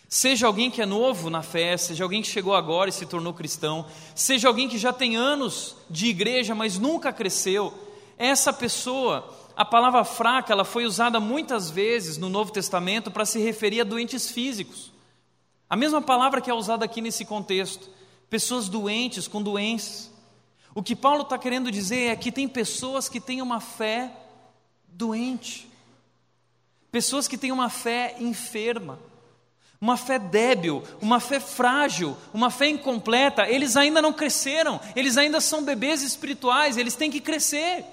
seja 0.08 0.48
alguém 0.48 0.68
que 0.68 0.82
é 0.82 0.84
novo 0.84 1.30
na 1.30 1.42
fé, 1.42 1.76
seja 1.76 2.02
alguém 2.02 2.22
que 2.22 2.28
chegou 2.28 2.56
agora 2.56 2.90
e 2.90 2.92
se 2.92 3.06
tornou 3.06 3.32
cristão, 3.32 3.86
seja 4.16 4.48
alguém 4.48 4.68
que 4.68 4.78
já 4.78 4.92
tem 4.92 5.14
anos 5.14 5.76
de 5.88 6.06
igreja, 6.06 6.56
mas 6.56 6.76
nunca 6.76 7.12
cresceu, 7.12 7.72
essa 8.18 8.52
pessoa 8.52 9.32
a 9.54 9.64
palavra 9.64 10.02
fraca 10.02 10.52
ela 10.52 10.64
foi 10.64 10.86
usada 10.86 11.20
muitas 11.20 11.70
vezes 11.70 12.18
no 12.18 12.28
Novo 12.28 12.50
Testamento 12.50 13.12
para 13.12 13.24
se 13.24 13.38
referir 13.38 13.82
a 13.82 13.84
doentes 13.84 14.28
físicos. 14.28 14.97
A 15.68 15.76
mesma 15.76 16.00
palavra 16.00 16.40
que 16.40 16.50
é 16.50 16.54
usada 16.54 16.84
aqui 16.84 17.00
nesse 17.00 17.24
contexto. 17.24 17.88
Pessoas 18.30 18.68
doentes, 18.68 19.28
com 19.28 19.42
doenças. 19.42 20.10
O 20.74 20.82
que 20.82 20.94
Paulo 20.94 21.22
está 21.22 21.38
querendo 21.38 21.70
dizer 21.70 22.10
é 22.10 22.16
que 22.16 22.30
tem 22.30 22.46
pessoas 22.48 23.08
que 23.08 23.20
têm 23.20 23.42
uma 23.42 23.60
fé 23.60 24.12
doente, 24.86 25.68
pessoas 26.90 27.28
que 27.28 27.38
têm 27.38 27.52
uma 27.52 27.68
fé 27.68 28.16
enferma, 28.18 28.98
uma 29.80 29.96
fé 29.96 30.18
débil, 30.18 30.82
uma 31.00 31.20
fé 31.20 31.38
frágil, 31.38 32.16
uma 32.34 32.50
fé 32.50 32.68
incompleta. 32.68 33.48
Eles 33.48 33.76
ainda 33.76 34.02
não 34.02 34.12
cresceram, 34.12 34.80
eles 34.94 35.16
ainda 35.16 35.40
são 35.40 35.64
bebês 35.64 36.02
espirituais, 36.02 36.76
eles 36.76 36.94
têm 36.94 37.10
que 37.10 37.20
crescer. 37.20 37.84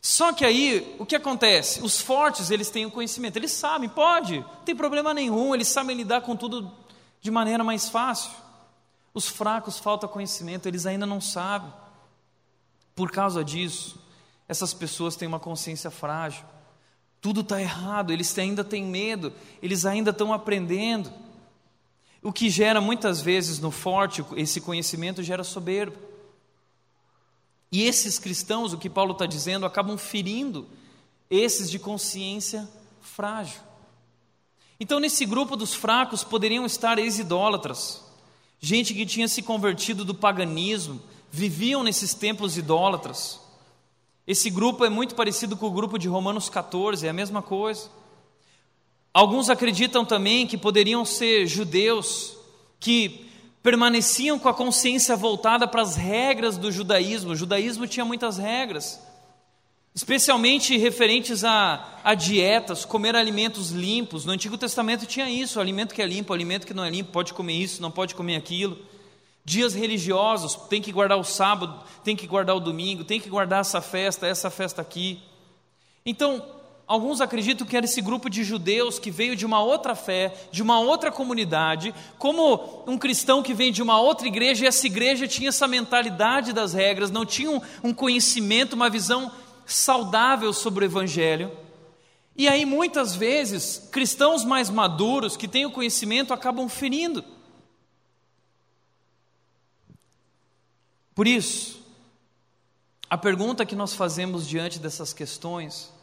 Só 0.00 0.32
que 0.32 0.44
aí, 0.44 0.96
o 0.98 1.04
que 1.04 1.14
acontece? 1.14 1.82
Os 1.82 2.00
fortes, 2.00 2.50
eles 2.50 2.70
têm 2.70 2.86
o 2.86 2.90
conhecimento, 2.90 3.36
eles 3.36 3.52
sabem, 3.52 3.88
pode, 3.88 4.40
não 4.40 4.64
tem 4.64 4.74
problema 4.74 5.12
nenhum, 5.12 5.54
eles 5.54 5.68
sabem 5.68 5.96
lidar 5.96 6.22
com 6.22 6.34
tudo 6.34 6.72
de 7.20 7.30
maneira 7.30 7.62
mais 7.62 7.88
fácil. 7.88 8.30
Os 9.12 9.28
fracos 9.28 9.78
falta 9.78 10.08
conhecimento, 10.08 10.66
eles 10.66 10.86
ainda 10.86 11.04
não 11.04 11.20
sabem. 11.20 11.70
Por 12.94 13.10
causa 13.10 13.44
disso, 13.44 13.98
essas 14.48 14.72
pessoas 14.72 15.16
têm 15.16 15.28
uma 15.28 15.40
consciência 15.40 15.90
frágil. 15.90 16.44
Tudo 17.20 17.42
está 17.42 17.60
errado, 17.60 18.12
eles 18.12 18.36
ainda 18.38 18.64
têm 18.64 18.84
medo, 18.84 19.32
eles 19.62 19.84
ainda 19.84 20.10
estão 20.10 20.32
aprendendo. 20.32 21.12
O 22.22 22.32
que 22.32 22.48
gera 22.48 22.80
muitas 22.80 23.20
vezes 23.20 23.58
no 23.58 23.70
forte, 23.70 24.24
esse 24.36 24.60
conhecimento 24.60 25.22
gera 25.22 25.44
soberba. 25.44 25.96
E 27.72 27.84
esses 27.84 28.18
cristãos, 28.18 28.72
o 28.72 28.78
que 28.78 28.90
Paulo 28.90 29.12
está 29.12 29.26
dizendo, 29.26 29.64
acabam 29.64 29.96
ferindo 29.96 30.66
esses 31.30 31.70
de 31.70 31.78
consciência 31.78 32.68
frágil. 33.00 33.60
Então, 34.78 34.98
nesse 34.98 35.24
grupo 35.24 35.56
dos 35.56 35.74
fracos 35.74 36.24
poderiam 36.24 36.66
estar 36.66 36.98
ex-idólatras, 36.98 38.02
gente 38.58 38.92
que 38.94 39.06
tinha 39.06 39.28
se 39.28 39.42
convertido 39.42 40.04
do 40.04 40.14
paganismo, 40.14 41.00
viviam 41.30 41.82
nesses 41.82 42.14
templos 42.14 42.56
idólatras. 42.56 43.38
Esse 44.26 44.50
grupo 44.50 44.84
é 44.84 44.88
muito 44.88 45.14
parecido 45.14 45.56
com 45.56 45.66
o 45.66 45.70
grupo 45.70 45.98
de 45.98 46.08
Romanos 46.08 46.48
14, 46.48 47.06
é 47.06 47.10
a 47.10 47.12
mesma 47.12 47.42
coisa. 47.42 47.88
Alguns 49.12 49.50
acreditam 49.50 50.04
também 50.04 50.46
que 50.46 50.56
poderiam 50.56 51.04
ser 51.04 51.46
judeus 51.46 52.36
que 52.78 53.29
permaneciam 53.62 54.38
com 54.38 54.48
a 54.48 54.54
consciência 54.54 55.16
voltada 55.16 55.66
para 55.66 55.82
as 55.82 55.96
regras 55.96 56.56
do 56.56 56.72
judaísmo. 56.72 57.32
O 57.32 57.36
judaísmo 57.36 57.86
tinha 57.86 58.04
muitas 58.04 58.38
regras, 58.38 59.00
especialmente 59.94 60.76
referentes 60.76 61.44
a, 61.44 62.00
a 62.02 62.14
dietas, 62.14 62.84
comer 62.84 63.14
alimentos 63.14 63.70
limpos. 63.70 64.24
No 64.24 64.32
Antigo 64.32 64.56
Testamento 64.56 65.06
tinha 65.06 65.28
isso: 65.28 65.60
alimento 65.60 65.94
que 65.94 66.02
é 66.02 66.06
limpo, 66.06 66.32
alimento 66.32 66.66
que 66.66 66.74
não 66.74 66.84
é 66.84 66.90
limpo, 66.90 67.12
pode 67.12 67.34
comer 67.34 67.54
isso, 67.54 67.82
não 67.82 67.90
pode 67.90 68.14
comer 68.14 68.36
aquilo. 68.36 68.78
Dias 69.44 69.74
religiosos, 69.74 70.54
tem 70.68 70.82
que 70.82 70.92
guardar 70.92 71.18
o 71.18 71.24
sábado, 71.24 71.82
tem 72.04 72.14
que 72.14 72.26
guardar 72.26 72.56
o 72.56 72.60
domingo, 72.60 73.04
tem 73.04 73.18
que 73.18 73.28
guardar 73.28 73.60
essa 73.60 73.80
festa, 73.80 74.26
essa 74.26 74.50
festa 74.50 74.82
aqui. 74.82 75.22
Então, 76.04 76.44
Alguns 76.90 77.20
acreditam 77.20 77.64
que 77.64 77.76
era 77.76 77.86
esse 77.86 78.02
grupo 78.02 78.28
de 78.28 78.42
judeus 78.42 78.98
que 78.98 79.12
veio 79.12 79.36
de 79.36 79.46
uma 79.46 79.62
outra 79.62 79.94
fé, 79.94 80.34
de 80.50 80.60
uma 80.60 80.80
outra 80.80 81.12
comunidade, 81.12 81.94
como 82.18 82.82
um 82.84 82.98
cristão 82.98 83.44
que 83.44 83.54
vem 83.54 83.70
de 83.70 83.80
uma 83.80 84.00
outra 84.00 84.26
igreja, 84.26 84.64
e 84.64 84.66
essa 84.66 84.88
igreja 84.88 85.28
tinha 85.28 85.50
essa 85.50 85.68
mentalidade 85.68 86.52
das 86.52 86.72
regras, 86.72 87.08
não 87.08 87.24
tinha 87.24 87.62
um 87.84 87.94
conhecimento, 87.94 88.72
uma 88.72 88.90
visão 88.90 89.30
saudável 89.64 90.52
sobre 90.52 90.84
o 90.84 90.88
Evangelho. 90.88 91.56
E 92.34 92.48
aí, 92.48 92.66
muitas 92.66 93.14
vezes, 93.14 93.88
cristãos 93.92 94.44
mais 94.44 94.68
maduros, 94.68 95.36
que 95.36 95.46
têm 95.46 95.64
o 95.66 95.70
conhecimento, 95.70 96.34
acabam 96.34 96.68
ferindo. 96.68 97.24
Por 101.14 101.28
isso, 101.28 101.86
a 103.08 103.16
pergunta 103.16 103.64
que 103.64 103.76
nós 103.76 103.94
fazemos 103.94 104.44
diante 104.44 104.80
dessas 104.80 105.12
questões 105.12 105.99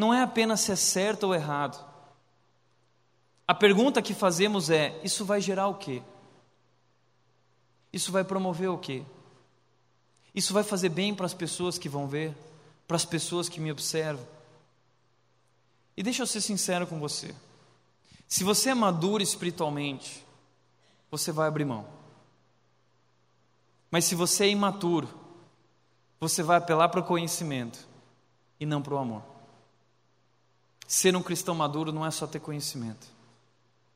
não 0.00 0.14
é 0.14 0.22
apenas 0.22 0.60
se 0.62 0.72
é 0.72 0.76
certo 0.76 1.24
ou 1.24 1.34
errado. 1.34 1.86
A 3.46 3.54
pergunta 3.54 4.00
que 4.00 4.14
fazemos 4.14 4.70
é: 4.70 4.98
isso 5.04 5.26
vai 5.26 5.42
gerar 5.42 5.68
o 5.68 5.74
quê? 5.74 6.02
Isso 7.92 8.10
vai 8.10 8.24
promover 8.24 8.70
o 8.70 8.78
quê? 8.78 9.02
Isso 10.34 10.54
vai 10.54 10.62
fazer 10.62 10.88
bem 10.88 11.14
para 11.14 11.26
as 11.26 11.34
pessoas 11.34 11.76
que 11.76 11.86
vão 11.86 12.08
ver, 12.08 12.34
para 12.88 12.96
as 12.96 13.04
pessoas 13.04 13.46
que 13.46 13.60
me 13.60 13.70
observam. 13.70 14.26
E 15.94 16.02
deixa 16.02 16.22
eu 16.22 16.26
ser 16.26 16.40
sincero 16.40 16.86
com 16.86 16.98
você. 16.98 17.34
Se 18.26 18.42
você 18.42 18.70
é 18.70 18.74
maduro 18.74 19.22
espiritualmente, 19.22 20.24
você 21.10 21.30
vai 21.30 21.46
abrir 21.46 21.66
mão. 21.66 21.86
Mas 23.90 24.06
se 24.06 24.14
você 24.14 24.44
é 24.44 24.48
imaturo, 24.48 25.08
você 26.18 26.42
vai 26.42 26.56
apelar 26.56 26.88
para 26.88 27.00
o 27.00 27.04
conhecimento 27.04 27.86
e 28.58 28.64
não 28.64 28.80
para 28.80 28.94
o 28.94 28.98
amor. 28.98 29.29
Ser 30.90 31.14
um 31.14 31.22
cristão 31.22 31.54
maduro 31.54 31.92
não 31.92 32.04
é 32.04 32.10
só 32.10 32.26
ter 32.26 32.40
conhecimento. 32.40 33.06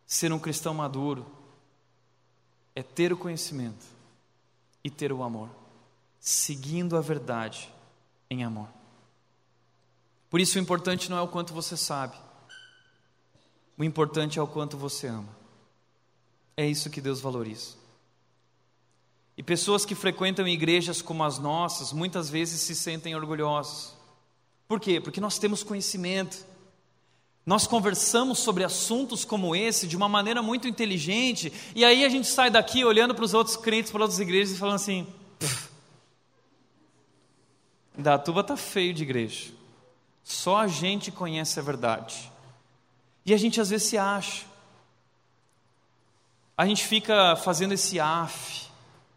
Ser 0.07 0.33
um 0.33 0.39
cristão 0.39 0.73
maduro 0.73 1.27
é 2.73 2.85
ter 2.85 3.13
o 3.13 3.17
conhecimento 3.17 3.85
e 4.85 4.89
ter 4.89 5.13
o 5.13 5.25
amor, 5.25 5.51
seguindo 6.21 6.97
a 6.97 7.01
verdade 7.01 7.69
em 8.31 8.45
amor. 8.45 8.69
Por 10.31 10.41
isso, 10.41 10.57
o 10.57 10.63
importante 10.63 11.11
não 11.11 11.19
é 11.19 11.21
o 11.21 11.27
quanto 11.27 11.53
você 11.53 11.77
sabe, 11.77 12.17
o 13.77 13.83
importante 13.83 14.39
é 14.39 14.43
o 14.43 14.47
quanto 14.47 14.77
você 14.77 15.09
ama. 15.09 15.37
É 16.57 16.65
isso 16.65 16.91
que 16.91 17.01
Deus 17.01 17.21
valoriza. 17.21 17.75
E 19.37 19.43
pessoas 19.43 19.85
que 19.85 19.97
frequentam 19.97 20.47
igrejas 20.47 21.03
como 21.03 21.25
as 21.25 21.41
nossas, 21.41 21.93
muitas 21.93 22.31
vezes 22.31 22.61
se 22.61 22.73
sentem 22.73 23.17
orgulhosas. 23.17 23.97
Por 24.69 24.79
quê? 24.79 25.01
Porque 25.01 25.21
nós 25.21 25.41
temos 25.41 25.65
conhecimento. 25.65 26.54
Nós 27.47 27.67
conversamos 27.67 28.39
sobre 28.39 28.65
assuntos 28.65 29.25
como 29.25 29.55
esse 29.55 29.87
de 29.87 29.97
uma 29.97 30.09
maneira 30.09 30.43
muito 30.43 30.67
inteligente, 30.67 31.53
e 31.75 31.85
aí 31.85 32.05
a 32.05 32.09
gente 32.09 32.27
sai 32.27 32.51
daqui 32.51 32.85
olhando 32.85 33.15
para 33.15 33.25
os 33.25 33.35
outros 33.35 33.57
crentes, 33.57 33.93
para 33.93 34.03
outras 34.03 34.19
igrejas 34.19 34.55
e 34.55 34.59
falando 34.59 34.77
assim: 34.77 35.07
da 37.97 38.19
tuba 38.19 38.43
tá 38.43 38.57
feio 38.57 38.95
de 38.95 39.03
igreja. 39.03 39.53
Só 40.23 40.59
a 40.59 40.67
gente 40.67 41.13
conhece 41.13 41.61
a 41.61 41.63
verdade. 41.63 42.33
E 43.27 43.35
a 43.35 43.37
gente 43.37 43.61
às 43.61 43.69
vezes 43.69 43.89
se 43.89 43.99
acha. 43.99 44.47
A 46.57 46.67
gente 46.67 46.85
fica 46.87 47.37
fazendo 47.37 47.73
esse 47.73 48.01
af 48.01 48.65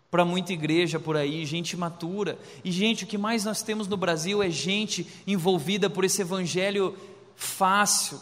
para 0.09 0.25
muita 0.25 0.53
igreja 0.53 0.99
por 0.99 1.15
aí, 1.15 1.45
gente 1.45 1.77
matura. 1.77 2.37
E 2.63 2.71
gente, 2.71 3.03
o 3.03 3.07
que 3.07 3.17
mais 3.17 3.45
nós 3.45 3.61
temos 3.61 3.87
no 3.87 3.95
Brasil 3.95 4.41
é 4.41 4.49
gente 4.49 5.07
envolvida 5.25 5.89
por 5.89 6.03
esse 6.03 6.21
evangelho 6.21 6.97
fácil, 7.37 8.19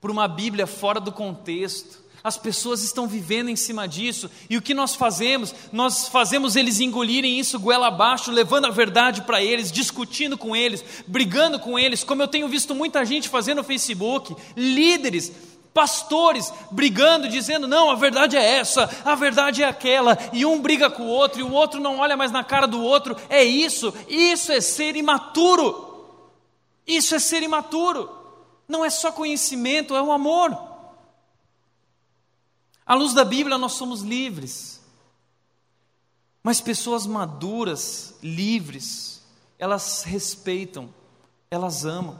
por 0.00 0.10
uma 0.10 0.26
Bíblia 0.26 0.66
fora 0.66 1.00
do 1.00 1.12
contexto. 1.12 2.02
As 2.24 2.36
pessoas 2.36 2.84
estão 2.84 3.08
vivendo 3.08 3.48
em 3.48 3.56
cima 3.56 3.88
disso, 3.88 4.30
e 4.48 4.56
o 4.56 4.62
que 4.62 4.74
nós 4.74 4.94
fazemos? 4.94 5.52
Nós 5.72 6.08
fazemos 6.08 6.54
eles 6.54 6.78
engolirem 6.78 7.38
isso 7.38 7.58
goela 7.58 7.88
abaixo, 7.88 8.30
levando 8.30 8.66
a 8.66 8.70
verdade 8.70 9.22
para 9.22 9.42
eles, 9.42 9.72
discutindo 9.72 10.38
com 10.38 10.54
eles, 10.54 10.84
brigando 11.06 11.58
com 11.58 11.78
eles, 11.78 12.04
como 12.04 12.22
eu 12.22 12.28
tenho 12.28 12.48
visto 12.48 12.74
muita 12.74 13.04
gente 13.04 13.28
fazer 13.28 13.54
no 13.54 13.64
Facebook, 13.64 14.36
líderes, 14.56 15.32
pastores 15.74 16.52
brigando, 16.70 17.28
dizendo: 17.28 17.66
não, 17.66 17.90
a 17.90 17.96
verdade 17.96 18.36
é 18.36 18.58
essa, 18.58 18.88
a 19.04 19.16
verdade 19.16 19.64
é 19.64 19.66
aquela, 19.66 20.16
e 20.32 20.46
um 20.46 20.60
briga 20.60 20.88
com 20.88 21.02
o 21.02 21.08
outro, 21.08 21.40
e 21.40 21.42
o 21.42 21.52
outro 21.52 21.80
não 21.80 21.98
olha 21.98 22.16
mais 22.16 22.30
na 22.30 22.44
cara 22.44 22.68
do 22.68 22.80
outro, 22.80 23.16
é 23.28 23.42
isso, 23.42 23.92
isso 24.08 24.52
é 24.52 24.60
ser 24.60 24.94
imaturo, 24.94 26.06
isso 26.86 27.16
é 27.16 27.18
ser 27.18 27.42
imaturo 27.42 28.21
não 28.72 28.84
é 28.84 28.90
só 28.90 29.12
conhecimento, 29.12 29.94
é 29.94 30.02
o 30.02 30.10
amor. 30.10 30.56
À 32.84 32.94
luz 32.94 33.12
da 33.12 33.24
Bíblia, 33.24 33.58
nós 33.58 33.72
somos 33.74 34.00
livres. 34.00 34.80
Mas 36.42 36.60
pessoas 36.60 37.06
maduras, 37.06 38.16
livres, 38.22 39.22
elas 39.58 40.02
respeitam, 40.02 40.92
elas 41.50 41.84
amam. 41.84 42.18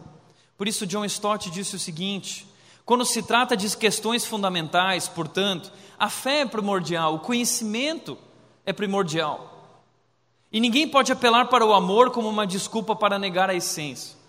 Por 0.56 0.68
isso, 0.68 0.86
John 0.86 1.04
Stott 1.06 1.50
disse 1.50 1.74
o 1.74 1.80
seguinte: 1.80 2.46
quando 2.84 3.04
se 3.04 3.22
trata 3.22 3.56
de 3.56 3.74
questões 3.76 4.24
fundamentais, 4.24 5.08
portanto, 5.08 5.72
a 5.98 6.08
fé 6.08 6.42
é 6.42 6.46
primordial, 6.46 7.14
o 7.14 7.20
conhecimento 7.20 8.16
é 8.64 8.72
primordial. 8.72 9.48
E 10.52 10.60
ninguém 10.60 10.86
pode 10.86 11.10
apelar 11.10 11.46
para 11.46 11.64
o 11.64 11.72
amor 11.72 12.10
como 12.10 12.28
uma 12.28 12.46
desculpa 12.46 12.94
para 12.94 13.18
negar 13.18 13.48
a 13.48 13.54
essência. 13.54 14.21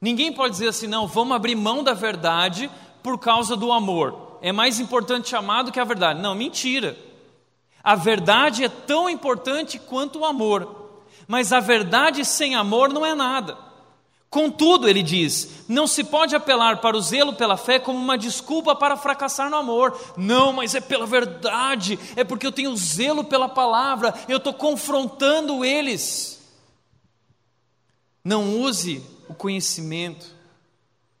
Ninguém 0.00 0.32
pode 0.32 0.52
dizer 0.52 0.68
assim, 0.68 0.86
não, 0.86 1.06
vamos 1.06 1.34
abrir 1.34 1.54
mão 1.54 1.82
da 1.82 1.94
verdade 1.94 2.70
por 3.02 3.18
causa 3.18 3.56
do 3.56 3.72
amor. 3.72 4.38
É 4.42 4.52
mais 4.52 4.78
importante 4.78 5.30
chamar 5.30 5.62
do 5.62 5.72
que 5.72 5.80
a 5.80 5.84
verdade. 5.84 6.20
Não, 6.20 6.34
mentira. 6.34 6.96
A 7.82 7.94
verdade 7.94 8.64
é 8.64 8.68
tão 8.68 9.08
importante 9.08 9.78
quanto 9.78 10.20
o 10.20 10.24
amor. 10.24 11.02
Mas 11.26 11.52
a 11.52 11.60
verdade 11.60 12.24
sem 12.24 12.54
amor 12.54 12.92
não 12.92 13.04
é 13.04 13.14
nada. 13.14 13.66
Contudo, 14.28 14.88
ele 14.88 15.02
diz, 15.02 15.64
não 15.68 15.86
se 15.86 16.04
pode 16.04 16.36
apelar 16.36 16.80
para 16.80 16.96
o 16.96 17.00
zelo 17.00 17.32
pela 17.32 17.56
fé 17.56 17.78
como 17.78 17.98
uma 17.98 18.18
desculpa 18.18 18.74
para 18.74 18.96
fracassar 18.96 19.48
no 19.48 19.56
amor. 19.56 19.98
Não, 20.16 20.52
mas 20.52 20.74
é 20.74 20.80
pela 20.80 21.06
verdade, 21.06 21.98
é 22.16 22.22
porque 22.22 22.46
eu 22.46 22.52
tenho 22.52 22.76
zelo 22.76 23.24
pela 23.24 23.48
palavra, 23.48 24.12
eu 24.28 24.36
estou 24.36 24.52
confrontando 24.52 25.64
eles. 25.64 26.42
Não 28.22 28.60
use 28.60 29.02
o 29.28 29.34
conhecimento, 29.34 30.34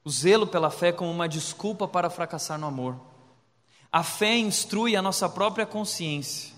o 0.04 0.10
zelo 0.10 0.46
pela 0.46 0.70
fé 0.70 0.92
como 0.92 1.10
uma 1.10 1.28
desculpa 1.28 1.88
para 1.88 2.10
fracassar 2.10 2.58
no 2.58 2.66
amor. 2.66 3.00
A 3.90 4.02
fé 4.02 4.36
instrui 4.36 4.96
a 4.96 5.02
nossa 5.02 5.28
própria 5.28 5.66
consciência. 5.66 6.54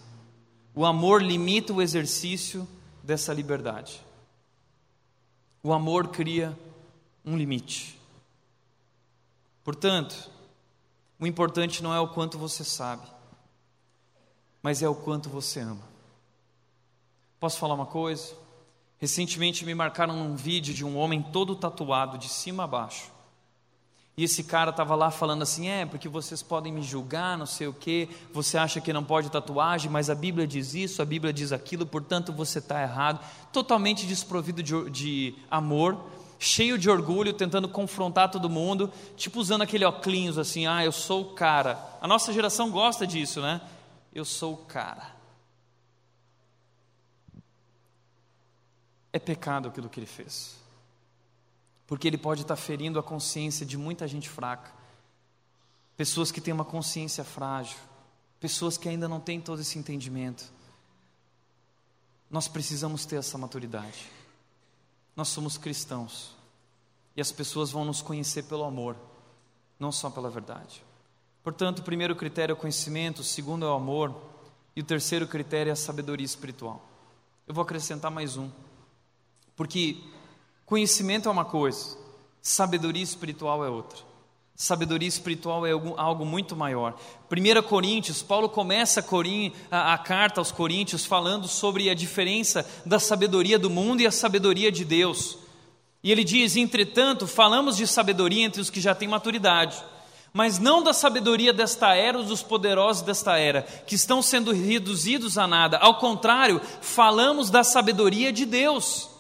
O 0.75 0.85
amor 0.85 1.23
limita 1.23 1.73
o 1.73 1.83
exercício 1.83 2.69
dessa 3.03 3.33
liberdade. 3.33 4.03
O 5.63 5.73
amor 5.73 6.09
cria 6.09 6.57
um 7.25 7.37
limite. 7.37 7.99
Portanto, 9.65 10.31
o 11.19 11.27
importante 11.27 11.83
não 11.83 11.93
é 11.93 12.01
o 12.01 12.09
quanto 12.09 12.39
você 12.39 12.65
sabe, 12.65 13.07
mas 14.63 14.83
é 14.83 14.89
o 14.89 14.95
quanto 14.95 15.29
você 15.29 15.61
ama. 15.61 15.83
Posso 17.41 17.59
falar 17.59 17.75
uma 17.75 17.87
coisa? 17.87 18.35
Recentemente 18.99 19.65
me 19.65 19.75
marcaram 19.75 20.17
num 20.17 20.35
vídeo 20.35 20.75
de 20.75 20.85
um 20.85 20.97
homem 20.99 21.23
todo 21.23 21.55
tatuado, 21.55 22.19
de 22.19 22.29
cima 22.29 22.65
a 22.65 22.67
baixo. 22.67 23.19
E 24.19 24.25
esse 24.25 24.43
cara 24.43 24.71
estava 24.71 24.97
lá 24.97 25.13
falando 25.13 25.43
assim: 25.43 25.69
é, 25.69 25.87
porque 25.87 26.09
vocês 26.09 26.43
podem 26.43 26.73
me 26.73 26.83
julgar, 26.83 27.39
não 27.39 27.47
sei 27.47 27.69
o 27.69 27.73
que, 27.73 28.09
você 28.35 28.59
acha 28.59 28.81
que 28.81 28.93
não 28.93 29.05
pode 29.05 29.31
tatuagem, 29.31 29.89
mas 29.89 30.11
a 30.11 30.15
Bíblia 30.17 30.45
diz 30.45 30.75
isso, 30.75 31.01
a 31.01 31.05
Bíblia 31.05 31.33
diz 31.33 31.53
aquilo, 31.53 31.87
portanto 31.87 32.33
você 32.33 32.59
está 32.59 32.83
errado. 32.83 33.21
Totalmente 33.53 34.05
desprovido 34.05 34.61
de, 34.61 34.91
de, 34.91 35.35
amor, 35.49 35.97
cheio 36.37 36.77
de 36.77 36.91
orgulho, 36.91 37.33
tentando 37.33 37.69
confrontar 37.69 38.29
todo 38.29 38.51
mundo, 38.51 38.93
tipo 39.17 39.39
usando 39.39 39.63
aquele 39.63 39.85
óculos 39.85 40.37
assim: 40.37 40.67
ah, 40.67 40.85
eu 40.85 40.91
sou 40.91 41.23
o 41.23 41.35
cara. 41.35 41.79
A 42.01 42.09
nossa 42.09 42.33
geração 42.33 42.73
gosta 42.73 43.07
disso, 43.07 43.41
né? 43.41 43.61
Eu 44.13 44.25
sou 44.25 44.55
o 44.55 44.57
cara. 44.57 45.18
É 49.19 49.21
pecado 49.21 49.69
aquilo 49.69 49.89
que 49.89 50.01
ele 50.01 50.07
fez. 50.07 50.57
Porque 51.87 52.07
ele 52.07 52.19
pode 52.19 52.43
estar 52.43 52.57
ferindo 52.57 52.99
a 52.99 53.03
consciência 53.03 53.67
de 53.67 53.77
muita 53.77 54.09
gente 54.09 54.29
fraca, 54.29 54.73
pessoas 55.97 56.31
que 56.31 56.41
têm 56.41 56.55
uma 56.55 56.65
consciência 56.65 57.25
frágil, 57.25 57.79
pessoas 58.41 58.79
que 58.79 58.89
ainda 58.89 59.09
não 59.09 59.21
têm 59.21 59.41
todo 59.41 59.61
esse 59.61 59.79
entendimento. 59.79 60.51
Nós 62.31 62.47
precisamos 62.47 63.05
ter 63.05 63.17
essa 63.17 63.37
maturidade. 63.39 64.11
Nós 65.17 65.29
somos 65.29 65.59
cristãos 65.59 66.37
e 67.17 67.21
as 67.21 67.33
pessoas 67.33 67.71
vão 67.71 67.85
nos 67.85 68.01
conhecer 68.01 68.45
pelo 68.45 68.65
amor, 68.65 68.97
não 69.79 69.91
só 69.91 70.09
pela 70.09 70.31
verdade. 70.31 70.85
Portanto, 71.43 71.81
o 71.81 71.83
primeiro 71.83 72.15
critério 72.15 72.53
é 72.53 72.55
o 72.55 72.61
conhecimento, 72.61 73.21
o 73.21 73.25
segundo 73.25 73.65
é 73.65 73.69
o 73.69 73.75
amor 73.75 74.15
e 74.77 74.81
o 74.81 74.85
terceiro 74.85 75.27
critério 75.27 75.71
é 75.71 75.73
a 75.73 75.77
sabedoria 75.77 76.27
espiritual. 76.27 76.87
Eu 77.47 77.55
vou 77.55 77.63
acrescentar 77.63 78.11
mais 78.11 78.37
um. 78.37 78.51
Porque 79.59 79.97
conhecimento 80.65 81.29
é 81.29 81.33
uma 81.33 81.45
coisa, 81.45 81.99
sabedoria 82.41 83.03
espiritual 83.03 83.65
é 83.65 83.69
outra. 83.69 83.99
Sabedoria 84.55 85.09
espiritual 85.09 85.67
é 85.67 85.73
algo, 85.97 86.25
muito 86.25 86.55
maior. 86.55 86.97
1 87.31 87.63
Coríntios, 87.63 88.23
Paulo 88.23 88.49
começa 88.49 89.01
a, 89.01 89.77
a, 89.77 89.95
a 89.95 89.99
carta 89.99 90.41
aos 90.41 90.53
Coríntios 90.53 91.05
falando 91.05 91.49
sobre 91.49 91.91
a 91.91 91.95
diferença 91.95 92.65
da 92.87 93.01
sabedoria 93.01 93.59
do 93.59 93.69
mundo 93.69 94.01
e 94.01 94.07
a 94.07 94.13
sabedoria 94.13 94.71
de 94.71 94.85
Deus. 94.85 95.39
E 96.05 96.13
ele 96.13 96.23
diz: 96.23 96.57
entretanto, 96.57 97.27
falamos 97.27 97.77
de 97.77 97.87
sabedoria 97.87 98.45
entre 98.45 98.61
os 98.61 98.71
que 98.71 98.81
já 98.81 98.95
têm 98.95 99.09
maturidade, 99.09 99.83
mas 100.33 100.61
não 100.61 100.85
da 100.85 100.93
sabedoria 100.93 101.53
desta 101.53 101.97
era 101.97 102.19
ou 102.19 102.25
dos 102.25 102.45
poderosos 102.45 103.03
desta 103.03 103.37
era, 103.37 103.63
que 103.63 103.97
estão 103.97 104.23
sendo 104.23 104.53
reduzidos 104.53 105.37
a 105.37 105.49
nada. 105.49 105.79
Ao 105.79 105.99
contrário, 105.99 106.61
falamos 106.81 107.51
da 107.51 107.65
sabedoria 107.65 108.33
de 108.33 108.45
Deus. 108.47 109.18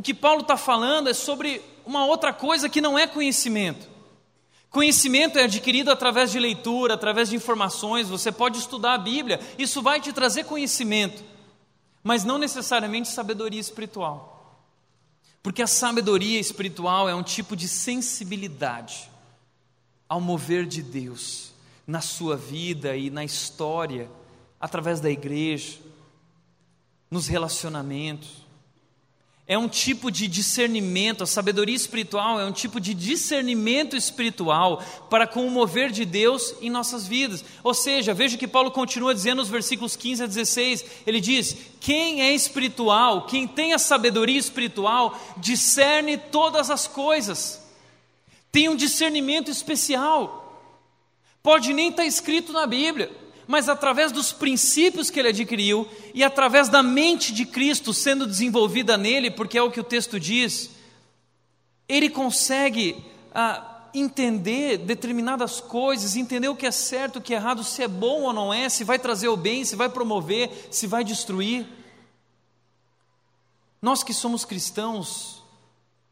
O 0.00 0.02
que 0.02 0.14
Paulo 0.14 0.40
está 0.40 0.56
falando 0.56 1.10
é 1.10 1.12
sobre 1.12 1.60
uma 1.84 2.06
outra 2.06 2.32
coisa 2.32 2.70
que 2.70 2.80
não 2.80 2.98
é 2.98 3.06
conhecimento. 3.06 3.86
Conhecimento 4.70 5.38
é 5.38 5.42
adquirido 5.42 5.90
através 5.90 6.32
de 6.32 6.38
leitura, 6.38 6.94
através 6.94 7.28
de 7.28 7.36
informações, 7.36 8.08
você 8.08 8.32
pode 8.32 8.58
estudar 8.58 8.94
a 8.94 8.98
Bíblia, 8.98 9.38
isso 9.58 9.82
vai 9.82 10.00
te 10.00 10.10
trazer 10.10 10.44
conhecimento, 10.44 11.22
mas 12.02 12.24
não 12.24 12.38
necessariamente 12.38 13.10
sabedoria 13.10 13.60
espiritual. 13.60 14.58
Porque 15.42 15.60
a 15.60 15.66
sabedoria 15.66 16.40
espiritual 16.40 17.06
é 17.06 17.14
um 17.14 17.22
tipo 17.22 17.54
de 17.54 17.68
sensibilidade 17.68 19.10
ao 20.08 20.18
mover 20.18 20.64
de 20.64 20.82
Deus 20.82 21.52
na 21.86 22.00
sua 22.00 22.38
vida 22.38 22.96
e 22.96 23.10
na 23.10 23.22
história, 23.22 24.10
através 24.58 24.98
da 24.98 25.10
igreja, 25.10 25.78
nos 27.10 27.26
relacionamentos 27.26 28.48
é 29.50 29.58
um 29.58 29.66
tipo 29.66 30.12
de 30.12 30.28
discernimento, 30.28 31.24
a 31.24 31.26
sabedoria 31.26 31.74
espiritual 31.74 32.38
é 32.40 32.44
um 32.44 32.52
tipo 32.52 32.78
de 32.78 32.94
discernimento 32.94 33.96
espiritual 33.96 34.80
para 35.10 35.26
com 35.26 35.44
o 35.44 35.50
mover 35.50 35.90
de 35.90 36.04
Deus 36.04 36.54
em 36.60 36.70
nossas 36.70 37.04
vidas. 37.04 37.44
Ou 37.64 37.74
seja, 37.74 38.14
veja 38.14 38.38
que 38.38 38.46
Paulo 38.46 38.70
continua 38.70 39.12
dizendo 39.12 39.38
nos 39.38 39.48
versículos 39.48 39.96
15 39.96 40.22
a 40.22 40.26
16: 40.28 40.84
ele 41.04 41.20
diz: 41.20 41.56
Quem 41.80 42.22
é 42.22 42.32
espiritual, 42.32 43.26
quem 43.26 43.44
tem 43.44 43.72
a 43.72 43.78
sabedoria 43.80 44.38
espiritual, 44.38 45.18
discerne 45.36 46.16
todas 46.16 46.70
as 46.70 46.86
coisas, 46.86 47.60
tem 48.52 48.68
um 48.68 48.76
discernimento 48.76 49.50
especial, 49.50 50.62
pode 51.42 51.72
nem 51.72 51.88
estar 51.88 52.04
escrito 52.04 52.52
na 52.52 52.68
Bíblia 52.68 53.19
mas 53.50 53.68
através 53.68 54.12
dos 54.12 54.32
princípios 54.32 55.10
que 55.10 55.18
ele 55.18 55.30
adquiriu 55.30 55.84
e 56.14 56.22
através 56.22 56.68
da 56.68 56.84
mente 56.84 57.32
de 57.32 57.44
Cristo 57.44 57.92
sendo 57.92 58.24
desenvolvida 58.24 58.96
nele, 58.96 59.28
porque 59.28 59.58
é 59.58 59.62
o 59.62 59.72
que 59.72 59.80
o 59.80 59.84
texto 59.84 60.20
diz, 60.20 60.70
ele 61.88 62.08
consegue 62.08 63.04
ah, 63.34 63.88
entender 63.92 64.78
determinadas 64.78 65.60
coisas, 65.60 66.14
entender 66.14 66.48
o 66.48 66.54
que 66.54 66.64
é 66.64 66.70
certo, 66.70 67.16
o 67.16 67.20
que 67.20 67.34
é 67.34 67.38
errado, 67.38 67.64
se 67.64 67.82
é 67.82 67.88
bom 67.88 68.22
ou 68.22 68.32
não 68.32 68.54
é, 68.54 68.68
se 68.68 68.84
vai 68.84 69.00
trazer 69.00 69.26
o 69.26 69.36
bem, 69.36 69.64
se 69.64 69.74
vai 69.74 69.88
promover, 69.88 70.68
se 70.70 70.86
vai 70.86 71.02
destruir. 71.02 71.66
Nós 73.82 74.04
que 74.04 74.14
somos 74.14 74.44
cristãos, 74.44 75.42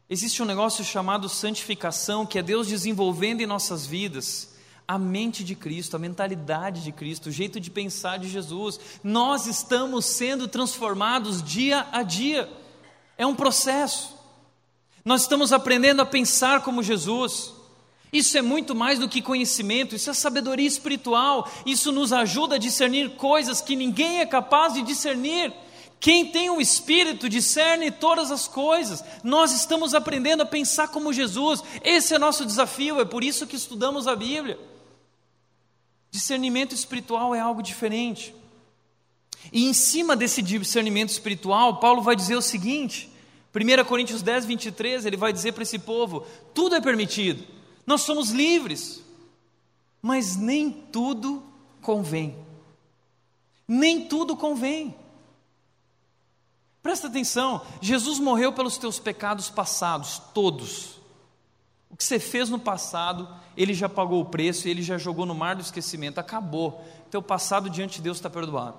existe 0.09 0.43
um 0.43 0.45
negócio 0.45 0.83
chamado 0.83 1.29
santificação, 1.29 2.25
que 2.25 2.37
é 2.37 2.43
Deus 2.43 2.67
desenvolvendo 2.67 3.39
em 3.39 3.45
nossas 3.45 3.85
vidas 3.85 4.58
a 4.89 4.97
mente 4.97 5.43
de 5.43 5.53
Cristo, 5.53 5.95
a 5.95 5.99
mentalidade 5.99 6.83
de 6.83 6.91
Cristo, 6.91 7.29
o 7.29 7.31
jeito 7.31 7.59
de 7.59 7.69
pensar 7.69 8.17
de 8.17 8.27
Jesus. 8.27 8.79
Nós 9.03 9.45
estamos 9.45 10.03
sendo 10.03 10.47
transformados 10.47 11.43
dia 11.43 11.85
a 11.91 12.01
dia. 12.01 12.49
É 13.15 13.23
um 13.23 13.35
processo. 13.35 14.17
Nós 15.05 15.21
estamos 15.21 15.53
aprendendo 15.53 16.01
a 16.01 16.07
pensar 16.07 16.63
como 16.63 16.81
Jesus. 16.81 17.53
Isso 18.11 18.35
é 18.35 18.41
muito 18.41 18.73
mais 18.73 18.97
do 18.97 19.07
que 19.07 19.21
conhecimento, 19.21 19.95
isso 19.95 20.09
é 20.09 20.13
sabedoria 20.15 20.67
espiritual. 20.67 21.47
Isso 21.67 21.91
nos 21.91 22.11
ajuda 22.11 22.55
a 22.55 22.59
discernir 22.59 23.11
coisas 23.11 23.61
que 23.61 23.75
ninguém 23.75 24.21
é 24.21 24.25
capaz 24.25 24.73
de 24.73 24.81
discernir. 24.81 25.53
Quem 25.99 26.25
tem 26.31 26.49
o 26.49 26.59
Espírito 26.59 27.29
discerne 27.29 27.91
todas 27.91 28.31
as 28.31 28.47
coisas. 28.47 29.03
Nós 29.23 29.51
estamos 29.51 29.93
aprendendo 29.93 30.41
a 30.41 30.47
pensar 30.47 30.87
como 30.87 31.13
Jesus. 31.13 31.61
Esse 31.83 32.15
é 32.15 32.17
nosso 32.17 32.43
desafio, 32.43 32.99
é 32.99 33.05
por 33.05 33.23
isso 33.23 33.45
que 33.45 33.55
estudamos 33.55 34.07
a 34.07 34.15
Bíblia. 34.15 34.57
Discernimento 36.11 36.73
espiritual 36.73 37.35
é 37.35 37.39
algo 37.39 37.61
diferente. 37.61 38.33
E 39.51 39.65
em 39.65 39.73
cima 39.73 40.15
desse 40.15 40.41
discernimento 40.41 41.09
espiritual, 41.09 41.79
Paulo 41.79 42.01
vai 42.01 42.15
dizer 42.15 42.35
o 42.35 42.41
seguinte: 42.41 43.09
1 43.53 43.85
Coríntios 43.85 44.21
10, 44.21 44.45
23, 44.45 45.05
ele 45.05 45.17
vai 45.17 45.31
dizer 45.31 45.53
para 45.53 45.63
esse 45.63 45.79
povo: 45.79 46.25
tudo 46.53 46.75
é 46.75 46.81
permitido, 46.81 47.45
nós 47.85 48.01
somos 48.01 48.31
livres, 48.31 49.03
mas 50.01 50.35
nem 50.35 50.71
tudo 50.71 51.43
convém. 51.81 52.37
Nem 53.67 54.07
tudo 54.07 54.35
convém. 54.35 54.95
Presta 56.81 57.07
atenção, 57.07 57.61
Jesus 57.81 58.19
morreu 58.19 58.53
pelos 58.53 58.77
teus 58.77 58.99
pecados 58.99 59.49
passados, 59.49 60.21
todos. 60.33 60.97
O 61.89 61.95
que 61.95 62.03
você 62.03 62.19
fez 62.19 62.49
no 62.49 62.59
passado, 62.59 63.27
ele 63.59 63.73
já 63.73 63.89
pagou 63.89 64.21
o 64.21 64.25
preço 64.25 64.69
ele 64.69 64.81
já 64.81 64.97
jogou 64.97 65.25
no 65.25 65.35
mar 65.35 65.53
do 65.57 65.61
esquecimento. 65.61 66.17
Acabou. 66.17 66.81
Teu 67.11 67.21
passado 67.21 67.69
diante 67.69 67.97
de 67.97 68.03
Deus 68.03 68.15
está 68.15 68.29
perdoado. 68.29 68.77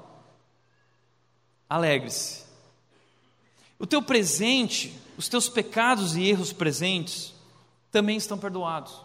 Alegre-se. 1.69 2.47
O 3.79 3.87
teu 3.87 4.01
presente, 4.01 4.99
os 5.19 5.29
teus 5.29 5.51
pecados 5.51 6.17
e 6.17 6.23
erros 6.23 6.51
presentes 6.51 7.35
também 7.93 8.17
estão 8.17 8.39
perdoados. 8.39 9.05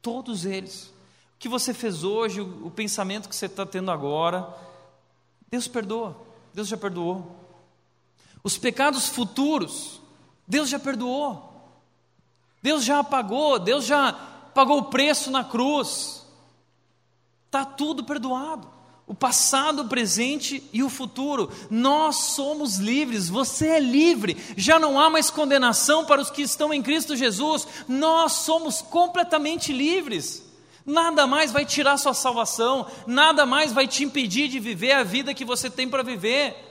Todos 0.00 0.44
eles. 0.44 0.84
O 1.34 1.38
que 1.40 1.48
você 1.48 1.74
fez 1.74 2.04
hoje, 2.04 2.40
o 2.40 2.70
pensamento 2.70 3.28
que 3.28 3.34
você 3.34 3.46
está 3.46 3.66
tendo 3.66 3.90
agora, 3.90 4.48
Deus 5.50 5.66
perdoa. 5.66 6.16
Deus 6.54 6.68
já 6.68 6.76
perdoou. 6.76 7.34
Os 8.44 8.56
pecados 8.56 9.08
futuros, 9.08 10.00
Deus 10.46 10.68
já 10.68 10.78
perdoou. 10.78 11.52
Deus 12.62 12.84
já 12.84 13.00
apagou, 13.00 13.58
Deus 13.58 13.84
já 13.84 14.35
pagou 14.56 14.78
o 14.78 14.84
preço 14.84 15.30
na 15.30 15.44
cruz. 15.44 16.24
Está 17.44 17.62
tudo 17.62 18.04
perdoado. 18.04 18.66
O 19.06 19.14
passado, 19.14 19.82
o 19.82 19.88
presente 19.88 20.68
e 20.72 20.82
o 20.82 20.88
futuro. 20.88 21.48
Nós 21.70 22.16
somos 22.16 22.78
livres, 22.78 23.28
você 23.28 23.68
é 23.68 23.78
livre. 23.78 24.36
Já 24.56 24.78
não 24.78 24.98
há 24.98 25.10
mais 25.10 25.30
condenação 25.30 26.06
para 26.06 26.20
os 26.20 26.30
que 26.30 26.42
estão 26.42 26.72
em 26.72 26.82
Cristo 26.82 27.14
Jesus. 27.14 27.68
Nós 27.86 28.32
somos 28.32 28.80
completamente 28.80 29.72
livres. 29.72 30.42
Nada 30.84 31.26
mais 31.26 31.52
vai 31.52 31.64
tirar 31.64 31.98
sua 31.98 32.14
salvação, 32.14 32.86
nada 33.06 33.44
mais 33.44 33.72
vai 33.72 33.86
te 33.86 34.04
impedir 34.04 34.48
de 34.48 34.58
viver 34.58 34.92
a 34.92 35.02
vida 35.02 35.34
que 35.34 35.44
você 35.44 35.68
tem 35.68 35.88
para 35.88 36.02
viver. 36.02 36.65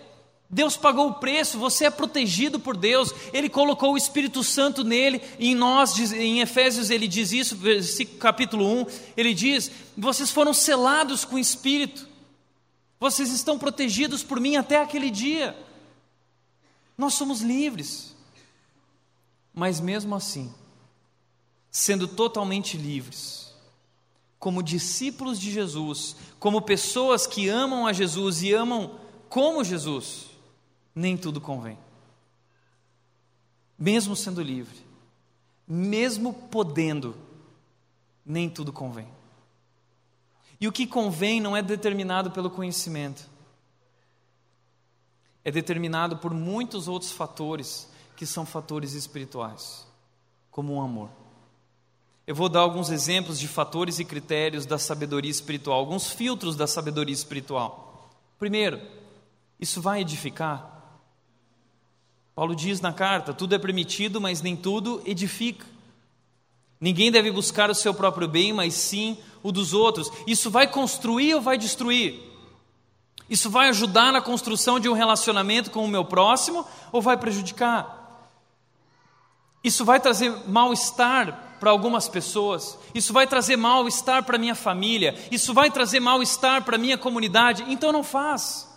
Deus 0.49 0.77
pagou 0.77 1.09
o 1.09 1.13
preço, 1.15 1.57
você 1.57 1.85
é 1.85 1.89
protegido 1.89 2.59
por 2.59 2.77
Deus, 2.77 3.13
Ele 3.33 3.49
colocou 3.49 3.93
o 3.93 3.97
Espírito 3.97 4.43
Santo 4.43 4.83
nele, 4.83 5.21
em 5.39 5.55
nós, 5.55 5.97
em 6.13 6.39
Efésios 6.39 6.89
ele 6.89 7.07
diz 7.07 7.31
isso, 7.31 7.57
capítulo 8.19 8.65
1, 8.81 8.85
ele 9.17 9.33
diz: 9.33 9.71
vocês 9.97 10.29
foram 10.29 10.53
selados 10.53 11.25
com 11.25 11.35
o 11.35 11.39
Espírito, 11.39 12.07
vocês 12.99 13.31
estão 13.31 13.57
protegidos 13.57 14.23
por 14.23 14.39
mim 14.39 14.55
até 14.55 14.79
aquele 14.79 15.09
dia. 15.09 15.57
Nós 16.97 17.15
somos 17.15 17.41
livres, 17.41 18.15
mas 19.53 19.81
mesmo 19.81 20.15
assim, 20.15 20.53
sendo 21.71 22.07
totalmente 22.07 22.77
livres, 22.77 23.53
como 24.39 24.61
discípulos 24.61 25.39
de 25.39 25.51
Jesus, 25.51 26.15
como 26.39 26.61
pessoas 26.61 27.25
que 27.25 27.49
amam 27.49 27.87
a 27.87 27.91
Jesus 27.91 28.43
e 28.43 28.53
amam 28.53 28.99
como 29.27 29.63
Jesus, 29.63 30.34
nem 30.95 31.17
tudo 31.17 31.41
convém. 31.41 31.77
Mesmo 33.77 34.15
sendo 34.15 34.41
livre, 34.41 34.79
mesmo 35.67 36.33
podendo, 36.33 37.15
nem 38.25 38.49
tudo 38.49 38.71
convém. 38.71 39.07
E 40.59 40.67
o 40.67 40.71
que 40.71 40.87
convém 40.87 41.41
não 41.41 41.55
é 41.55 41.61
determinado 41.61 42.31
pelo 42.31 42.49
conhecimento, 42.49 43.29
é 45.43 45.51
determinado 45.51 46.17
por 46.17 46.33
muitos 46.33 46.87
outros 46.87 47.11
fatores 47.11 47.89
que 48.15 48.25
são 48.25 48.45
fatores 48.45 48.93
espirituais, 48.93 49.85
como 50.49 50.73
o 50.73 50.81
amor. 50.81 51.09
Eu 52.25 52.33
vou 52.33 52.49
dar 52.49 52.61
alguns 52.61 52.89
exemplos 52.89 53.37
de 53.37 53.47
fatores 53.47 53.99
e 53.99 54.05
critérios 54.05 54.65
da 54.65 54.79
sabedoria 54.79 55.29
espiritual, 55.29 55.77
alguns 55.77 56.11
filtros 56.11 56.55
da 56.55 56.65
sabedoria 56.65 57.13
espiritual. 57.13 58.09
Primeiro, 58.39 58.81
isso 59.59 59.81
vai 59.81 60.01
edificar? 60.01 60.74
Paulo 62.35 62.53
diz 62.53 62.81
na 62.81 62.91
carta: 62.91 63.33
tudo 63.33 63.55
é 63.55 63.57
permitido, 63.57 64.19
mas 64.19 64.41
nem 64.41 64.55
tudo 64.55 65.01
edifica. 65.05 65.65
Ninguém 66.79 67.09
deve 67.09 67.31
buscar 67.31 67.69
o 67.69 67.75
seu 67.75 67.93
próprio 67.93 68.27
bem, 68.27 68.51
mas 68.51 68.73
sim 68.73 69.17
o 69.41 69.51
dos 69.51 69.73
outros. 69.73 70.11
Isso 70.27 70.51
vai 70.51 70.67
construir 70.67 71.33
ou 71.33 71.41
vai 71.41 71.57
destruir? 71.57 72.21
Isso 73.29 73.49
vai 73.49 73.69
ajudar 73.69 74.11
na 74.11 74.21
construção 74.21 74.79
de 74.79 74.89
um 74.89 74.93
relacionamento 74.93 75.71
com 75.71 75.83
o 75.83 75.87
meu 75.87 76.05
próximo 76.05 76.65
ou 76.91 77.01
vai 77.01 77.17
prejudicar? 77.17 78.03
Isso 79.63 79.83
vai 79.83 79.99
trazer 79.99 80.47
mal-estar 80.47 81.57
para 81.59 81.71
algumas 81.71 82.07
pessoas, 82.07 82.77
isso 82.93 83.11
vai 83.11 83.25
trazer 83.25 83.55
mal-estar 83.55 84.23
para 84.23 84.37
minha 84.37 84.53
família, 84.53 85.15
isso 85.31 85.53
vai 85.53 85.71
trazer 85.71 85.99
mal-estar 85.99 86.63
para 86.63 86.77
minha 86.77 86.97
comunidade, 86.97 87.63
então 87.67 87.91
não 87.91 88.03
faz. 88.03 88.69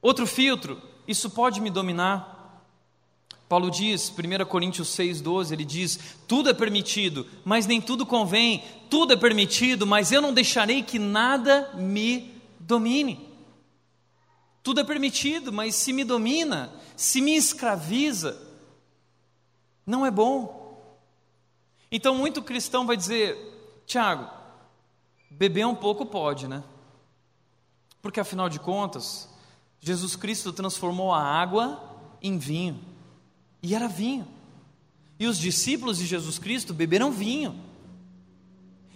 Outro 0.00 0.26
filtro, 0.26 0.80
isso 1.06 1.30
pode 1.30 1.60
me 1.60 1.70
dominar. 1.70 2.40
Paulo 3.48 3.70
diz, 3.70 4.10
1 4.10 4.44
Coríntios 4.46 4.88
6,12, 4.96 5.52
ele 5.52 5.64
diz: 5.64 6.16
Tudo 6.26 6.48
é 6.48 6.54
permitido, 6.54 7.26
mas 7.44 7.66
nem 7.66 7.80
tudo 7.80 8.06
convém, 8.06 8.64
tudo 8.88 9.12
é 9.12 9.16
permitido, 9.16 9.86
mas 9.86 10.10
eu 10.10 10.22
não 10.22 10.32
deixarei 10.32 10.82
que 10.82 10.98
nada 10.98 11.70
me 11.74 12.40
domine. 12.58 13.28
Tudo 14.62 14.80
é 14.80 14.84
permitido, 14.84 15.52
mas 15.52 15.74
se 15.74 15.92
me 15.92 16.04
domina, 16.04 16.72
se 16.96 17.20
me 17.20 17.36
escraviza, 17.36 18.40
não 19.84 20.06
é 20.06 20.10
bom. 20.10 20.62
Então, 21.90 22.14
muito 22.14 22.42
cristão 22.42 22.86
vai 22.86 22.96
dizer: 22.96 23.36
Tiago, 23.86 24.30
beber 25.30 25.66
um 25.66 25.74
pouco 25.74 26.06
pode, 26.06 26.46
né? 26.48 26.62
Porque 28.00 28.20
afinal 28.20 28.48
de 28.48 28.58
contas, 28.58 29.28
Jesus 29.82 30.14
Cristo 30.14 30.52
transformou 30.52 31.12
a 31.12 31.20
água 31.20 31.82
em 32.22 32.38
vinho. 32.38 32.80
E 33.60 33.74
era 33.74 33.88
vinho. 33.88 34.26
E 35.18 35.26
os 35.26 35.36
discípulos 35.36 35.98
de 35.98 36.06
Jesus 36.06 36.38
Cristo 36.38 36.72
beberam 36.72 37.10
vinho. 37.10 37.60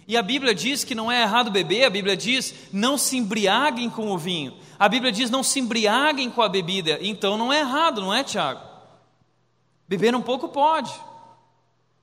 E 0.07 0.15
a 0.15 0.23
Bíblia 0.23 0.55
diz 0.55 0.85
que 0.85 0.95
não 0.95 1.11
é 1.11 1.21
errado 1.21 1.51
beber, 1.51 1.83
a 1.83 1.89
Bíblia 1.89 2.15
diz 2.15 2.53
não 2.71 2.97
se 2.97 3.17
embriaguem 3.17 3.89
com 3.89 4.09
o 4.09 4.17
vinho. 4.17 4.57
A 4.79 4.87
Bíblia 4.87 5.11
diz 5.11 5.29
não 5.29 5.43
se 5.43 5.59
embriaguem 5.59 6.31
com 6.31 6.41
a 6.41 6.47
bebida. 6.47 6.97
Então 7.01 7.37
não 7.37 7.51
é 7.51 7.59
errado, 7.59 7.99
não 7.99 8.13
é, 8.13 8.23
Tiago? 8.23 8.61
Beber 9.89 10.15
um 10.15 10.21
pouco 10.21 10.47
pode. 10.47 10.93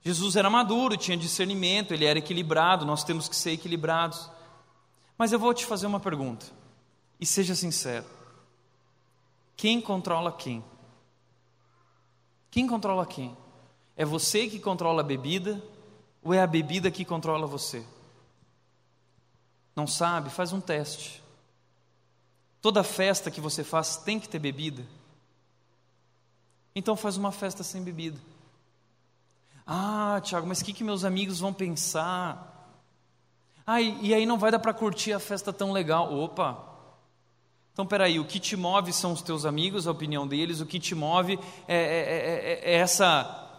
Jesus 0.03 0.35
era 0.35 0.51
maduro, 0.51 0.95
tinha 0.95 1.17
discernimento, 1.17 1.91
ele 1.91 2.05
era 2.05 2.19
equilibrado, 2.19 2.85
nós 2.85 3.03
temos 3.03 3.27
que 3.27 3.35
ser 3.35 3.51
equilibrados. 3.51 4.29
Mas 5.17 5.31
eu 5.31 5.39
vou 5.39 5.51
te 5.51 5.65
fazer 5.65 5.87
uma 5.87 5.99
pergunta, 5.99 6.45
e 7.19 7.25
seja 7.25 7.55
sincero: 7.55 8.05
quem 9.55 9.81
controla 9.81 10.31
quem? 10.31 10.63
Quem 12.51 12.67
controla 12.67 13.05
quem? 13.05 13.35
É 13.95 14.05
você 14.05 14.47
que 14.47 14.59
controla 14.59 15.01
a 15.01 15.03
bebida 15.03 15.61
ou 16.23 16.33
é 16.33 16.41
a 16.41 16.47
bebida 16.47 16.91
que 16.91 17.05
controla 17.05 17.47
você? 17.47 17.85
Não 19.75 19.85
sabe? 19.85 20.29
Faz 20.29 20.53
um 20.53 20.61
teste. 20.61 21.23
Toda 22.61 22.83
festa 22.83 23.29
que 23.29 23.41
você 23.41 23.63
faz 23.63 23.97
tem 23.97 24.19
que 24.19 24.27
ter 24.27 24.39
bebida. 24.39 24.85
Então 26.75 26.95
faz 26.95 27.15
uma 27.15 27.31
festa 27.31 27.63
sem 27.63 27.83
bebida. 27.83 28.19
Ah, 29.65 30.19
Tiago, 30.23 30.45
mas 30.45 30.61
o 30.61 30.65
que, 30.65 30.73
que 30.73 30.83
meus 30.83 31.03
amigos 31.03 31.39
vão 31.39 31.53
pensar? 31.53 32.51
Ah, 33.65 33.81
e, 33.81 34.07
e 34.07 34.13
aí 34.13 34.25
não 34.25 34.37
vai 34.37 34.51
dar 34.51 34.59
para 34.59 34.73
curtir 34.73 35.13
a 35.13 35.19
festa 35.19 35.51
tão 35.51 35.71
legal. 35.71 36.13
Opa, 36.13 36.74
então, 37.75 37.85
peraí, 37.85 38.21
o 38.21 38.23
que 38.23 38.39
te 38.39 38.55
move 38.55 38.93
são 38.93 39.11
os 39.11 39.21
teus 39.21 39.43
amigos, 39.43 39.85
a 39.85 39.91
opinião 39.91 40.25
deles, 40.25 40.61
o 40.61 40.65
que 40.65 40.79
te 40.79 40.95
move 40.95 41.37
é, 41.67 41.75
é, 41.75 42.61
é, 42.69 42.71
é 42.71 42.75
essa 42.75 43.49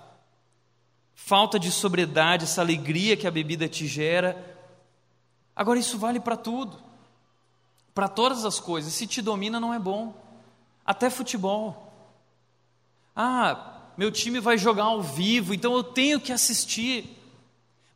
falta 1.15 1.59
de 1.59 1.71
sobriedade, 1.71 2.45
essa 2.45 2.63
alegria 2.63 3.15
que 3.15 3.27
a 3.27 3.31
bebida 3.31 3.69
te 3.69 3.87
gera. 3.87 4.57
Agora, 5.55 5.79
isso 5.79 5.99
vale 5.99 6.19
para 6.19 6.35
tudo, 6.35 6.79
para 7.95 8.09
todas 8.09 8.47
as 8.47 8.59
coisas. 8.59 8.95
Se 8.95 9.07
te 9.07 9.21
domina, 9.21 9.61
não 9.61 9.75
é 9.75 9.79
bom, 9.79 10.15
até 10.83 11.11
futebol. 11.11 11.93
Ah, 13.15 13.83
meu 13.99 14.11
time 14.11 14.41
vai 14.41 14.57
jogar 14.57 14.85
ao 14.85 15.03
vivo, 15.03 15.53
então 15.53 15.75
eu 15.75 15.85
tenho 15.85 16.19
que 16.19 16.33
assistir. 16.33 17.23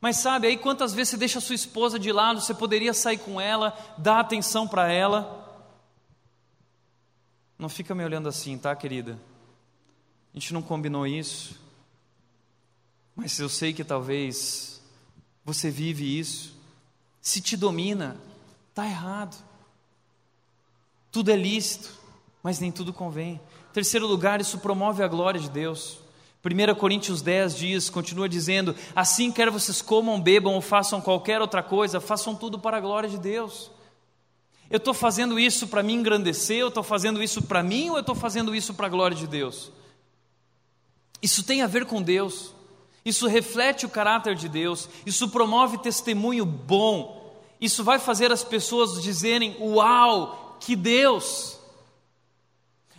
Mas 0.03 0.19
sabe, 0.19 0.49
aí 0.49 0.59
quantas 0.59 0.93
vezes 0.93 1.13
você 1.13 1.17
deixa 1.17 1.39
a 1.39 1.43
sua 1.43 1.55
esposa 1.55 1.99
de 1.99 2.13
lado, 2.13 2.43
você 2.43 2.53
poderia 2.53 2.93
sair 2.93 3.17
com 3.17 3.41
ela, 3.41 3.75
dar 3.97 4.21
atenção 4.21 4.69
para 4.69 4.93
ela. 4.93 5.40
Não 7.61 7.69
fica 7.69 7.95
me 7.95 8.03
olhando 8.03 8.27
assim, 8.27 8.57
tá, 8.57 8.75
querida? 8.75 9.21
A 10.33 10.39
gente 10.39 10.55
não 10.55 10.63
combinou 10.63 11.07
isso. 11.07 11.61
Mas 13.15 13.39
eu 13.39 13.51
sei 13.51 13.75
que 13.75 13.85
talvez 13.85 14.81
você 15.45 15.71
vive 15.71 16.19
isso. 16.19 16.57
Se 17.21 17.39
te 17.39 17.59
domina, 17.59 18.17
tá 18.75 18.87
errado. 18.87 19.37
Tudo 21.13 21.31
é 21.31 21.37
lícito, 21.37 21.91
mas 22.43 22.59
nem 22.61 22.73
tudo 22.73 22.95
convém. 22.95 23.39
Terceiro 23.75 24.07
lugar, 24.07 24.41
isso 24.41 24.59
promove 24.61 25.03
a 25.03 25.09
glória 25.09 25.39
de 25.39 25.51
Deus. 25.51 25.99
1 26.43 26.75
Coríntios 26.77 27.21
10 27.21 27.55
diz, 27.55 27.91
continua 27.91 28.27
dizendo: 28.27 28.75
Assim 28.97 29.31
quer 29.31 29.51
vocês 29.51 29.83
comam, 29.83 30.19
bebam 30.19 30.55
ou 30.55 30.63
façam 30.63 30.99
qualquer 30.99 31.43
outra 31.43 31.63
coisa, 31.63 32.01
façam 32.01 32.35
tudo 32.35 32.59
para 32.59 32.79
a 32.79 32.81
glória 32.81 33.11
de 33.11 33.19
Deus. 33.19 33.71
Eu 34.71 34.77
estou 34.77 34.95
fazendo 34.95 35.39
isso 35.39 35.67
para 35.67 35.83
me 35.83 35.93
engrandecer, 35.93 36.59
eu 36.59 36.69
estou 36.69 36.85
fazendo 36.85 37.21
isso 37.21 37.43
para 37.43 37.61
mim 37.61 37.91
ou 37.91 37.97
eu 37.97 38.03
estou 38.03 38.15
fazendo 38.15 38.55
isso 38.55 38.73
para 38.73 38.87
a 38.87 38.91
glória 38.91 39.17
de 39.17 39.27
Deus? 39.27 39.73
Isso 41.21 41.43
tem 41.43 41.61
a 41.61 41.67
ver 41.67 41.87
com 41.87 42.01
Deus, 42.01 42.55
isso 43.05 43.27
reflete 43.27 43.85
o 43.85 43.91
caráter 43.91 44.37
de 44.37 44.49
Deus, 44.49 44.89
isso 45.05 45.29
promove 45.29 45.79
testemunho 45.79 46.47
bom, 46.47 47.37
isso 47.61 47.83
vai 47.83 47.99
fazer 47.99 48.31
as 48.31 48.45
pessoas 48.45 49.03
dizerem: 49.03 49.57
Uau, 49.61 50.57
que 50.61 50.77
Deus! 50.77 51.59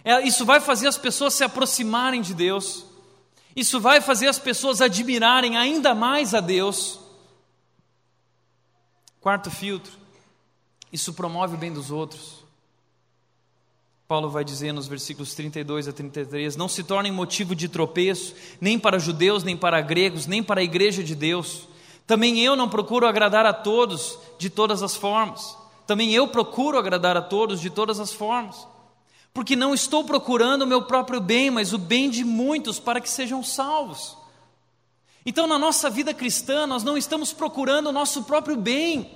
É, 0.04 0.22
isso 0.28 0.44
vai 0.46 0.60
fazer 0.60 0.88
as 0.88 0.98
pessoas 0.98 1.36
se 1.36 1.44
aproximarem 1.44 2.22
de 2.22 2.34
Deus, 2.34 2.86
isso 3.56 3.80
vai 3.80 4.02
fazer 4.02 4.28
as 4.28 4.38
pessoas 4.38 4.82
admirarem 4.82 5.56
ainda 5.56 5.96
mais 5.96 6.34
a 6.34 6.42
Deus. 6.42 7.00
Quarto 9.22 9.50
filtro, 9.50 10.01
isso 10.92 11.14
promove 11.14 11.56
o 11.56 11.58
bem 11.58 11.72
dos 11.72 11.92
outros. 11.92 12.42
Paulo 14.08 14.30
vai 14.30 14.44
dizer 14.44 14.74
nos 14.74 14.88
versículos 14.88 15.34
32 15.34 15.88
a 15.88 15.94
33: 15.94 16.58
Não 16.58 16.68
se 16.68 16.84
tornem 16.84 17.12
motivo 17.12 17.56
de 17.56 17.70
tropeço, 17.70 18.36
nem 18.60 18.78
para 18.78 19.00
judeus, 19.00 19.44
nem 19.44 19.56
para 19.56 19.80
gregos, 19.80 20.28
nem 20.28 20.44
para 20.44 20.60
a 20.60 20.64
igreja 20.64 21.02
de 21.02 21.16
Deus. 21.16 21.68
Também 22.06 22.39
eu 22.42 22.56
não 22.58 22.68
procuro 22.68 23.08
agradar 23.08 23.46
a 23.46 23.54
todos 23.54 24.20
de 24.38 24.50
todas 24.50 24.84
as 24.84 24.98
formas. 24.98 25.58
Também 25.88 26.14
eu 26.14 26.28
procuro 26.28 26.78
agradar 26.78 27.16
a 27.16 27.22
todos 27.22 27.62
de 27.62 27.70
todas 27.70 28.02
as 28.02 28.12
formas. 28.12 28.68
Porque 29.34 29.56
não 29.56 29.74
estou 29.74 30.04
procurando 30.04 30.64
o 30.64 30.68
meu 30.68 30.82
próprio 30.82 31.22
bem, 31.22 31.50
mas 31.50 31.72
o 31.72 31.78
bem 31.78 32.10
de 32.10 32.26
muitos 32.26 32.80
para 32.80 33.00
que 33.00 33.10
sejam 33.10 33.42
salvos. 33.42 34.18
Então, 35.26 35.48
na 35.48 35.58
nossa 35.58 35.89
vida 35.89 36.14
cristã, 36.14 36.68
nós 36.68 36.84
não 36.84 36.98
estamos 36.98 37.32
procurando 37.32 37.88
o 37.88 37.94
nosso 37.94 38.24
próprio 38.24 38.58
bem, 38.58 39.10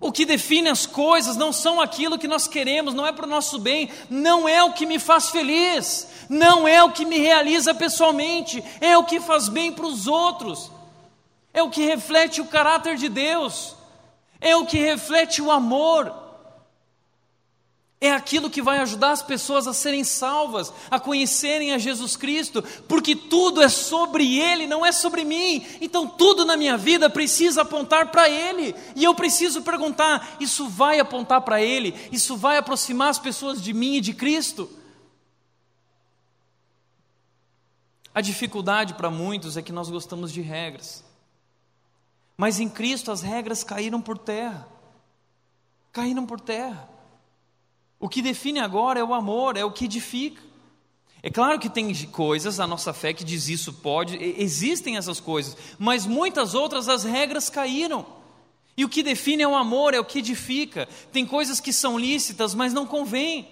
o 0.00 0.12
que 0.12 0.24
define 0.24 0.68
as 0.68 0.86
coisas 0.86 1.36
não 1.36 1.52
são 1.52 1.80
aquilo 1.80 2.18
que 2.18 2.28
nós 2.28 2.46
queremos, 2.46 2.94
não 2.94 3.06
é 3.06 3.12
para 3.12 3.26
o 3.26 3.28
nosso 3.28 3.58
bem, 3.58 3.90
não 4.08 4.48
é 4.48 4.62
o 4.62 4.72
que 4.72 4.86
me 4.86 4.98
faz 4.98 5.30
feliz, 5.30 6.06
não 6.28 6.68
é 6.68 6.82
o 6.82 6.92
que 6.92 7.04
me 7.04 7.18
realiza 7.18 7.74
pessoalmente, 7.74 8.62
é 8.80 8.96
o 8.96 9.04
que 9.04 9.20
faz 9.20 9.48
bem 9.48 9.72
para 9.72 9.86
os 9.86 10.06
outros, 10.06 10.70
é 11.52 11.62
o 11.62 11.70
que 11.70 11.84
reflete 11.84 12.40
o 12.40 12.46
caráter 12.46 12.96
de 12.96 13.08
Deus, 13.08 13.74
é 14.40 14.54
o 14.54 14.66
que 14.66 14.78
reflete 14.78 15.42
o 15.42 15.50
amor. 15.50 16.27
É 18.00 18.12
aquilo 18.12 18.48
que 18.48 18.62
vai 18.62 18.78
ajudar 18.78 19.10
as 19.10 19.22
pessoas 19.22 19.66
a 19.66 19.72
serem 19.72 20.04
salvas, 20.04 20.72
a 20.88 21.00
conhecerem 21.00 21.72
a 21.72 21.78
Jesus 21.78 22.16
Cristo, 22.16 22.62
porque 22.86 23.16
tudo 23.16 23.60
é 23.60 23.68
sobre 23.68 24.38
Ele, 24.38 24.68
não 24.68 24.86
é 24.86 24.92
sobre 24.92 25.24
mim. 25.24 25.66
Então 25.80 26.06
tudo 26.06 26.44
na 26.44 26.56
minha 26.56 26.76
vida 26.76 27.10
precisa 27.10 27.62
apontar 27.62 28.12
para 28.12 28.28
Ele, 28.28 28.74
e 28.94 29.02
eu 29.02 29.14
preciso 29.14 29.62
perguntar: 29.62 30.36
isso 30.38 30.68
vai 30.68 31.00
apontar 31.00 31.40
para 31.40 31.60
Ele? 31.60 31.92
Isso 32.12 32.36
vai 32.36 32.56
aproximar 32.56 33.08
as 33.08 33.18
pessoas 33.18 33.60
de 33.60 33.72
mim 33.72 33.96
e 33.96 34.00
de 34.00 34.14
Cristo? 34.14 34.70
A 38.14 38.20
dificuldade 38.20 38.94
para 38.94 39.10
muitos 39.10 39.56
é 39.56 39.62
que 39.62 39.72
nós 39.72 39.90
gostamos 39.90 40.32
de 40.32 40.40
regras, 40.40 41.04
mas 42.36 42.60
em 42.60 42.68
Cristo 42.68 43.10
as 43.10 43.22
regras 43.22 43.64
caíram 43.64 44.00
por 44.00 44.16
terra 44.18 44.68
caíram 45.98 46.24
por 46.24 46.40
terra. 46.40 46.88
O 48.00 48.08
que 48.08 48.22
define 48.22 48.60
agora 48.60 49.00
é 49.00 49.04
o 49.04 49.14
amor, 49.14 49.56
é 49.56 49.64
o 49.64 49.72
que 49.72 49.86
edifica. 49.86 50.42
É 51.22 51.30
claro 51.30 51.58
que 51.58 51.68
tem 51.68 51.92
coisas, 52.06 52.60
a 52.60 52.66
nossa 52.66 52.92
fé 52.92 53.12
que 53.12 53.24
diz 53.24 53.48
isso 53.48 53.72
pode, 53.72 54.16
existem 54.16 54.96
essas 54.96 55.18
coisas, 55.18 55.56
mas 55.78 56.06
muitas 56.06 56.54
outras 56.54 56.88
as 56.88 57.02
regras 57.02 57.50
caíram. 57.50 58.06
E 58.76 58.84
o 58.84 58.88
que 58.88 59.02
define 59.02 59.42
é 59.42 59.48
o 59.48 59.56
amor, 59.56 59.92
é 59.92 59.98
o 59.98 60.04
que 60.04 60.20
edifica. 60.20 60.88
Tem 61.10 61.26
coisas 61.26 61.58
que 61.58 61.72
são 61.72 61.98
lícitas, 61.98 62.54
mas 62.54 62.72
não 62.72 62.86
convém. 62.86 63.48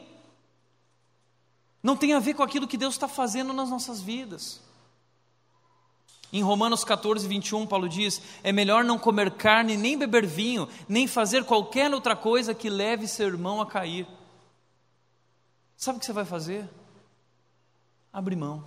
Não 1.83 1.97
tem 1.97 2.15
a 2.15 2.21
ver 2.21 2.35
com 2.35 2.45
aquilo 2.45 2.69
que 2.69 2.77
Deus 2.77 2.95
está 2.95 3.09
fazendo 3.09 3.53
nas 3.53 3.69
nossas 3.69 4.01
vidas. 4.01 4.61
Em 6.33 6.43
Romanos 6.43 6.85
14, 6.85 7.27
21, 7.27 7.67
Paulo 7.67 7.89
diz: 7.89 8.23
É 8.45 8.53
melhor 8.53 8.85
não 8.85 8.99
comer 8.99 9.33
carne, 9.33 9.77
nem 9.77 9.99
beber 9.99 10.27
vinho, 10.27 10.69
nem 10.89 11.09
fazer 11.09 11.45
qualquer 11.45 11.93
outra 11.93 12.15
coisa 12.15 12.55
que 12.55 12.71
leve 12.71 13.09
seu 13.09 13.27
irmão 13.27 13.61
a 13.61 13.67
cair. 13.67 14.07
Sabe 15.77 15.97
o 15.97 16.01
que 16.01 16.07
você 16.07 16.13
vai 16.13 16.25
fazer? 16.25 16.69
Abre 18.13 18.35
mão. 18.35 18.65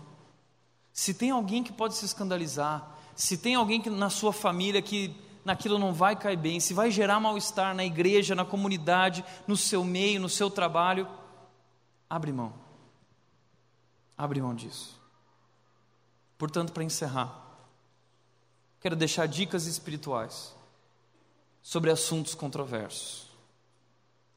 Se 0.94 1.14
tem 1.14 1.32
alguém 1.32 1.64
que 1.64 1.72
pode 1.72 1.96
se 1.96 2.06
escandalizar, 2.06 2.96
se 3.16 3.38
tem 3.38 3.56
alguém 3.56 3.82
que, 3.82 3.90
na 3.90 4.10
sua 4.10 4.32
família 4.32 4.82
que 4.82 5.16
naquilo 5.44 5.80
não 5.80 5.94
vai 5.94 6.16
cair 6.16 6.38
bem, 6.38 6.60
se 6.60 6.74
vai 6.74 6.92
gerar 6.92 7.20
mal-estar 7.20 7.74
na 7.74 7.84
igreja, 7.84 8.36
na 8.36 8.46
comunidade, 8.46 9.26
no 9.48 9.58
seu 9.58 9.84
meio, 9.84 10.20
no 10.20 10.30
seu 10.30 10.50
trabalho, 10.50 11.08
abre 12.10 12.32
mão. 12.32 12.54
Abre 14.18 14.42
mão 14.42 14.54
disso. 14.54 15.00
Portanto, 16.38 16.72
para 16.72 16.84
encerrar, 16.84 17.34
quero 18.80 18.96
deixar 18.96 19.28
dicas 19.28 19.66
espirituais 19.66 20.56
sobre 21.62 21.92
assuntos 21.92 22.36
controversos. 22.36 23.29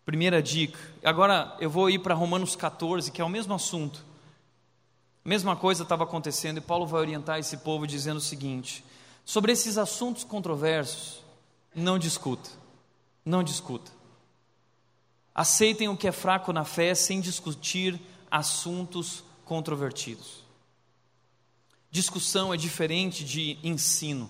Primeira 0.05 0.43
dica, 0.43 0.79
agora 1.05 1.57
eu 1.61 1.71
vou 1.71 1.89
ir 1.89 2.01
para 2.01 2.15
Romanos 2.15 2.57
14, 2.57 3.13
que 3.13 3.21
é 3.21 3.25
o 3.25 3.29
mesmo 3.29 3.55
assunto. 3.55 4.05
Mesma 5.25 5.55
coisa 5.55 5.85
estava 5.85 6.03
acontecendo 6.03 6.59
e 6.59 6.61
Paulo 6.61 6.87
vai 6.87 7.01
orientar 7.01 7.39
esse 7.39 7.59
povo 7.59 7.87
dizendo 7.87 8.17
o 8.17 8.21
seguinte: 8.21 8.85
sobre 9.25 9.53
esses 9.53 9.79
assuntos 9.79 10.25
controversos, 10.25 11.23
não 11.75 11.99
discuta, 11.99 12.51
não 13.25 13.45
discuta. 13.45 13.93
Aceitem 15.33 15.89
o 15.89 15.97
que 15.97 16.09
é 16.09 16.13
fraco 16.13 16.53
na 16.53 16.65
fé 16.65 16.95
sem 16.95 17.21
discutir 17.21 18.01
assuntos 18.29 19.23
controvertidos. 19.45 20.43
Discussão 21.91 22.53
é 22.53 22.57
diferente 22.57 23.25
de 23.25 23.59
ensino. 23.63 24.29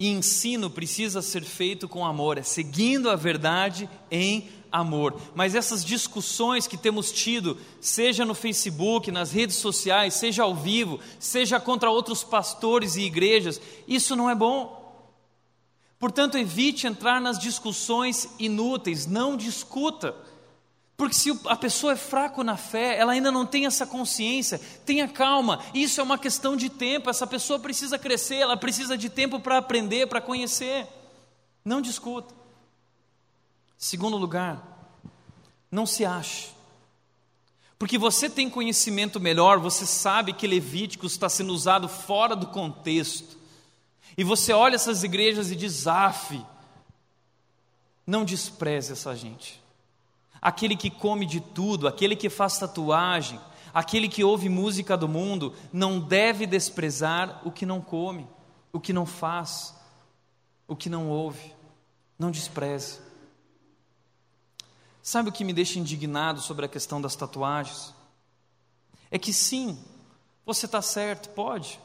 E 0.00 0.08
ensino 0.08 0.70
precisa 0.70 1.20
ser 1.20 1.44
feito 1.44 1.86
com 1.86 2.06
amor, 2.06 2.38
é 2.38 2.42
seguindo 2.42 3.10
a 3.10 3.16
verdade 3.16 3.88
em 4.10 4.48
amor. 4.72 5.20
Mas 5.34 5.54
essas 5.54 5.84
discussões 5.84 6.66
que 6.66 6.78
temos 6.78 7.12
tido, 7.12 7.58
seja 7.82 8.24
no 8.24 8.34
Facebook, 8.34 9.12
nas 9.12 9.30
redes 9.30 9.56
sociais, 9.56 10.14
seja 10.14 10.42
ao 10.42 10.54
vivo, 10.54 10.98
seja 11.18 11.60
contra 11.60 11.90
outros 11.90 12.24
pastores 12.24 12.96
e 12.96 13.02
igrejas, 13.02 13.60
isso 13.86 14.16
não 14.16 14.30
é 14.30 14.34
bom. 14.34 14.80
Portanto, 15.98 16.38
evite 16.38 16.86
entrar 16.86 17.20
nas 17.20 17.38
discussões 17.38 18.26
inúteis, 18.38 19.06
não 19.06 19.36
discuta. 19.36 20.16
Porque 21.00 21.14
se 21.14 21.30
a 21.46 21.56
pessoa 21.56 21.94
é 21.94 21.96
fraco 21.96 22.44
na 22.44 22.58
fé, 22.58 22.98
ela 22.98 23.12
ainda 23.12 23.32
não 23.32 23.46
tem 23.46 23.64
essa 23.64 23.86
consciência, 23.86 24.60
tenha 24.84 25.08
calma, 25.08 25.64
isso 25.72 25.98
é 25.98 26.04
uma 26.04 26.18
questão 26.18 26.54
de 26.54 26.68
tempo, 26.68 27.08
essa 27.08 27.26
pessoa 27.26 27.58
precisa 27.58 27.98
crescer, 27.98 28.34
ela 28.34 28.54
precisa 28.54 28.98
de 28.98 29.08
tempo 29.08 29.40
para 29.40 29.56
aprender, 29.56 30.08
para 30.08 30.20
conhecer. 30.20 30.86
Não 31.64 31.80
discuta. 31.80 32.34
Segundo 33.78 34.18
lugar, 34.18 34.62
não 35.70 35.86
se 35.86 36.04
ache. 36.04 36.50
Porque 37.78 37.96
você 37.96 38.28
tem 38.28 38.50
conhecimento 38.50 39.18
melhor, 39.18 39.58
você 39.58 39.86
sabe 39.86 40.34
que 40.34 40.46
Levítico 40.46 41.06
está 41.06 41.30
sendo 41.30 41.54
usado 41.54 41.88
fora 41.88 42.36
do 42.36 42.48
contexto. 42.48 43.38
E 44.18 44.22
você 44.22 44.52
olha 44.52 44.74
essas 44.74 45.02
igrejas 45.02 45.50
e 45.50 45.56
diz: 45.56 45.86
não 48.06 48.22
despreze 48.22 48.92
essa 48.92 49.16
gente 49.16 49.59
aquele 50.40 50.76
que 50.76 50.90
come 50.90 51.26
de 51.26 51.40
tudo, 51.40 51.86
aquele 51.86 52.16
que 52.16 52.30
faz 52.30 52.58
tatuagem, 52.58 53.40
aquele 53.72 54.08
que 54.08 54.24
ouve 54.24 54.48
música 54.48 54.96
do 54.96 55.08
mundo, 55.08 55.54
não 55.72 56.00
deve 56.00 56.46
desprezar 56.46 57.40
o 57.44 57.52
que 57.52 57.66
não 57.66 57.80
come, 57.80 58.26
o 58.72 58.80
que 58.80 58.92
não 58.92 59.06
faz, 59.06 59.74
o 60.66 60.74
que 60.74 60.88
não 60.88 61.08
ouve. 61.08 61.54
Não 62.18 62.30
despreze. 62.30 63.00
Sabe 65.02 65.30
o 65.30 65.32
que 65.32 65.44
me 65.44 65.52
deixa 65.52 65.78
indignado 65.78 66.40
sobre 66.40 66.66
a 66.66 66.68
questão 66.68 67.00
das 67.00 67.16
tatuagens? 67.16 67.94
É 69.10 69.18
que 69.18 69.32
sim, 69.32 69.82
você 70.44 70.66
está 70.66 70.82
certo, 70.82 71.30
pode. 71.30 71.80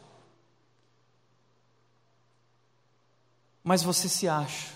Mas 3.64 3.82
você 3.82 4.08
se 4.08 4.28
acha. 4.28 4.74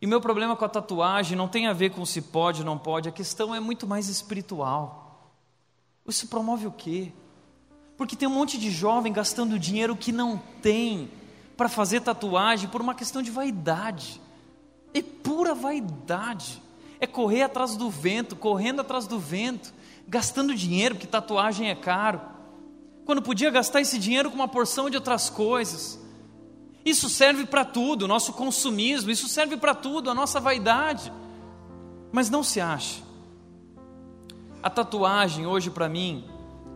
E 0.00 0.06
meu 0.06 0.20
problema 0.20 0.54
com 0.54 0.64
a 0.64 0.68
tatuagem 0.68 1.36
não 1.36 1.48
tem 1.48 1.66
a 1.66 1.72
ver 1.72 1.90
com 1.90 2.04
se 2.04 2.20
pode 2.20 2.60
ou 2.60 2.66
não 2.66 2.76
pode, 2.76 3.08
a 3.08 3.12
questão 3.12 3.54
é 3.54 3.60
muito 3.60 3.86
mais 3.86 4.08
espiritual. 4.08 5.32
Isso 6.06 6.28
promove 6.28 6.66
o 6.66 6.72
quê? 6.72 7.12
Porque 7.96 8.14
tem 8.14 8.28
um 8.28 8.32
monte 8.32 8.58
de 8.58 8.70
jovem 8.70 9.12
gastando 9.12 9.58
dinheiro 9.58 9.96
que 9.96 10.12
não 10.12 10.36
tem 10.60 11.10
para 11.56 11.68
fazer 11.68 12.00
tatuagem 12.00 12.68
por 12.68 12.80
uma 12.80 12.94
questão 12.94 13.22
de 13.22 13.30
vaidade. 13.30 14.20
É 14.92 15.02
pura 15.02 15.54
vaidade. 15.54 16.62
É 17.00 17.06
correr 17.06 17.42
atrás 17.42 17.76
do 17.76 17.90
vento, 17.90 18.36
correndo 18.36 18.80
atrás 18.80 19.06
do 19.06 19.18
vento, 19.18 19.72
gastando 20.06 20.54
dinheiro, 20.54 20.94
porque 20.94 21.06
tatuagem 21.06 21.70
é 21.70 21.74
caro. 21.74 22.20
Quando 23.04 23.22
podia 23.22 23.50
gastar 23.50 23.80
esse 23.80 23.98
dinheiro 23.98 24.30
com 24.30 24.36
uma 24.36 24.48
porção 24.48 24.90
de 24.90 24.96
outras 24.96 25.30
coisas. 25.30 25.98
Isso 26.86 27.08
serve 27.08 27.44
para 27.44 27.64
tudo, 27.64 28.04
o 28.04 28.08
nosso 28.08 28.32
consumismo, 28.32 29.10
isso 29.10 29.26
serve 29.26 29.56
para 29.56 29.74
tudo, 29.74 30.08
a 30.08 30.14
nossa 30.14 30.38
vaidade. 30.38 31.12
Mas 32.12 32.30
não 32.30 32.44
se 32.44 32.60
ache. 32.60 33.02
A 34.62 34.70
tatuagem 34.70 35.48
hoje 35.48 35.68
para 35.68 35.88
mim 35.88 36.24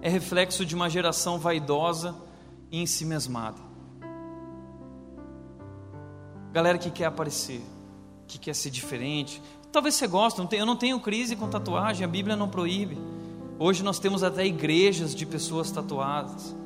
é 0.03 0.09
reflexo 0.09 0.67
de 0.67 0.75
uma 0.75 0.91
geração 0.91 1.39
vaidosa 1.39 2.17
e 2.73 2.83
ensimesmada. 2.83 3.61
Galera 6.53 6.77
que 6.77 6.91
quer 6.91 7.05
aparecer, 7.05 7.63
que 8.27 8.37
quer 8.37 8.57
ser 8.57 8.71
diferente. 8.71 9.41
Talvez 9.71 9.95
você 9.95 10.09
goste, 10.09 10.41
eu 10.57 10.67
não 10.67 10.75
tenho 10.75 10.99
crise 10.99 11.37
com 11.37 11.49
tatuagem, 11.49 12.05
a 12.05 12.09
Bíblia 12.09 12.35
não 12.35 12.49
proíbe. 12.49 12.99
Hoje 13.61 13.85
nós 13.85 14.01
temos 14.01 14.25
até 14.25 14.45
igrejas 14.45 15.15
de 15.15 15.25
pessoas 15.25 15.71
tatuadas. 15.71 16.57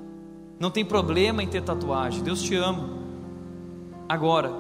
Não 0.59 0.71
tem 0.71 0.83
problema 0.83 1.43
em 1.43 1.47
ter 1.47 1.63
tatuagem, 1.63 2.23
Deus 2.23 2.41
te 2.41 2.55
ama. 2.55 3.04
Agora, 4.09 4.53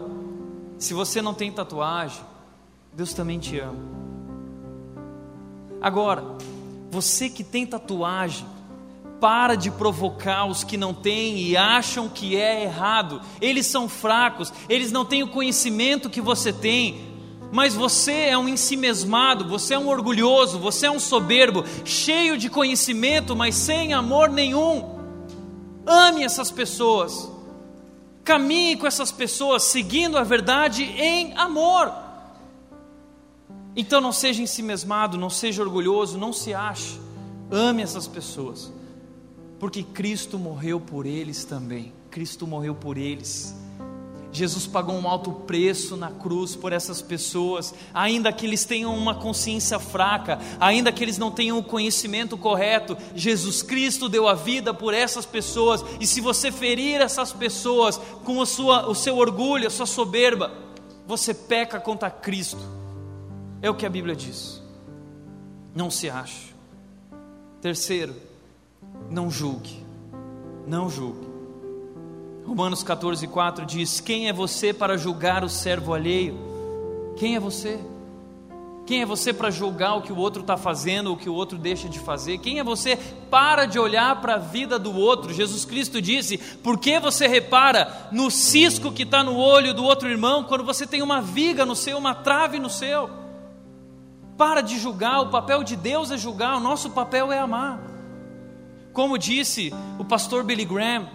se 0.78 0.95
você 0.95 1.20
não 1.20 1.34
tem 1.34 1.53
tatuagem, 1.53 2.22
Deus 2.92 3.12
também 3.12 3.38
te 3.38 3.59
ama. 3.59 3.78
Agora, 5.80 6.24
você 6.90 7.28
que 7.28 7.45
tem 7.45 7.66
tatuagem, 7.66 8.47
para 9.20 9.55
de 9.55 9.70
provocar 9.70 10.45
os 10.45 10.64
que 10.64 10.76
não 10.76 10.92
têm 10.92 11.38
e 11.38 11.57
acham 11.57 12.09
que 12.09 12.36
é 12.36 12.64
errado. 12.64 13.20
Eles 13.40 13.66
são 13.66 13.88
fracos, 13.88 14.53
eles 14.68 14.92
não 14.92 15.05
têm 15.05 15.22
o 15.22 15.28
conhecimento 15.28 16.11
que 16.11 16.20
você 16.20 16.53
tem. 16.53 17.14
Mas 17.51 17.74
você 17.74 18.12
é 18.12 18.36
um 18.36 18.49
ensimesmado, 18.49 19.49
você 19.49 19.74
é 19.74 19.78
um 19.78 19.88
orgulhoso, 19.88 20.59
você 20.59 20.86
é 20.86 20.90
um 20.90 21.01
soberbo, 21.01 21.64
cheio 21.84 22.36
de 22.36 22.51
conhecimento, 22.51 23.34
mas 23.36 23.55
sem 23.55 23.95
amor 23.95 24.28
nenhum. 24.28 24.99
Ame 25.86 26.24
essas 26.24 26.51
pessoas. 26.51 27.30
Caminhe 28.25 28.77
com 28.77 28.87
essas 28.87 29.12
pessoas 29.12 29.64
seguindo 29.64 30.16
a 30.16 30.25
verdade 30.25 30.83
em 30.83 31.37
amor. 31.37 31.93
Então 33.77 34.01
não 34.01 34.12
seja 34.12 34.43
em 34.43 34.47
si 34.47 34.62
mesmado, 34.62 35.18
não 35.18 35.29
seja 35.29 35.62
orgulhoso, 35.62 36.16
não 36.16 36.33
se 36.33 36.55
ache. 36.55 36.99
Ame 37.51 37.83
essas 37.83 38.09
pessoas. 38.09 38.72
Porque 39.59 39.83
Cristo 39.83 40.39
morreu 40.39 40.81
por 40.81 41.07
eles 41.07 41.45
também. 41.45 41.93
Cristo 42.11 42.47
morreu 42.47 42.75
por 42.75 42.97
eles. 42.97 43.55
Jesus 44.35 44.66
pagou 44.66 44.97
um 44.97 45.09
alto 45.09 45.30
preço 45.30 45.97
na 45.97 46.11
cruz 46.11 46.57
por 46.57 46.72
essas 46.72 47.01
pessoas, 47.01 47.72
ainda 47.95 48.32
que 48.32 48.45
eles 48.45 48.64
tenham 48.64 48.93
uma 48.97 49.14
consciência 49.14 49.78
fraca, 49.78 50.41
ainda 50.59 50.91
que 50.91 51.05
eles 51.05 51.16
não 51.16 51.30
tenham 51.30 51.57
o 51.57 51.62
conhecimento 51.62 52.37
correto, 52.37 52.97
Jesus 53.14 53.62
Cristo 53.62 54.09
deu 54.09 54.26
a 54.26 54.35
vida 54.35 54.74
por 54.74 54.93
essas 54.93 55.24
pessoas, 55.24 55.85
e 56.01 56.07
se 56.07 56.20
você 56.20 56.51
ferir 56.51 57.01
essas 57.01 57.32
pessoas 57.32 58.01
com 58.24 58.43
a 58.43 58.47
sua, 58.47 58.89
o 58.89 58.95
seu 58.95 59.16
orgulho, 59.16 59.68
a 59.68 59.70
sua 59.70 59.87
soberba, 59.87 60.53
você 61.07 61.32
peca 61.32 61.78
contra 61.78 62.11
Cristo. 62.11 62.61
É 63.62 63.70
o 63.70 63.74
que 63.74 63.87
a 63.87 63.91
Bíblia 63.91 64.16
diz. 64.16 64.61
Não 65.72 65.93
se 65.93 66.11
ache. 66.11 66.53
Terceiro, 67.61 68.16
não 69.09 69.30
julgue. 69.30 69.85
Não 70.66 70.91
julgue. 70.91 71.24
Romanos 72.47 72.82
14, 72.82 73.26
4 73.26 73.64
diz: 73.64 74.01
Quem 74.01 74.28
é 74.28 74.32
você 74.32 74.72
para 74.72 74.97
julgar 74.99 75.42
o 75.42 75.49
servo 75.49 75.95
alheio? 75.95 76.38
Quem 77.16 77.36
é 77.36 77.40
você? 77.40 77.80
Quem 78.86 79.01
é 79.01 79.07
você 79.07 79.32
para 79.32 79.51
julgar 79.51 79.95
o 79.95 80.03
que 80.03 80.12
o 80.12 80.16
outro 80.16 80.42
está 80.42 80.59
fazendo, 80.59 81.11
o 81.11 81.16
que 81.16 81.28
o 81.28 81.34
outro 81.34 81.57
deixa 81.57 81.88
de 81.88 81.99
fazer? 81.99 82.36
Quem 82.36 82.59
é 82.59 82.64
você 82.64 82.97
para 83.30 83.64
de 83.64 83.78
olhar 83.78 84.20
para 84.20 84.34
a 84.34 84.38
vida 84.38 84.78
do 84.78 84.95
outro? 84.95 85.32
Jesus 85.32 85.64
Cristo 85.64 86.03
disse: 86.03 86.36
Por 86.36 86.78
que 86.78 87.01
você 87.01 87.26
repara 87.26 88.09
no 88.12 88.30
cisco 88.30 88.92
que 88.92 89.05
está 89.05 89.24
no 89.24 89.36
olho 89.36 89.72
do 89.72 89.82
outro 89.82 90.09
irmão, 90.09 90.45
quando 90.45 90.64
você 90.64 90.86
tem 90.86 91.01
uma 91.01 91.22
viga 91.22 91.64
no 91.64 91.74
seu, 91.74 91.97
uma 91.97 92.14
trave 92.14 92.59
no 92.59 92.68
seu? 92.68 93.09
Para 94.36 94.61
de 94.61 94.78
julgar, 94.78 95.20
o 95.22 95.30
papel 95.30 95.64
de 95.64 95.76
Deus 95.76 96.11
é 96.11 96.18
julgar, 96.18 96.57
o 96.57 96.61
nosso 96.61 96.90
papel 96.90 97.32
é 97.32 97.38
amar. 97.38 97.80
Como 98.92 99.16
disse 99.16 99.72
o 99.99 100.05
pastor 100.05 100.45
Billy 100.45 100.64
Graham, 100.64 101.09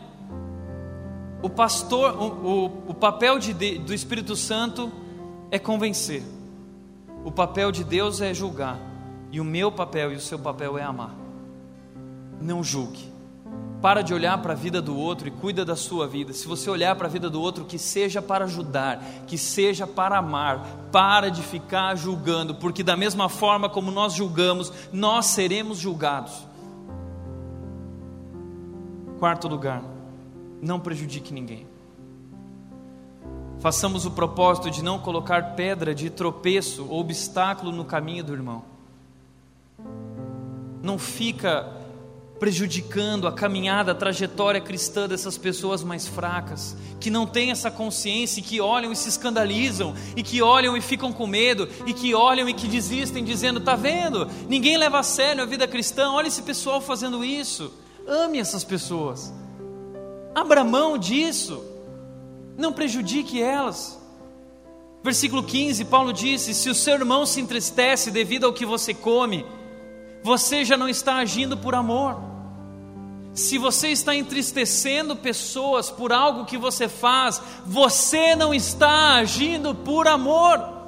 o 1.41 1.49
pastor, 1.49 2.15
o, 2.15 2.25
o, 2.25 2.65
o 2.89 2.93
papel 2.93 3.39
de, 3.39 3.53
do 3.79 3.93
Espírito 3.93 4.35
Santo 4.35 4.91
é 5.49 5.57
convencer. 5.57 6.23
O 7.23 7.31
papel 7.31 7.71
de 7.71 7.83
Deus 7.83 8.21
é 8.21 8.33
julgar. 8.33 8.77
E 9.31 9.39
o 9.39 9.43
meu 9.43 9.71
papel 9.71 10.11
e 10.11 10.15
o 10.15 10.19
seu 10.19 10.39
papel 10.39 10.77
é 10.77 10.83
amar. 10.83 11.15
não 12.41 12.63
julgue. 12.63 13.07
Para 13.81 14.01
de 14.01 14.13
olhar 14.13 14.37
para 14.41 14.51
a 14.51 14.55
vida 14.55 14.81
do 14.81 14.97
outro 14.97 15.29
e 15.29 15.31
cuida 15.31 15.63
da 15.63 15.75
sua 15.75 16.05
vida. 16.05 16.33
Se 16.33 16.45
você 16.45 16.69
olhar 16.69 16.95
para 16.95 17.07
a 17.07 17.09
vida 17.09 17.29
do 17.29 17.41
outro, 17.41 17.63
que 17.63 17.79
seja 17.79 18.21
para 18.21 18.43
ajudar, 18.43 19.01
que 19.25 19.37
seja 19.37 19.87
para 19.87 20.17
amar. 20.17 20.65
Para 20.91 21.29
de 21.29 21.41
ficar 21.41 21.95
julgando, 21.95 22.55
porque 22.55 22.83
da 22.83 22.97
mesma 22.97 23.29
forma 23.29 23.69
como 23.69 23.89
nós 23.91 24.13
julgamos, 24.13 24.73
nós 24.91 25.27
seremos 25.27 25.77
julgados. 25.77 26.45
Quarto 29.17 29.47
lugar, 29.47 29.81
não 30.61 30.79
prejudique 30.79 31.33
ninguém. 31.33 31.65
Façamos 33.59 34.05
o 34.05 34.11
propósito 34.11 34.71
de 34.71 34.81
não 34.83 34.99
colocar 34.99 35.55
pedra 35.55 35.93
de 35.93 36.09
tropeço 36.09 36.87
ou 36.89 37.01
obstáculo 37.01 37.71
no 37.71 37.83
caminho 37.83 38.23
do 38.23 38.33
irmão. 38.33 38.63
Não 40.81 40.97
fica 40.97 41.79
prejudicando 42.39 43.27
a 43.27 43.33
caminhada, 43.33 43.91
a 43.91 43.95
trajetória 43.95 44.61
cristã 44.61 45.07
dessas 45.07 45.37
pessoas 45.37 45.83
mais 45.83 46.07
fracas, 46.07 46.75
que 46.99 47.09
não 47.09 47.27
têm 47.27 47.51
essa 47.51 47.69
consciência 47.69 48.39
e 48.39 48.43
que 48.43 48.61
olham 48.61 48.93
e 48.93 48.95
se 48.95 49.09
escandalizam, 49.09 49.93
e 50.15 50.23
que 50.23 50.41
olham 50.41 50.77
e 50.77 50.81
ficam 50.81 51.11
com 51.11 51.27
medo, 51.27 51.67
e 51.85 51.93
que 51.93 52.15
olham 52.15 52.47
e 52.47 52.53
que 52.53 52.67
desistem, 52.67 53.25
dizendo: 53.25 53.59
tá 53.59 53.75
vendo? 53.75 54.25
Ninguém 54.47 54.77
leva 54.77 54.99
a 54.99 55.03
sério 55.03 55.43
a 55.43 55.45
vida 55.45 55.67
cristã, 55.67 56.11
olha 56.11 56.27
esse 56.27 56.41
pessoal 56.41 56.79
fazendo 56.79 57.25
isso. 57.25 57.73
Ame 58.07 58.39
essas 58.39 58.63
pessoas, 58.63 59.33
abra 60.39 60.63
mão 60.63 60.97
disso, 60.97 61.63
não 62.57 62.71
prejudique 62.73 63.41
elas. 63.41 63.99
Versículo 65.03 65.43
15, 65.43 65.85
Paulo 65.85 66.11
disse: 66.11 66.53
Se 66.53 66.69
o 66.69 66.75
seu 66.75 66.95
irmão 66.95 67.25
se 67.25 67.39
entristece 67.39 68.11
devido 68.11 68.45
ao 68.45 68.53
que 68.53 68.65
você 68.65 68.93
come, 68.93 69.45
você 70.23 70.65
já 70.65 70.75
não 70.75 70.89
está 70.89 71.15
agindo 71.15 71.57
por 71.57 71.73
amor. 71.75 72.29
Se 73.33 73.57
você 73.57 73.89
está 73.89 74.15
entristecendo 74.15 75.15
pessoas 75.15 75.89
por 75.89 76.11
algo 76.11 76.45
que 76.45 76.57
você 76.57 76.89
faz, 76.89 77.41
você 77.65 78.35
não 78.35 78.53
está 78.53 79.15
agindo 79.15 79.73
por 79.73 80.07
amor. 80.07 80.78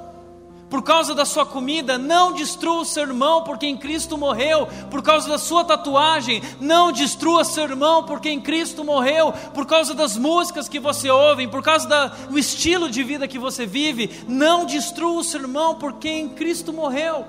Por 0.72 0.82
causa 0.82 1.14
da 1.14 1.26
sua 1.26 1.44
comida, 1.44 1.98
não 1.98 2.32
destrua 2.32 2.80
o 2.80 2.84
seu 2.84 3.02
irmão 3.02 3.44
porque 3.44 3.66
em 3.66 3.76
Cristo 3.76 4.16
morreu. 4.16 4.66
Por 4.90 5.02
causa 5.02 5.28
da 5.28 5.36
sua 5.36 5.62
tatuagem, 5.62 6.42
não 6.58 6.90
destrua 6.90 7.44
seu 7.44 7.64
irmão 7.64 8.04
porque 8.04 8.30
em 8.30 8.40
Cristo 8.40 8.82
morreu. 8.82 9.32
Por 9.52 9.66
causa 9.66 9.94
das 9.94 10.16
músicas 10.16 10.68
que 10.70 10.80
você 10.80 11.10
ouve, 11.10 11.46
por 11.46 11.62
causa 11.62 12.08
do 12.30 12.38
estilo 12.38 12.88
de 12.88 13.04
vida 13.04 13.28
que 13.28 13.38
você 13.38 13.66
vive, 13.66 14.24
não 14.26 14.64
destrua 14.64 15.20
o 15.20 15.24
seu 15.24 15.42
irmão 15.42 15.74
porque 15.74 16.08
em 16.08 16.30
Cristo 16.30 16.72
morreu 16.72 17.26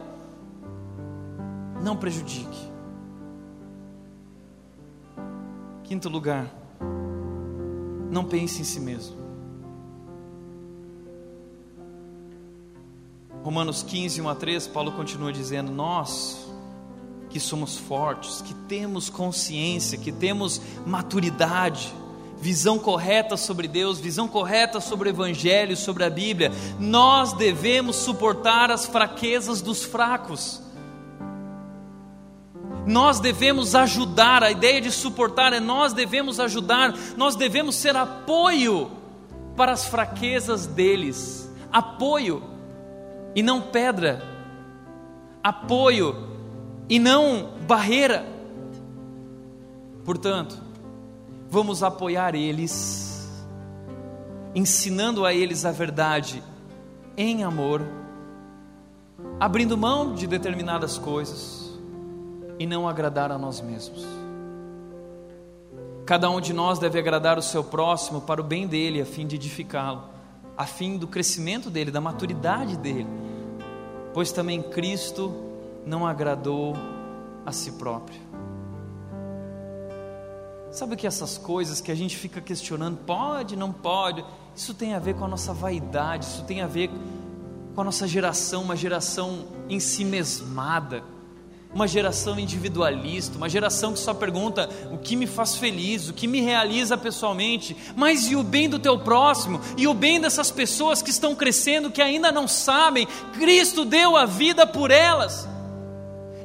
não 1.84 1.98
prejudique. 1.98 2.72
Quinto 5.84 6.08
lugar, 6.08 6.50
não 8.10 8.24
pense 8.24 8.62
em 8.62 8.64
si 8.64 8.80
mesmo. 8.80 9.23
Romanos 13.44 13.84
15, 13.84 14.22
1 14.22 14.30
a 14.30 14.36
3, 14.36 14.68
Paulo 14.68 14.94
continua 14.94 15.34
dizendo: 15.34 15.70
Nós 15.70 16.48
que 17.30 17.42
somos 17.42 17.78
fortes, 17.78 18.42
que 18.42 18.54
temos 18.54 19.10
consciência, 19.10 19.98
que 19.98 20.14
temos 20.14 20.62
maturidade, 20.86 21.94
visão 22.40 22.80
correta 22.80 23.36
sobre 23.36 23.68
Deus, 23.68 24.00
visão 24.00 24.30
correta 24.30 24.80
sobre 24.80 25.10
o 25.10 25.12
Evangelho, 25.12 25.76
sobre 25.76 26.06
a 26.06 26.10
Bíblia, 26.10 26.54
nós 26.80 27.34
devemos 27.34 27.98
suportar 27.98 28.72
as 28.72 28.86
fraquezas 28.86 29.62
dos 29.62 29.84
fracos. 29.84 30.62
Nós 32.86 33.20
devemos 33.20 33.76
ajudar, 33.76 34.42
a 34.42 34.52
ideia 34.52 34.80
de 34.80 34.92
suportar 34.92 35.52
é 35.52 35.60
nós 35.60 35.92
devemos 35.92 36.40
ajudar, 36.40 36.96
nós 37.18 37.36
devemos 37.36 37.76
ser 37.76 37.96
apoio 37.98 38.90
para 39.58 39.74
as 39.74 39.86
fraquezas 39.86 40.66
deles, 40.66 41.52
apoio 41.72 42.53
e 43.36 43.42
não 43.42 43.62
pedra, 43.62 44.22
apoio 45.44 46.16
e 46.90 47.00
não 47.00 47.52
barreira. 47.68 48.26
Portanto, 50.06 50.58
vamos 51.50 51.82
apoiar 51.82 52.36
eles, 52.36 53.44
ensinando 54.54 55.26
a 55.26 55.34
eles 55.34 55.66
a 55.66 55.72
verdade 55.72 56.44
em 57.16 57.44
amor, 57.44 57.82
abrindo 59.40 59.78
mão 59.78 60.14
de 60.14 60.28
determinadas 60.28 60.98
coisas 60.98 61.80
e 62.60 62.66
não 62.66 62.88
agradar 62.88 63.32
a 63.32 63.38
nós 63.38 63.62
mesmos. 63.62 64.06
Cada 66.06 66.30
um 66.30 66.42
de 66.42 66.52
nós 66.54 66.80
deve 66.80 67.00
agradar 67.00 67.38
o 67.38 67.42
seu 67.42 67.64
próximo 67.64 68.22
para 68.22 68.42
o 68.42 68.44
bem 68.44 68.68
dele, 68.68 69.02
a 69.02 69.06
fim 69.06 69.26
de 69.26 69.36
edificá-lo, 69.36 70.04
a 70.58 70.66
fim 70.66 70.98
do 70.98 71.08
crescimento 71.08 71.70
dele, 71.70 71.92
da 71.92 72.02
maturidade 72.02 72.78
dele, 72.78 73.08
pois 74.14 74.32
também 74.32 74.62
Cristo 74.62 75.34
não 75.86 76.06
agradou 76.06 76.76
a 77.46 77.52
si 77.52 77.72
próprio. 77.74 78.20
Sabe 80.72 80.96
que 80.96 81.06
essas 81.06 81.38
coisas 81.38 81.80
que 81.80 81.92
a 81.92 81.96
gente 81.96 82.18
fica 82.18 82.42
questionando, 82.42 82.98
pode, 82.98 83.56
não 83.56 83.72
pode, 83.72 84.26
isso 84.56 84.74
tem 84.74 84.94
a 84.96 85.00
ver 85.00 85.16
com 85.16 85.26
a 85.26 85.28
nossa 85.28 85.54
vaidade, 85.54 86.26
isso 86.26 86.44
tem 86.46 86.62
a 86.62 86.68
ver 86.68 86.90
com 87.76 87.82
a 87.82 87.84
nossa 87.84 88.08
geração, 88.08 88.64
uma 88.64 88.76
geração 88.76 89.46
em 89.70 89.80
si 89.80 90.04
mesmada 90.04 91.04
uma 91.74 91.88
geração 91.88 92.40
individualista, 92.40 93.38
uma 93.38 93.50
geração 93.50 93.94
que 93.94 94.00
só 94.00 94.14
pergunta 94.14 94.70
o 94.92 94.98
que 94.98 95.16
me 95.16 95.26
faz 95.26 95.56
feliz, 95.56 96.08
o 96.08 96.14
que 96.14 96.28
me 96.28 96.42
realiza 96.42 96.98
pessoalmente, 96.98 97.76
mas 97.96 98.30
e 98.30 98.36
o 98.36 98.44
bem 98.44 98.70
do 98.70 98.78
teu 98.78 99.00
próximo, 99.00 99.60
e 99.78 99.88
o 99.88 99.94
bem 99.94 100.22
dessas 100.22 100.52
pessoas 100.52 101.02
que 101.02 101.10
estão 101.10 101.36
crescendo, 101.36 101.90
que 101.90 102.02
ainda 102.02 102.32
não 102.32 102.48
sabem, 102.48 103.08
Cristo 103.34 103.84
deu 103.84 104.16
a 104.16 104.26
vida 104.26 104.68
por 104.68 104.92
elas. 104.92 105.48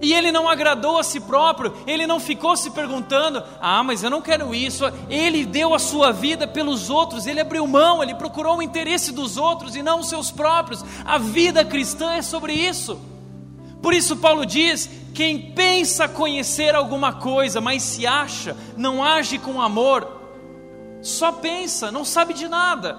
E 0.00 0.12
ele 0.12 0.30
não 0.30 0.48
agradou 0.48 0.96
a 0.98 1.02
si 1.02 1.18
próprio, 1.18 1.74
ele 1.84 2.06
não 2.06 2.20
ficou 2.20 2.56
se 2.56 2.70
perguntando: 2.70 3.42
ah, 3.60 3.82
mas 3.82 4.02
eu 4.04 4.10
não 4.10 4.22
quero 4.22 4.54
isso. 4.54 4.84
Ele 5.10 5.44
deu 5.44 5.74
a 5.74 5.78
sua 5.78 6.12
vida 6.12 6.46
pelos 6.46 6.88
outros, 6.88 7.26
ele 7.26 7.40
abriu 7.40 7.66
mão, 7.66 8.00
ele 8.00 8.14
procurou 8.14 8.58
o 8.58 8.62
interesse 8.62 9.10
dos 9.10 9.36
outros 9.36 9.74
e 9.74 9.82
não 9.82 9.98
os 9.98 10.08
seus 10.08 10.30
próprios. 10.30 10.84
A 11.04 11.18
vida 11.18 11.64
cristã 11.64 12.12
é 12.12 12.22
sobre 12.22 12.52
isso. 12.52 13.17
Por 13.82 13.94
isso, 13.94 14.16
Paulo 14.16 14.44
diz 14.44 14.88
quem 15.14 15.52
pensa 15.52 16.08
conhecer 16.08 16.74
alguma 16.74 17.12
coisa, 17.12 17.60
mas 17.60 17.82
se 17.82 18.06
acha, 18.06 18.56
não 18.76 19.02
age 19.02 19.38
com 19.38 19.60
amor, 19.60 20.06
só 21.02 21.32
pensa, 21.32 21.90
não 21.90 22.04
sabe 22.04 22.34
de 22.34 22.48
nada, 22.48 22.98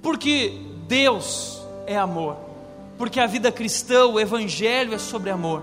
porque 0.00 0.60
Deus 0.86 1.60
é 1.86 1.96
amor, 1.96 2.36
porque 2.96 3.20
a 3.20 3.26
vida 3.26 3.50
cristã, 3.50 4.06
o 4.06 4.18
Evangelho 4.18 4.94
é 4.94 4.98
sobre 4.98 5.30
amor. 5.30 5.62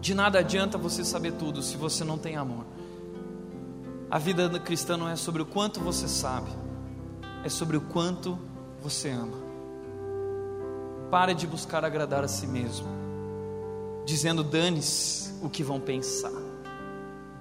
De 0.00 0.14
nada 0.14 0.38
adianta 0.38 0.78
você 0.78 1.04
saber 1.04 1.32
tudo 1.32 1.62
se 1.62 1.76
você 1.76 2.04
não 2.04 2.18
tem 2.18 2.36
amor. 2.36 2.64
A 4.10 4.18
vida 4.18 4.48
cristã 4.60 4.96
não 4.96 5.08
é 5.08 5.16
sobre 5.16 5.42
o 5.42 5.46
quanto 5.46 5.80
você 5.80 6.06
sabe, 6.06 6.50
é 7.42 7.48
sobre 7.48 7.76
o 7.76 7.80
quanto 7.80 8.38
você 8.80 9.10
ama. 9.10 9.45
Pare 11.10 11.34
de 11.34 11.46
buscar 11.46 11.84
agradar 11.84 12.24
a 12.24 12.28
si 12.28 12.46
mesmo 12.46 12.96
dizendo: 14.06 14.42
dane-se 14.42 15.34
o 15.42 15.50
que 15.50 15.62
vão 15.62 15.78
pensar, 15.78 16.32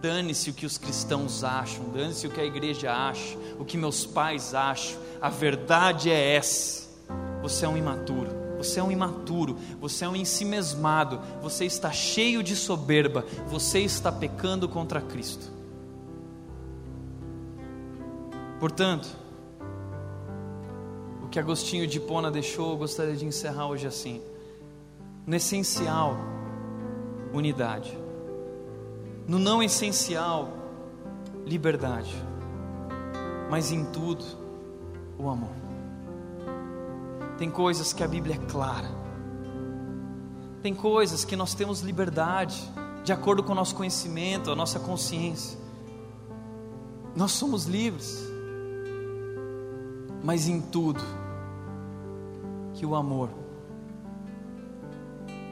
dane-se 0.02 0.50
o 0.50 0.54
que 0.54 0.66
os 0.66 0.78
cristãos 0.78 1.44
acham, 1.44 1.86
dane-se 1.90 2.28
o 2.28 2.32
que 2.32 2.42
a 2.42 2.46
igreja 2.46 2.92
acha, 2.92 3.38
o 3.58 3.64
que 3.64 3.78
meus 3.78 4.06
pais 4.06 4.54
acham. 4.54 5.00
A 5.22 5.30
verdade 5.30 6.10
é 6.10 6.36
essa: 6.36 6.90
você 7.42 7.66
é 7.66 7.70
um 7.70 7.78
imaturo. 7.78 8.44
Você 8.58 8.80
é 8.80 8.84
um 8.84 8.90
imaturo, 8.90 9.58
você 9.82 10.06
é 10.06 10.10
um 10.10 10.16
ensimesmado, 10.16 11.20
você 11.42 11.66
está 11.66 11.92
cheio 11.92 12.42
de 12.42 12.56
soberba, 12.56 13.26
você 13.48 13.82
está 13.82 14.10
pecando 14.12 14.68
contra 14.70 15.02
Cristo. 15.02 15.52
Portanto, 18.58 19.10
que 21.36 21.40
Agostinho 21.40 21.86
de 21.86 22.00
Pona 22.00 22.32
deixou, 22.32 22.72
eu 22.72 22.78
gostaria 22.78 23.14
de 23.14 23.26
encerrar 23.26 23.68
hoje 23.68 23.86
assim. 23.86 24.22
No 25.28 25.36
essencial, 25.36 26.16
unidade. 27.34 28.00
No 29.28 29.38
não 29.38 29.62
essencial, 29.62 30.48
liberdade. 31.46 32.16
Mas 33.50 33.70
em 33.70 33.84
tudo, 33.84 34.24
o 35.20 35.28
amor. 35.28 35.52
Tem 37.38 37.52
coisas 37.52 37.92
que 37.92 38.02
a 38.02 38.08
Bíblia 38.08 38.36
é 38.36 38.46
clara. 38.50 38.90
Tem 40.64 40.74
coisas 40.74 41.26
que 41.26 41.36
nós 41.36 41.54
temos 41.54 41.82
liberdade, 41.82 42.64
de 43.04 43.12
acordo 43.12 43.44
com 43.44 43.52
o 43.52 43.56
nosso 43.56 43.76
conhecimento, 43.76 44.52
a 44.52 44.56
nossa 44.56 44.80
consciência. 44.80 45.60
Nós 47.14 47.34
somos 47.34 47.66
livres. 47.66 48.24
Mas 50.24 50.48
em 50.48 50.62
tudo, 50.62 51.04
que 52.76 52.86
o 52.86 52.94
amor 52.94 53.30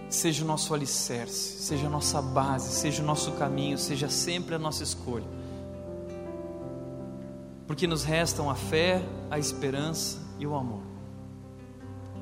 seja 0.09 0.43
o 0.43 0.47
nosso 0.47 0.73
alicerce, 0.73 1.63
seja 1.63 1.87
a 1.87 1.89
nossa 1.89 2.21
base, 2.21 2.69
seja 2.69 3.01
o 3.01 3.05
nosso 3.05 3.31
caminho, 3.31 3.77
seja 3.77 4.09
sempre 4.09 4.53
a 4.53 4.59
nossa 4.59 4.83
escolha. 4.83 5.25
Porque 7.65 7.87
nos 7.87 8.03
restam 8.03 8.49
a 8.49 8.55
fé, 8.55 9.01
a 9.31 9.39
esperança 9.39 10.19
e 10.37 10.45
o 10.45 10.55
amor. 10.55 10.83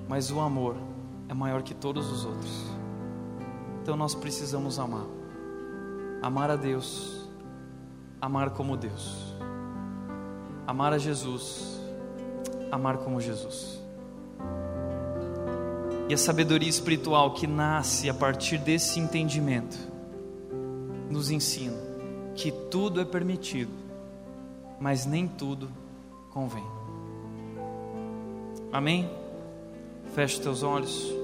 Mas 0.08 0.32
o 0.32 0.39
amor 0.39 0.78
é 1.28 1.34
maior 1.34 1.64
que 1.64 1.74
todos 1.74 2.10
os 2.10 2.24
outros. 2.24 2.66
Então 3.82 3.97
nós 3.97 4.16
precisamos 4.16 4.80
amar. 4.80 5.08
Amar 6.22 6.52
a 6.52 6.56
Deus, 6.56 7.28
amar 8.22 8.52
como 8.52 8.78
Deus. 8.78 9.34
Amar 10.68 10.93
a 10.93 10.97
Jesus, 10.97 11.82
amar 12.72 12.99
como 12.99 13.20
Jesus. 13.20 13.80
E 16.10 16.14
a 16.14 16.18
sabedoria 16.18 16.70
espiritual 16.70 17.34
que 17.34 17.47
nasce 17.47 18.10
a 18.10 18.14
partir 18.14 18.58
desse 18.58 18.99
entendimento 18.99 19.78
nos 21.10 21.32
ensina 21.32 21.78
que 22.36 22.52
tudo 22.52 22.99
é 23.02 23.06
permitido, 23.06 23.72
mas 24.80 25.06
nem 25.06 25.28
tudo 25.28 25.70
convém. 26.32 26.66
Amém? 28.72 29.10
Feche 30.14 30.41
teus 30.41 30.64
olhos. 30.64 31.20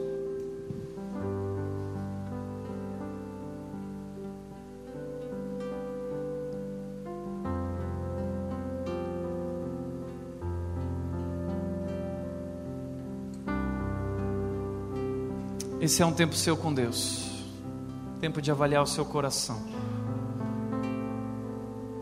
Esse 15.87 16.03
é 16.03 16.05
um 16.05 16.11
tempo 16.11 16.35
seu 16.35 16.57
com 16.57 16.73
Deus. 16.73 17.29
Tempo 18.19 18.41
de 18.41 18.51
avaliar 18.51 18.83
o 18.83 18.85
seu 18.85 19.05
coração. 19.05 19.57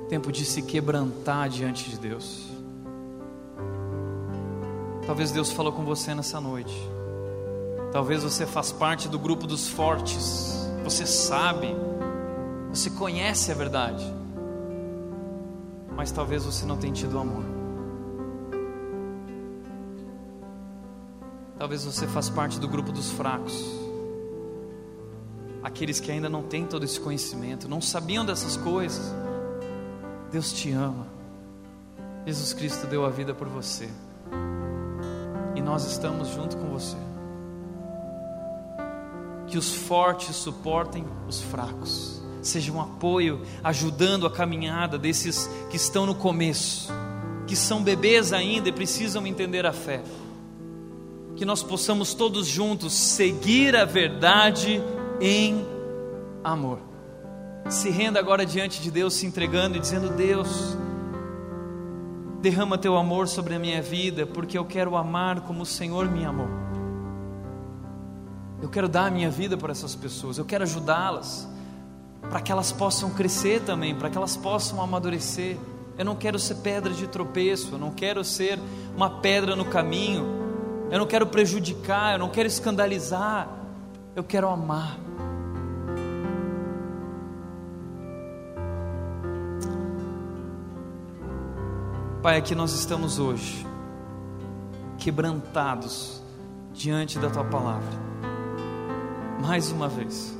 Tempo 0.09 0.31
de 0.31 0.43
se 0.43 0.63
quebrantar 0.63 1.47
diante 1.49 1.91
de 1.91 1.99
Deus. 1.99 2.47
Talvez 5.05 5.31
Deus 5.31 5.51
falou 5.51 5.71
com 5.71 5.85
você 5.85 6.15
nessa 6.15 6.41
noite. 6.41 6.75
Talvez 7.91 8.23
você 8.23 8.47
faz 8.47 8.71
parte 8.71 9.07
do 9.07 9.19
grupo 9.19 9.45
dos 9.45 9.67
fortes. 9.67 10.67
Você 10.83 11.05
sabe, 11.05 11.67
você 12.71 12.89
conhece 12.89 13.51
a 13.51 13.55
verdade. 13.55 14.03
Mas 15.95 16.11
talvez 16.11 16.43
você 16.43 16.65
não 16.65 16.77
tenha 16.77 16.91
tido 16.91 17.19
amor. 17.19 17.54
Talvez 21.65 21.83
você 21.83 22.05
faz 22.05 22.29
parte 22.29 22.59
do 22.59 22.67
grupo 22.67 22.91
dos 22.91 23.09
fracos. 23.09 23.59
Aqueles 25.63 25.99
que 25.99 26.11
ainda 26.11 26.29
não 26.29 26.43
têm 26.43 26.63
todo 26.63 26.85
esse 26.85 26.99
conhecimento, 26.99 27.67
não 27.67 27.81
sabiam 27.81 28.23
dessas 28.23 28.55
coisas. 28.55 29.11
Deus 30.31 30.53
te 30.53 30.71
ama. 30.71 31.07
Jesus 32.23 32.53
Cristo 32.53 32.85
deu 32.85 33.03
a 33.03 33.09
vida 33.09 33.33
por 33.33 33.47
você. 33.47 33.89
E 35.55 35.61
nós 35.63 35.87
estamos 35.87 36.27
junto 36.27 36.55
com 36.55 36.69
você. 36.69 36.97
Que 39.47 39.57
os 39.57 39.73
fortes 39.73 40.35
suportem 40.35 41.03
os 41.27 41.41
fracos. 41.41 42.21
Seja 42.43 42.71
um 42.71 42.79
apoio, 42.79 43.41
ajudando 43.63 44.27
a 44.27 44.31
caminhada 44.31 44.99
desses 44.99 45.49
que 45.71 45.77
estão 45.77 46.05
no 46.05 46.13
começo, 46.13 46.93
que 47.47 47.55
são 47.55 47.81
bebês 47.81 48.33
ainda 48.33 48.69
e 48.69 48.71
precisam 48.71 49.25
entender 49.25 49.65
a 49.65 49.73
fé 49.73 50.03
que 51.35 51.43
nós 51.43 51.61
possamos 51.61 52.13
todos 52.13 52.47
juntos 52.47 52.93
seguir 52.93 53.75
a 53.75 53.83
verdade 53.83 54.81
em 55.19 55.65
amor. 56.43 56.79
Se 57.69 57.89
renda 57.89 58.19
agora 58.19 58.45
diante 58.45 58.81
de 58.81 58.89
Deus, 58.89 59.15
se 59.15 59.25
entregando 59.25 59.75
e 59.75 59.79
dizendo: 59.79 60.09
Deus, 60.09 60.77
derrama 62.41 62.77
teu 62.77 62.95
amor 62.95 63.27
sobre 63.27 63.55
a 63.55 63.59
minha 63.59 63.81
vida, 63.81 64.25
porque 64.25 64.57
eu 64.57 64.63
quero 64.63 64.95
amar 64.95 65.41
como 65.41 65.63
o 65.63 65.65
Senhor 65.65 66.09
me 66.09 66.23
amou. 66.23 66.47
Eu 68.61 68.69
quero 68.69 68.87
dar 68.87 69.07
a 69.07 69.11
minha 69.11 69.29
vida 69.29 69.57
para 69.57 69.71
essas 69.71 69.93
pessoas, 69.93 70.37
eu 70.37 70.45
quero 70.45 70.63
ajudá-las, 70.63 71.47
para 72.29 72.39
que 72.39 72.51
elas 72.51 72.71
possam 72.71 73.09
crescer 73.09 73.61
também, 73.61 73.93
para 73.93 74.09
que 74.09 74.17
elas 74.17 74.37
possam 74.37 74.81
amadurecer. 74.81 75.57
Eu 75.97 76.05
não 76.05 76.15
quero 76.15 76.37
ser 76.37 76.55
pedra 76.55 76.93
de 76.93 77.07
tropeço, 77.07 77.73
eu 77.73 77.77
não 77.77 77.91
quero 77.91 78.23
ser 78.23 78.59
uma 78.95 79.09
pedra 79.09 79.55
no 79.55 79.65
caminho 79.65 80.44
eu 80.91 80.99
não 80.99 81.05
quero 81.05 81.27
prejudicar, 81.27 82.13
eu 82.13 82.19
não 82.19 82.29
quero 82.29 82.47
escandalizar, 82.47 83.49
eu 84.15 84.23
quero 84.23 84.47
amar. 84.47 84.97
Pai, 92.21 92.37
aqui 92.37 92.55
nós 92.55 92.73
estamos 92.73 93.19
hoje, 93.19 93.65
quebrantados 94.97 96.21
diante 96.73 97.19
da 97.19 97.29
Tua 97.29 97.43
palavra, 97.43 97.91
mais 99.39 99.71
uma 99.71 99.87
vez. 99.87 100.35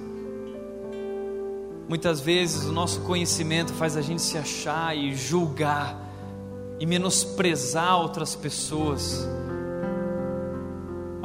Muitas 1.88 2.20
vezes 2.20 2.66
o 2.66 2.72
nosso 2.72 3.02
conhecimento 3.02 3.72
faz 3.74 3.96
a 3.96 4.02
gente 4.02 4.22
se 4.22 4.36
achar 4.38 4.98
e 4.98 5.14
julgar 5.14 5.96
e 6.80 6.86
menosprezar 6.86 8.00
outras 8.00 8.36
pessoas 8.36 9.28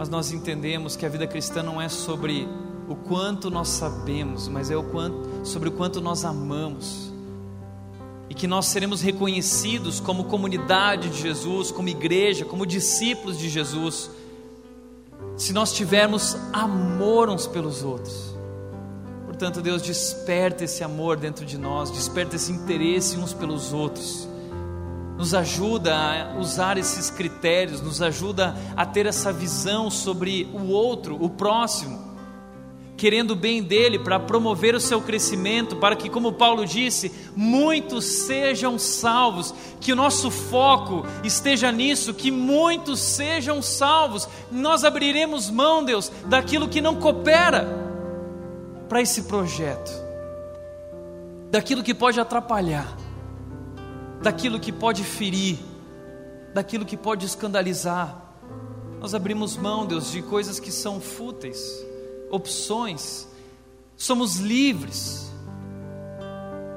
mas 0.00 0.08
nós 0.08 0.32
entendemos 0.32 0.96
que 0.96 1.04
a 1.04 1.10
vida 1.10 1.26
cristã 1.26 1.62
não 1.62 1.78
é 1.78 1.86
sobre 1.86 2.48
o 2.88 2.94
quanto 2.94 3.50
nós 3.50 3.68
sabemos, 3.68 4.48
mas 4.48 4.70
é 4.70 4.76
o 4.76 4.82
quanto, 4.82 5.46
sobre 5.46 5.68
o 5.68 5.72
quanto 5.72 6.00
nós 6.00 6.24
amamos. 6.24 7.12
E 8.30 8.34
que 8.34 8.46
nós 8.46 8.64
seremos 8.64 9.02
reconhecidos 9.02 10.00
como 10.00 10.24
comunidade 10.24 11.10
de 11.10 11.20
Jesus, 11.20 11.70
como 11.70 11.90
igreja, 11.90 12.46
como 12.46 12.64
discípulos 12.64 13.38
de 13.38 13.50
Jesus, 13.50 14.10
se 15.36 15.52
nós 15.52 15.70
tivermos 15.70 16.34
amor 16.50 17.28
uns 17.28 17.46
pelos 17.46 17.82
outros. 17.82 18.34
Portanto, 19.26 19.60
Deus 19.60 19.82
desperta 19.82 20.64
esse 20.64 20.82
amor 20.82 21.18
dentro 21.18 21.44
de 21.44 21.58
nós, 21.58 21.90
desperta 21.90 22.36
esse 22.36 22.50
interesse 22.50 23.18
uns 23.18 23.34
pelos 23.34 23.74
outros 23.74 24.29
nos 25.20 25.34
ajuda 25.34 25.94
a 25.94 26.38
usar 26.38 26.78
esses 26.78 27.10
critérios, 27.10 27.82
nos 27.82 28.00
ajuda 28.00 28.56
a 28.74 28.86
ter 28.86 29.04
essa 29.04 29.30
visão 29.30 29.90
sobre 29.90 30.48
o 30.54 30.70
outro, 30.70 31.22
o 31.22 31.28
próximo, 31.28 32.16
querendo 32.96 33.32
o 33.32 33.36
bem 33.36 33.62
dele 33.62 33.98
para 33.98 34.18
promover 34.18 34.74
o 34.74 34.80
seu 34.80 34.98
crescimento, 35.02 35.76
para 35.76 35.94
que, 35.94 36.08
como 36.08 36.32
Paulo 36.32 36.64
disse, 36.64 37.12
muitos 37.36 38.06
sejam 38.06 38.78
salvos, 38.78 39.54
que 39.78 39.92
o 39.92 39.96
nosso 39.96 40.30
foco 40.30 41.04
esteja 41.22 41.70
nisso, 41.70 42.14
que 42.14 42.30
muitos 42.30 42.98
sejam 42.98 43.60
salvos. 43.60 44.26
Nós 44.50 44.84
abriremos 44.84 45.50
mão, 45.50 45.84
Deus, 45.84 46.10
daquilo 46.28 46.66
que 46.66 46.80
não 46.80 46.96
coopera 46.96 47.68
para 48.88 49.02
esse 49.02 49.24
projeto, 49.24 49.92
daquilo 51.50 51.82
que 51.82 51.92
pode 51.92 52.18
atrapalhar 52.18 53.09
daquilo 54.22 54.60
que 54.60 54.70
pode 54.70 55.02
ferir, 55.02 55.58
daquilo 56.52 56.84
que 56.84 56.96
pode 56.96 57.24
escandalizar. 57.26 58.16
Nós 59.00 59.14
abrimos 59.14 59.56
mão, 59.56 59.86
Deus, 59.86 60.10
de 60.12 60.20
coisas 60.22 60.60
que 60.60 60.70
são 60.70 61.00
fúteis, 61.00 61.84
opções, 62.30 63.26
somos 63.96 64.36
livres, 64.36 65.30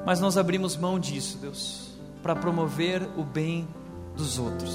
mas 0.06 0.20
nós 0.20 0.36
abrimos 0.36 0.76
mão 0.76 0.98
disso, 0.98 1.38
Deus, 1.38 1.90
para 2.22 2.34
promover 2.34 3.02
o 3.16 3.22
bem 3.22 3.68
dos 4.16 4.38
outros, 4.38 4.72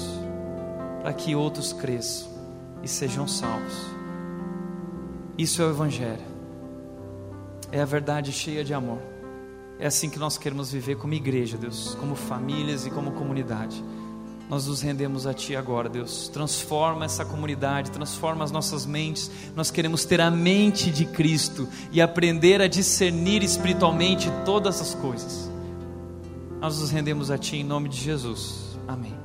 para 1.02 1.12
que 1.12 1.34
outros 1.34 1.72
cresçam 1.72 2.30
e 2.82 2.88
sejam 2.88 3.26
salvos. 3.26 3.74
Isso 5.36 5.60
é 5.60 5.64
o 5.64 5.70
Evangelho, 5.70 6.22
é 7.72 7.80
a 7.80 7.84
verdade 7.84 8.32
cheia 8.32 8.62
de 8.62 8.72
amor. 8.72 9.09
É 9.80 9.86
assim 9.86 10.10
que 10.10 10.18
nós 10.18 10.36
queremos 10.36 10.70
viver 10.70 10.96
como 10.96 11.14
igreja, 11.14 11.56
Deus, 11.56 11.96
como 11.98 12.14
famílias 12.14 12.86
e 12.86 12.90
como 12.90 13.12
comunidade. 13.12 13.82
Nós 14.50 14.66
nos 14.66 14.82
rendemos 14.82 15.26
a 15.26 15.32
Ti 15.32 15.56
agora, 15.56 15.88
Deus. 15.88 16.28
Transforma 16.28 17.04
essa 17.06 17.24
comunidade, 17.24 17.90
transforma 17.90 18.44
as 18.44 18.50
nossas 18.50 18.84
mentes. 18.84 19.30
Nós 19.56 19.70
queremos 19.70 20.04
ter 20.04 20.20
a 20.20 20.30
mente 20.30 20.90
de 20.90 21.06
Cristo 21.06 21.66
e 21.90 22.02
aprender 22.02 22.60
a 22.60 22.66
discernir 22.66 23.42
espiritualmente 23.42 24.28
todas 24.44 24.80
as 24.80 24.94
coisas. 24.94 25.48
Nós 26.60 26.78
nos 26.78 26.90
rendemos 26.90 27.30
a 27.30 27.38
Ti 27.38 27.56
em 27.56 27.64
nome 27.64 27.88
de 27.88 27.96
Jesus. 27.96 28.76
Amém. 28.86 29.19